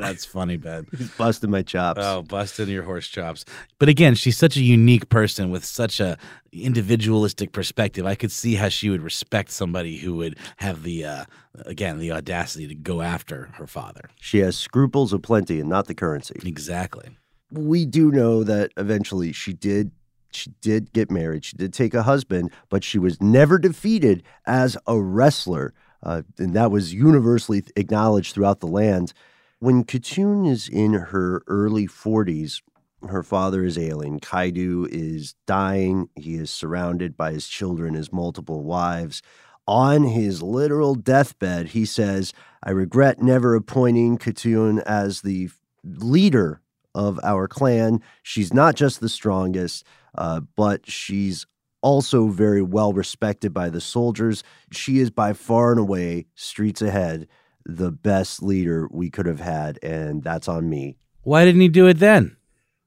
that's 0.01 0.25
funny, 0.25 0.57
Ben. 0.57 0.87
He's 0.97 1.11
busting 1.11 1.51
my 1.51 1.63
chops. 1.63 2.01
Oh, 2.03 2.23
busting 2.23 2.69
your 2.69 2.83
horse 2.83 3.07
chops. 3.07 3.45
But 3.79 3.89
again, 3.89 4.15
she's 4.15 4.37
such 4.37 4.57
a 4.57 4.63
unique 4.63 5.09
person 5.09 5.51
with 5.51 5.65
such 5.65 6.01
a 6.01 6.17
individualistic 6.53 7.53
perspective. 7.53 8.07
I 8.07 8.15
could 8.15 8.33
see 8.33 8.55
how 8.55 8.69
she 8.69 8.91
would 8.91 9.03
respect 9.03 9.51
somebody 9.51 9.99
who 9.99 10.17
would 10.17 10.37
have 10.57 10.83
the 10.83 11.05
uh, 11.05 11.25
again 11.67 11.99
the 11.99 12.13
audacity 12.13 12.67
to 12.67 12.75
go 12.75 13.03
after 13.03 13.51
her 13.55 13.67
father. 13.67 14.11
She 14.21 14.39
has 14.39 14.57
scruples 14.57 15.13
aplenty 15.13 15.61
and 15.61 15.69
not 15.69 15.87
the 15.87 15.95
currency. 15.95 16.37
Exactly. 16.45 17.11
We 17.53 17.85
do 17.85 18.11
know 18.11 18.45
that 18.45 18.73
eventually 18.77 19.33
she 19.33 19.53
did 19.53 19.91
she 20.33 20.51
did 20.61 20.93
get 20.93 21.11
married. 21.11 21.45
She 21.45 21.57
did 21.57 21.73
take 21.73 21.95
a 21.95 22.03
husband, 22.03 22.51
but 22.69 22.85
she 22.85 22.99
was 22.99 23.21
never 23.21 23.59
defeated 23.59 24.23
as 24.47 24.77
a 24.87 25.01
wrestler. 25.01 25.75
Uh, 26.03 26.23
and 26.39 26.55
that 26.55 26.71
was 26.71 26.95
universally 26.95 27.65
acknowledged 27.77 28.35
throughout 28.35 28.61
the 28.61 28.67
land. 28.67 29.13
When 29.59 29.85
Khatun 29.85 30.49
is 30.49 30.69
in 30.69 30.95
her 30.95 31.43
early 31.47 31.87
40s, 31.87 32.63
her 33.09 33.23
father 33.23 33.65
is 33.65 33.79
ailing. 33.79 34.21
Kaidu 34.21 34.87
is 34.91 35.35
dying. 35.47 36.09
He 36.17 36.35
is 36.35 36.51
surrounded 36.51 37.17
by 37.17 37.33
his 37.33 37.49
children, 37.49 37.95
his 37.95 38.13
multiple 38.13 38.63
wives. 38.63 39.23
On 39.67 40.05
his 40.05 40.43
literal 40.43 40.95
deathbed, 40.95 41.69
he 41.69 41.85
says, 41.85 42.33
I 42.63 42.71
regret 42.71 43.23
never 43.23 43.55
appointing 43.55 44.19
Khatun 44.19 44.83
as 44.83 45.23
the 45.23 45.51
leader 45.85 46.61
of 46.95 47.21
our 47.23 47.47
clan. 47.47 48.03
She's 48.23 48.53
not 48.53 48.75
just 48.75 49.01
the 49.01 49.09
strongest, 49.09 49.85
uh, 50.17 50.41
but 50.57 50.89
she's 50.89 51.47
also 51.83 52.29
very 52.29 52.63
well 52.63 52.93
respected 52.93 53.55
by 53.55 53.71
the 53.71 53.81
soldiers. 53.81 54.43
She 54.71 54.99
is 54.99 55.11
by 55.11 55.33
far 55.33 55.71
and 55.71 55.81
away 55.81 56.27
streets 56.35 56.83
ahead 56.83 57.27
the 57.67 57.91
best 57.91 58.43
leader 58.43 58.89
we 58.91 59.11
could 59.11 59.27
have 59.27 59.41
had, 59.41 59.79
and 59.83 60.23
that's 60.23 60.49
on 60.49 60.69
me. 60.69 60.97
Why 61.23 61.45
didn't 61.45 61.61
he 61.61 61.69
do 61.69 61.87
it 61.87 61.99
then? 61.99 62.37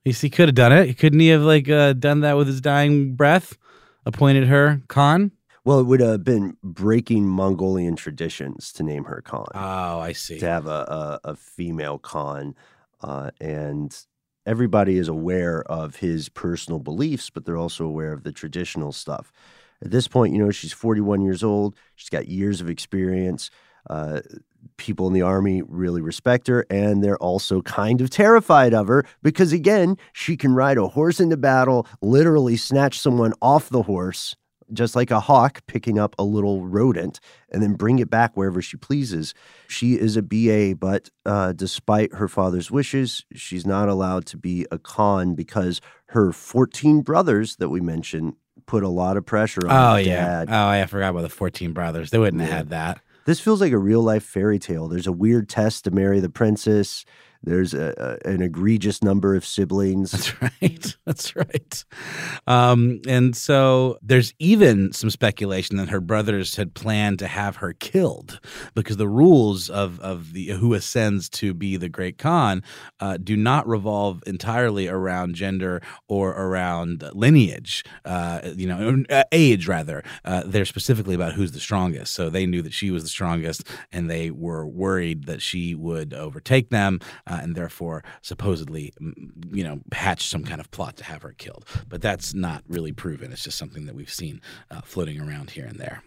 He, 0.03 0.11
he 0.11 0.29
could 0.29 0.49
have 0.49 0.55
done 0.55 0.73
it. 0.73 0.97
Couldn't 0.97 1.19
he 1.19 1.29
have 1.29 1.43
like 1.43 1.69
uh, 1.69 1.93
done 1.93 2.21
that 2.21 2.37
with 2.37 2.47
his 2.47 2.61
dying 2.61 3.15
breath? 3.15 3.57
Appointed 4.05 4.47
her 4.47 4.81
Khan. 4.89 5.31
Well, 5.63 5.79
it 5.79 5.85
would 5.85 6.01
have 6.01 6.25
been 6.25 6.57
breaking 6.61 7.25
Mongolian 7.25 7.95
traditions 7.95 8.73
to 8.73 8.83
name 8.83 9.05
her 9.05 9.21
Khan. 9.21 9.47
Oh, 9.55 9.99
I 9.99 10.11
see. 10.11 10.39
To 10.39 10.45
have 10.45 10.67
a 10.67 11.19
a, 11.23 11.29
a 11.29 11.35
female 11.35 11.99
Khan, 11.99 12.55
uh, 13.01 13.31
and 13.39 13.95
everybody 14.45 14.97
is 14.97 15.07
aware 15.07 15.63
of 15.63 15.97
his 15.97 16.29
personal 16.29 16.79
beliefs, 16.79 17.29
but 17.29 17.45
they're 17.45 17.57
also 17.57 17.85
aware 17.85 18.13
of 18.13 18.23
the 18.23 18.31
traditional 18.31 18.91
stuff. 18.91 19.31
At 19.83 19.91
this 19.91 20.07
point, 20.07 20.33
you 20.33 20.43
know, 20.43 20.51
she's 20.51 20.73
41 20.73 21.21
years 21.21 21.43
old. 21.43 21.75
She's 21.95 22.09
got 22.09 22.27
years 22.27 22.61
of 22.61 22.69
experience. 22.69 23.49
Uh, 23.89 24.21
people 24.77 25.07
in 25.07 25.13
the 25.13 25.21
army 25.21 25.61
really 25.67 26.01
respect 26.01 26.47
her 26.47 26.65
and 26.69 27.03
they're 27.03 27.17
also 27.17 27.61
kind 27.61 27.99
of 28.01 28.09
terrified 28.09 28.73
of 28.73 28.87
her 28.87 29.05
because 29.21 29.51
again 29.51 29.97
she 30.13 30.37
can 30.37 30.53
ride 30.55 30.77
a 30.77 30.87
horse 30.87 31.19
into 31.19 31.35
battle 31.35 31.85
literally 32.01 32.55
snatch 32.55 32.97
someone 32.97 33.33
off 33.41 33.69
the 33.69 33.83
horse 33.83 34.37
just 34.73 34.95
like 34.95 35.11
a 35.11 35.19
hawk 35.19 35.61
picking 35.67 35.99
up 35.99 36.15
a 36.17 36.23
little 36.23 36.65
rodent 36.65 37.19
and 37.51 37.61
then 37.61 37.73
bring 37.73 37.99
it 37.99 38.09
back 38.09 38.35
wherever 38.35 38.61
she 38.61 38.77
pleases. 38.77 39.33
She 39.67 39.93
is 39.93 40.17
a 40.17 40.21
BA, 40.21 40.75
but 40.75 41.09
uh, 41.25 41.53
despite 41.53 42.13
her 42.15 42.27
father's 42.27 42.71
wishes, 42.71 43.25
she's 43.33 43.65
not 43.65 43.89
allowed 43.89 44.25
to 44.27 44.37
be 44.37 44.65
a 44.71 44.77
con 44.77 45.35
because 45.35 45.81
her 46.07 46.31
14 46.31 47.01
brothers 47.01 47.57
that 47.57 47.69
we 47.69 47.81
mentioned 47.81 48.35
put 48.65 48.83
a 48.83 48.89
lot 48.89 49.17
of 49.17 49.25
pressure 49.25 49.67
on. 49.67 49.95
Oh, 49.95 49.97
yeah. 49.97 50.45
Dad. 50.45 50.49
Oh, 50.49 50.67
I 50.67 50.85
forgot 50.85 51.09
about 51.09 51.21
the 51.21 51.29
14 51.29 51.73
brothers. 51.73 52.11
They 52.11 52.17
wouldn't 52.17 52.41
yeah. 52.41 52.47
have 52.47 52.57
had 52.57 52.69
that. 52.69 53.01
This 53.25 53.39
feels 53.39 53.61
like 53.61 53.71
a 53.71 53.77
real 53.77 54.01
life 54.01 54.23
fairy 54.23 54.59
tale. 54.59 54.87
There's 54.87 55.07
a 55.07 55.11
weird 55.11 55.47
test 55.47 55.85
to 55.85 55.91
marry 55.91 56.19
the 56.19 56.29
princess. 56.29 57.05
There's 57.43 57.73
a, 57.73 58.19
a, 58.25 58.29
an 58.29 58.41
egregious 58.41 59.03
number 59.03 59.35
of 59.35 59.45
siblings. 59.45 60.11
That's 60.11 60.41
right. 60.41 60.97
That's 61.05 61.35
right. 61.35 61.85
Um, 62.47 63.01
and 63.07 63.35
so 63.35 63.97
there's 64.01 64.33
even 64.39 64.93
some 64.93 65.09
speculation 65.09 65.77
that 65.77 65.89
her 65.89 65.99
brothers 65.99 66.55
had 66.55 66.73
planned 66.73 67.19
to 67.19 67.27
have 67.27 67.57
her 67.57 67.73
killed 67.73 68.39
because 68.75 68.97
the 68.97 69.07
rules 69.07 69.69
of, 69.69 69.99
of 69.99 70.33
the 70.33 70.47
who 70.49 70.73
ascends 70.73 71.29
to 71.29 71.53
be 71.53 71.75
the 71.75 71.89
great 71.89 72.17
Khan 72.17 72.63
uh, 72.99 73.17
do 73.17 73.35
not 73.35 73.67
revolve 73.67 74.23
entirely 74.25 74.87
around 74.87 75.35
gender 75.35 75.81
or 76.07 76.31
around 76.31 77.03
lineage. 77.13 77.83
Uh, 78.05 78.39
you 78.55 78.67
know, 78.67 79.03
uh, 79.09 79.23
age 79.31 79.67
rather. 79.67 80.03
Uh, 80.23 80.43
they're 80.45 80.65
specifically 80.65 81.15
about 81.15 81.33
who's 81.33 81.51
the 81.51 81.59
strongest. 81.59 82.13
So 82.13 82.29
they 82.29 82.45
knew 82.45 82.61
that 82.61 82.73
she 82.73 82.91
was 82.91 83.03
the 83.03 83.09
strongest, 83.09 83.67
and 83.91 84.09
they 84.09 84.31
were 84.31 84.65
worried 84.65 85.25
that 85.25 85.41
she 85.41 85.75
would 85.75 86.13
overtake 86.13 86.69
them 86.69 86.99
uh, 87.27 87.32
and 87.41 87.55
therefore 87.55 88.03
supposedly, 88.21 88.93
you 89.51 89.63
know, 89.63 89.79
hatch 89.91 90.27
some 90.27 90.43
kind 90.43 90.59
of 90.59 90.69
plot 90.71 90.97
to 90.97 91.03
have 91.05 91.21
her 91.21 91.33
killed. 91.37 91.65
But 91.89 92.01
that's 92.01 92.33
not 92.33 92.63
really 92.67 92.91
proven. 92.91 93.31
It's 93.31 93.43
just 93.43 93.57
something 93.57 93.85
that 93.85 93.95
we've 93.95 94.11
seen 94.11 94.41
uh, 94.69 94.81
floating 94.81 95.19
around 95.19 95.51
here 95.51 95.65
and 95.65 95.79
there. 95.79 96.03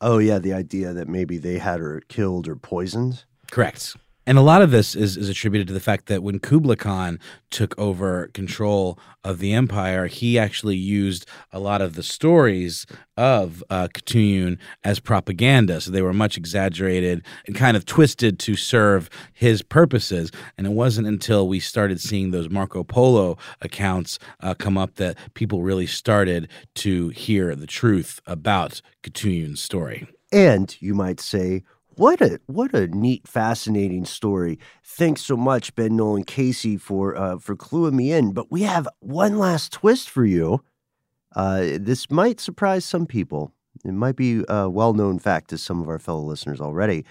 Oh 0.00 0.18
yeah, 0.18 0.38
the 0.38 0.54
idea 0.54 0.92
that 0.92 1.08
maybe 1.08 1.36
they 1.36 1.58
had 1.58 1.80
her 1.80 2.00
killed 2.08 2.48
or 2.48 2.56
poisoned. 2.56 3.24
Correct. 3.50 3.96
And 4.26 4.36
a 4.36 4.42
lot 4.42 4.62
of 4.62 4.70
this 4.70 4.94
is, 4.94 5.16
is 5.16 5.28
attributed 5.28 5.66
to 5.68 5.72
the 5.72 5.80
fact 5.80 6.06
that 6.06 6.22
when 6.22 6.38
Kublai 6.38 6.76
Khan 6.76 7.18
took 7.50 7.76
over 7.78 8.28
control 8.28 8.98
of 9.24 9.38
the 9.38 9.52
empire, 9.52 10.06
he 10.06 10.38
actually 10.38 10.76
used 10.76 11.26
a 11.52 11.58
lot 11.58 11.80
of 11.80 11.94
the 11.94 12.02
stories 12.02 12.86
of 13.16 13.64
uh, 13.70 13.88
Khatun 13.88 14.58
as 14.84 15.00
propaganda. 15.00 15.80
So 15.80 15.90
they 15.90 16.02
were 16.02 16.12
much 16.12 16.36
exaggerated 16.36 17.24
and 17.46 17.56
kind 17.56 17.76
of 17.76 17.86
twisted 17.86 18.38
to 18.40 18.56
serve 18.56 19.08
his 19.32 19.62
purposes. 19.62 20.30
And 20.56 20.66
it 20.66 20.74
wasn't 20.74 21.08
until 21.08 21.48
we 21.48 21.58
started 21.58 22.00
seeing 22.00 22.30
those 22.30 22.50
Marco 22.50 22.84
Polo 22.84 23.38
accounts 23.62 24.18
uh, 24.40 24.54
come 24.54 24.76
up 24.76 24.96
that 24.96 25.16
people 25.34 25.62
really 25.62 25.86
started 25.86 26.48
to 26.76 27.08
hear 27.08 27.56
the 27.56 27.66
truth 27.66 28.20
about 28.26 28.82
Khatun's 29.02 29.60
story. 29.60 30.06
And 30.30 30.76
you 30.80 30.94
might 30.94 31.20
say, 31.20 31.64
what 32.00 32.22
a 32.22 32.40
what 32.46 32.72
a 32.72 32.86
neat, 32.86 33.28
fascinating 33.28 34.06
story. 34.06 34.58
Thanks 34.82 35.20
so 35.20 35.36
much, 35.36 35.74
Ben 35.74 35.96
Nolan 35.96 36.24
Casey, 36.24 36.78
for 36.78 37.14
uh, 37.14 37.36
for 37.38 37.54
cluing 37.54 37.92
me 37.92 38.10
in. 38.10 38.32
But 38.32 38.50
we 38.50 38.62
have 38.62 38.88
one 39.00 39.38
last 39.38 39.70
twist 39.70 40.08
for 40.08 40.24
you. 40.24 40.64
Uh, 41.36 41.76
this 41.78 42.10
might 42.10 42.40
surprise 42.40 42.86
some 42.86 43.04
people. 43.04 43.52
It 43.84 43.92
might 43.92 44.16
be 44.16 44.42
a 44.48 44.70
well-known 44.70 45.18
fact 45.18 45.50
to 45.50 45.58
some 45.58 45.82
of 45.82 45.90
our 45.90 45.98
fellow 45.98 46.22
listeners 46.22 46.58
already, 46.58 47.04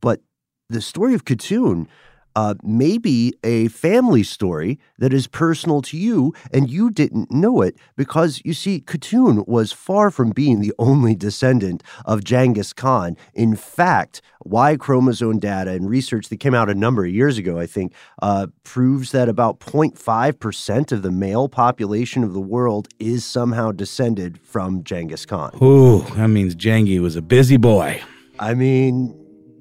but 0.00 0.20
the 0.68 0.80
story 0.80 1.14
of 1.14 1.24
Katoon 1.24 1.88
uh, 2.36 2.54
may 2.62 2.98
be 2.98 3.34
a 3.42 3.66
family 3.68 4.22
story 4.22 4.78
that 4.98 5.12
is 5.12 5.26
personal 5.26 5.80
to 5.80 5.96
you, 5.96 6.34
and 6.52 6.68
you 6.70 6.90
didn't 6.90 7.32
know 7.32 7.62
it 7.62 7.76
because 7.96 8.42
you 8.44 8.52
see, 8.52 8.80
Katoon 8.80 9.48
was 9.48 9.72
far 9.72 10.10
from 10.10 10.30
being 10.30 10.60
the 10.60 10.74
only 10.78 11.14
descendant 11.14 11.82
of 12.04 12.22
Genghis 12.22 12.74
Khan. 12.74 13.16
In 13.32 13.56
fact, 13.56 14.20
Y 14.44 14.76
chromosome 14.76 15.38
data 15.38 15.70
and 15.72 15.88
research 15.88 16.28
that 16.28 16.36
came 16.36 16.54
out 16.54 16.68
a 16.68 16.74
number 16.74 17.06
of 17.06 17.10
years 17.10 17.38
ago, 17.38 17.58
I 17.58 17.66
think, 17.66 17.94
uh, 18.20 18.48
proves 18.64 19.12
that 19.12 19.30
about 19.30 19.58
0.5% 19.58 20.92
of 20.92 21.02
the 21.02 21.10
male 21.10 21.48
population 21.48 22.22
of 22.22 22.34
the 22.34 22.40
world 22.40 22.86
is 22.98 23.24
somehow 23.24 23.72
descended 23.72 24.38
from 24.38 24.84
Genghis 24.84 25.24
Khan. 25.24 25.52
Ooh, 25.62 26.02
that 26.16 26.28
means 26.28 26.54
Jengi 26.54 27.00
was 27.00 27.16
a 27.16 27.22
busy 27.22 27.56
boy. 27.56 28.02
I 28.38 28.52
mean, 28.52 29.18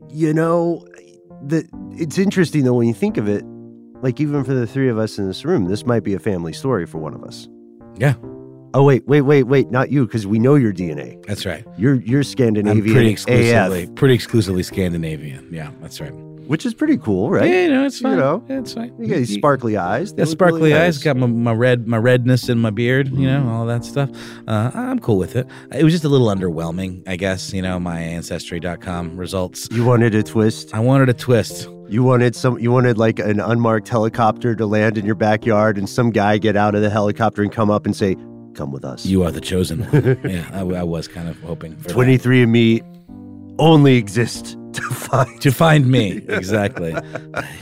you 0.10 0.34
know, 0.34 0.86
the 1.44 1.68
it's 1.92 2.18
interesting 2.18 2.64
though 2.64 2.74
when 2.74 2.88
you 2.88 2.94
think 2.94 3.18
of 3.18 3.28
it, 3.28 3.44
like 4.02 4.20
even 4.20 4.44
for 4.44 4.54
the 4.54 4.68
three 4.68 4.90
of 4.90 4.98
us 4.98 5.18
in 5.18 5.28
this 5.28 5.46
room, 5.46 5.66
this 5.66 5.86
might 5.86 6.04
be 6.04 6.14
a 6.14 6.20
family 6.20 6.54
story 6.54 6.86
for 6.86 6.98
one 6.98 7.14
of 7.14 7.24
us. 7.24 7.48
Yeah. 7.98 8.16
Oh 8.74 8.84
wait, 8.84 9.08
wait, 9.08 9.22
wait, 9.22 9.44
wait! 9.44 9.72
Not 9.72 9.90
you, 9.90 10.06
because 10.06 10.28
we 10.28 10.38
know 10.38 10.56
your 10.56 10.74
DNA. 10.74 11.26
That's 11.26 11.46
right. 11.46 11.66
You're 11.78 11.96
you're 12.02 12.24
Scandinavian. 12.24 12.86
I'm 12.86 12.94
pretty 12.94 13.10
exclusively, 13.10 13.84
AF, 13.84 13.96
pretty 13.96 14.14
exclusively 14.16 14.64
Scandinavian. 14.64 15.48
Yeah, 15.50 15.72
that's 15.80 16.02
right. 16.02 16.12
Which 16.48 16.66
is 16.66 16.74
pretty 16.74 16.98
cool, 16.98 17.30
right? 17.30 17.50
Yeah, 17.50 17.64
you 17.64 17.70
know, 17.70 17.86
it's 17.86 18.02
You 18.02 18.16
know, 18.16 18.44
Yeah, 18.50 18.60
it's 18.60 18.74
fine. 18.74 18.94
You 19.00 19.08
got 19.08 19.16
these 19.18 19.34
sparkly 19.34 19.78
eyes. 19.78 20.14
They 20.14 20.24
Yeah, 20.24 20.30
sparkly 20.30 20.62
really 20.72 20.74
eyes. 20.74 20.96
nice. 20.98 21.04
Got 21.04 21.18
my, 21.18 21.28
my 21.28 21.54
red 21.54 21.88
my 21.88 21.98
redness 21.98 22.50
in 22.50 22.60
my 22.60 22.70
beard. 22.70 23.10
You 23.12 23.28
know 23.28 23.50
all 23.50 23.66
that 23.66 23.84
stuff. 23.86 24.10
Uh, 24.48 24.72
I'm 24.74 25.00
cool 25.00 25.18
with 25.18 25.36
it. 25.36 25.48
It 25.74 25.84
was 25.84 25.94
just 25.94 26.04
a 26.06 26.10
little 26.10 26.28
underwhelming, 26.28 27.08
I 27.08 27.16
guess. 27.16 27.54
You 27.54 27.62
know 27.62 27.80
my 27.80 28.00
ancestry.com 28.00 29.18
results. 29.18 29.68
You 29.72 29.86
wanted 29.86 30.16
a 30.16 30.24
twist. 30.24 30.74
I 30.74 30.80
wanted 30.80 31.10
a 31.10 31.14
twist. 31.14 31.68
You 31.88 32.04
wanted 32.04 32.36
some. 32.36 32.58
You 32.60 32.72
wanted 32.72 32.98
like 32.98 33.20
an 33.20 33.40
unmarked 33.40 33.88
helicopter 33.88 34.56
to 34.56 34.66
land 34.66 34.98
in 34.98 35.06
your 35.06 35.16
backyard, 35.16 35.78
and 35.78 35.88
some 35.90 36.10
guy 36.10 36.38
get 36.38 36.56
out 36.56 36.74
of 36.76 36.82
the 36.82 36.90
helicopter 36.90 37.44
and 37.44 37.52
come 37.52 37.70
up 37.70 37.86
and 37.86 37.96
say, 37.96 38.16
"Come 38.56 38.72
with 38.72 38.84
us." 38.84 39.06
You 39.06 39.22
are 39.24 39.32
the 39.32 39.42
chosen 39.42 39.82
one. 39.82 40.20
yeah, 40.30 40.50
I, 40.52 40.62
I 40.62 40.84
was 40.84 41.08
kind 41.08 41.30
of 41.30 41.40
hoping 41.42 41.76
23 41.84 42.42
and 42.44 42.52
me 42.52 42.82
only 43.60 43.96
exist 43.98 44.58
to 44.76 44.82
find. 44.94 45.42
to 45.42 45.52
find 45.52 45.88
me 45.90 46.18
exactly. 46.28 46.96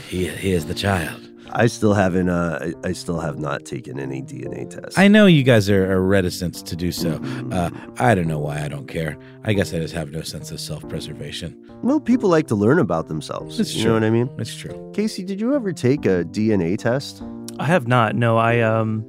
he, 0.08 0.28
he 0.28 0.52
is 0.52 0.66
the 0.66 0.74
child. 0.74 1.20
I 1.56 1.66
still 1.66 1.94
haven't. 1.94 2.28
Uh, 2.28 2.72
I 2.84 2.88
I 2.88 2.92
still 2.92 3.20
have 3.20 3.38
not 3.38 3.64
taken 3.64 4.00
any 4.00 4.22
DNA 4.22 4.68
tests. 4.68 4.98
I 4.98 5.06
know 5.06 5.26
you 5.26 5.44
guys 5.44 5.70
are, 5.70 5.92
are 5.92 6.02
reticent 6.02 6.54
to 6.66 6.74
do 6.74 6.90
so. 6.90 7.20
Uh, 7.52 7.70
I 8.00 8.16
don't 8.16 8.26
know 8.26 8.40
why 8.40 8.60
I 8.64 8.68
don't 8.68 8.88
care. 8.88 9.16
I 9.44 9.52
guess 9.52 9.72
I 9.72 9.78
just 9.78 9.94
have 9.94 10.10
no 10.10 10.22
sense 10.22 10.50
of 10.50 10.58
self 10.58 10.88
preservation. 10.88 11.54
well, 11.82 12.00
people 12.00 12.28
like 12.28 12.48
to 12.48 12.56
learn 12.56 12.80
about 12.80 13.06
themselves. 13.06 13.60
It's 13.60 13.72
you 13.74 13.82
true. 13.82 13.90
know 13.92 14.00
what 14.00 14.04
I 14.04 14.10
mean? 14.10 14.28
It's 14.38 14.52
true. 14.54 14.90
Casey, 14.94 15.22
did 15.22 15.40
you 15.40 15.54
ever 15.54 15.72
take 15.72 16.06
a 16.06 16.24
DNA 16.24 16.76
test? 16.76 17.22
I 17.60 17.66
have 17.66 17.86
not. 17.86 18.16
No, 18.16 18.36
I 18.36 18.58
um, 18.60 19.04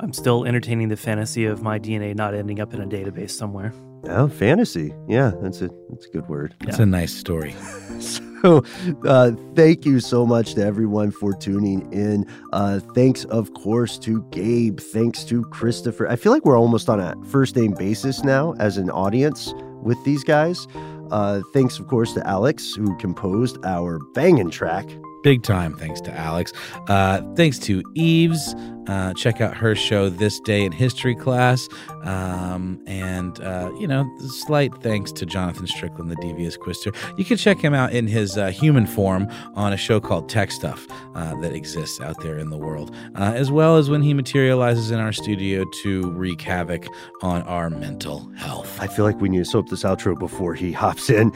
I'm 0.00 0.12
still 0.12 0.44
entertaining 0.46 0.88
the 0.88 0.96
fantasy 0.96 1.44
of 1.46 1.62
my 1.62 1.78
DNA 1.78 2.12
not 2.16 2.34
ending 2.34 2.58
up 2.58 2.74
in 2.74 2.80
a 2.80 2.86
database 2.88 3.30
somewhere. 3.30 3.72
Oh, 4.08 4.28
fantasy. 4.28 4.94
Yeah, 5.08 5.32
that's 5.40 5.60
a 5.62 5.70
that's 5.90 6.06
a 6.06 6.10
good 6.10 6.28
word. 6.28 6.54
It's 6.62 6.78
a 6.78 6.86
nice 6.86 7.12
story. 7.14 7.54
So, 8.44 8.62
uh, 9.06 9.30
thank 9.54 9.86
you 9.86 10.00
so 10.00 10.26
much 10.26 10.52
to 10.56 10.62
everyone 10.62 11.10
for 11.12 11.32
tuning 11.32 11.90
in. 11.94 12.26
Uh, 12.52 12.78
thanks, 12.94 13.24
of 13.26 13.54
course, 13.54 13.96
to 14.00 14.22
Gabe. 14.24 14.78
Thanks 14.80 15.24
to 15.24 15.44
Christopher. 15.44 16.06
I 16.08 16.16
feel 16.16 16.30
like 16.30 16.44
we're 16.44 16.58
almost 16.58 16.90
on 16.90 17.00
a 17.00 17.14
first 17.24 17.56
name 17.56 17.72
basis 17.72 18.22
now 18.22 18.52
as 18.58 18.76
an 18.76 18.90
audience 18.90 19.54
with 19.82 19.96
these 20.04 20.22
guys. 20.24 20.66
Uh, 21.10 21.40
thanks, 21.54 21.78
of 21.78 21.86
course, 21.86 22.12
to 22.14 22.26
Alex, 22.26 22.74
who 22.74 22.94
composed 22.98 23.56
our 23.64 23.98
banging 24.12 24.50
track. 24.50 24.86
Big 25.24 25.42
time 25.42 25.74
thanks 25.74 26.02
to 26.02 26.12
Alex. 26.12 26.52
Uh, 26.86 27.22
thanks 27.34 27.58
to 27.60 27.82
Eves. 27.94 28.54
Uh, 28.86 29.14
check 29.14 29.40
out 29.40 29.56
her 29.56 29.74
show, 29.74 30.10
This 30.10 30.38
Day 30.40 30.62
in 30.62 30.70
History 30.70 31.14
Class. 31.14 31.66
Um, 32.02 32.78
and, 32.86 33.40
uh, 33.40 33.72
you 33.80 33.86
know, 33.86 34.06
slight 34.28 34.74
thanks 34.82 35.10
to 35.12 35.24
Jonathan 35.24 35.66
Strickland, 35.66 36.10
the 36.10 36.16
devious 36.16 36.58
quister. 36.58 36.94
You 37.16 37.24
can 37.24 37.38
check 37.38 37.58
him 37.58 37.72
out 37.72 37.94
in 37.94 38.06
his 38.06 38.36
uh, 38.36 38.48
human 38.48 38.86
form 38.86 39.26
on 39.54 39.72
a 39.72 39.78
show 39.78 40.00
called 40.00 40.30
TechStuff 40.30 40.86
uh, 41.14 41.34
that 41.40 41.54
exists 41.54 41.98
out 42.02 42.20
there 42.22 42.36
in 42.36 42.50
the 42.50 42.58
world, 42.58 42.94
uh, 43.14 43.32
as 43.34 43.50
well 43.50 43.78
as 43.78 43.88
when 43.88 44.02
he 44.02 44.12
materializes 44.12 44.90
in 44.90 45.00
our 45.00 45.12
studio 45.12 45.64
to 45.82 46.10
wreak 46.10 46.42
havoc 46.42 46.86
on 47.22 47.40
our 47.44 47.70
mental 47.70 48.30
health. 48.36 48.78
I 48.78 48.86
feel 48.86 49.06
like 49.06 49.18
we 49.18 49.30
need 49.30 49.38
to 49.38 49.44
soap 49.46 49.70
this 49.70 49.82
outro 49.82 50.18
before 50.18 50.52
he 50.52 50.72
hops 50.72 51.08
in. 51.08 51.32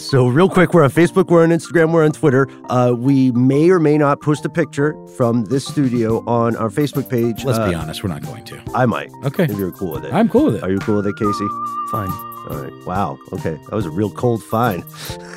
So, 0.00 0.26
real 0.26 0.48
quick, 0.48 0.74
we're 0.74 0.82
on 0.82 0.90
Facebook, 0.90 1.28
we're 1.28 1.44
on 1.44 1.50
Instagram, 1.50 1.92
we're 1.92 2.04
on 2.04 2.10
Twitter. 2.10 2.48
Uh, 2.68 2.96
we 3.20 3.30
may 3.32 3.68
or 3.70 3.78
may 3.78 3.98
not 3.98 4.20
post 4.20 4.44
a 4.46 4.48
picture 4.48 4.94
from 5.16 5.44
this 5.46 5.66
studio 5.66 6.24
on 6.26 6.56
our 6.56 6.70
Facebook 6.70 7.08
page. 7.10 7.44
Let's 7.44 7.58
be 7.58 7.74
Uh, 7.74 7.80
honest, 7.82 8.02
we're 8.02 8.08
not 8.08 8.22
going 8.22 8.44
to. 8.46 8.60
I 8.74 8.86
might. 8.86 9.10
Okay. 9.24 9.44
If 9.44 9.58
you're 9.58 9.72
cool 9.72 9.92
with 9.92 10.04
it. 10.06 10.12
I'm 10.14 10.28
cool 10.28 10.46
with 10.46 10.54
it. 10.56 10.62
Are 10.62 10.70
you 10.70 10.78
cool 10.78 10.96
with 10.96 11.06
it, 11.06 11.16
Casey? 11.16 11.46
Fine. 11.90 12.08
All 12.48 12.56
right. 12.62 12.72
Wow. 12.86 13.18
Okay. 13.34 13.58
That 13.68 13.76
was 13.76 13.84
a 13.84 13.90
real 13.90 14.10
cold 14.10 14.42
fine. 14.42 14.82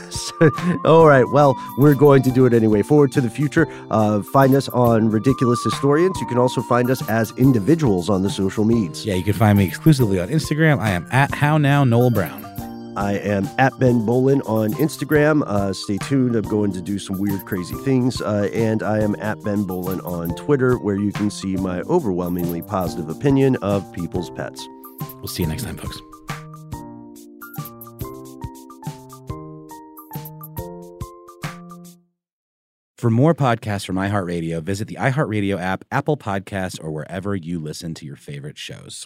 So- 0.09 0.49
All 0.85 1.07
right. 1.07 1.25
Well, 1.33 1.55
we're 1.77 1.95
going 1.95 2.23
to 2.23 2.31
do 2.31 2.45
it 2.45 2.53
anyway. 2.53 2.81
Forward 2.83 3.11
to 3.13 3.21
the 3.21 3.29
future. 3.29 3.67
Uh, 3.91 4.21
find 4.21 4.55
us 4.55 4.69
on 4.69 5.09
Ridiculous 5.09 5.61
Historians. 5.63 6.17
You 6.21 6.27
can 6.27 6.37
also 6.37 6.61
find 6.61 6.89
us 6.89 7.07
as 7.09 7.31
individuals 7.37 8.09
on 8.09 8.21
the 8.23 8.29
social 8.29 8.63
medias. 8.63 9.05
Yeah, 9.05 9.15
you 9.15 9.23
can 9.23 9.33
find 9.33 9.57
me 9.57 9.65
exclusively 9.65 10.19
on 10.21 10.29
Instagram. 10.29 10.79
I 10.79 10.91
am 10.91 11.05
at 11.11 11.33
How 11.35 11.57
Now 11.57 11.83
Noel 11.83 12.11
Brown. 12.11 12.41
I 12.95 13.13
am 13.13 13.49
at 13.57 13.77
Ben 13.79 14.05
Bowlin 14.05 14.41
on 14.43 14.73
Instagram. 14.73 15.43
Uh, 15.47 15.73
stay 15.73 15.97
tuned. 15.97 16.35
I'm 16.35 16.43
going 16.43 16.71
to 16.73 16.81
do 16.81 16.99
some 16.99 17.19
weird, 17.19 17.45
crazy 17.45 17.75
things. 17.83 18.21
Uh, 18.21 18.49
and 18.53 18.83
I 18.83 18.99
am 18.99 19.15
at 19.19 19.41
Ben 19.43 19.63
Bowlin 19.63 19.99
on 20.01 20.35
Twitter, 20.35 20.77
where 20.77 20.95
you 20.95 21.11
can 21.11 21.29
see 21.29 21.55
my 21.55 21.81
overwhelmingly 21.81 22.61
positive 22.61 23.09
opinion 23.09 23.55
of 23.57 23.91
people's 23.93 24.29
pets. 24.29 24.67
We'll 25.15 25.27
see 25.27 25.43
you 25.43 25.49
next 25.49 25.63
time, 25.63 25.77
folks. 25.77 25.99
For 33.03 33.09
more 33.09 33.35
podcasts 33.35 33.85
from 33.85 33.97
iHeartRadio, 33.97 34.61
visit 34.61 34.87
the 34.87 34.95
iHeartRadio 34.95 35.59
app, 35.59 35.83
Apple 35.91 36.15
Podcasts, 36.15 36.81
or 36.81 36.89
wherever 36.89 37.35
you 37.35 37.59
listen 37.59 37.93
to 37.95 38.05
your 38.05 38.15
favorite 38.15 38.57
shows. 38.57 39.05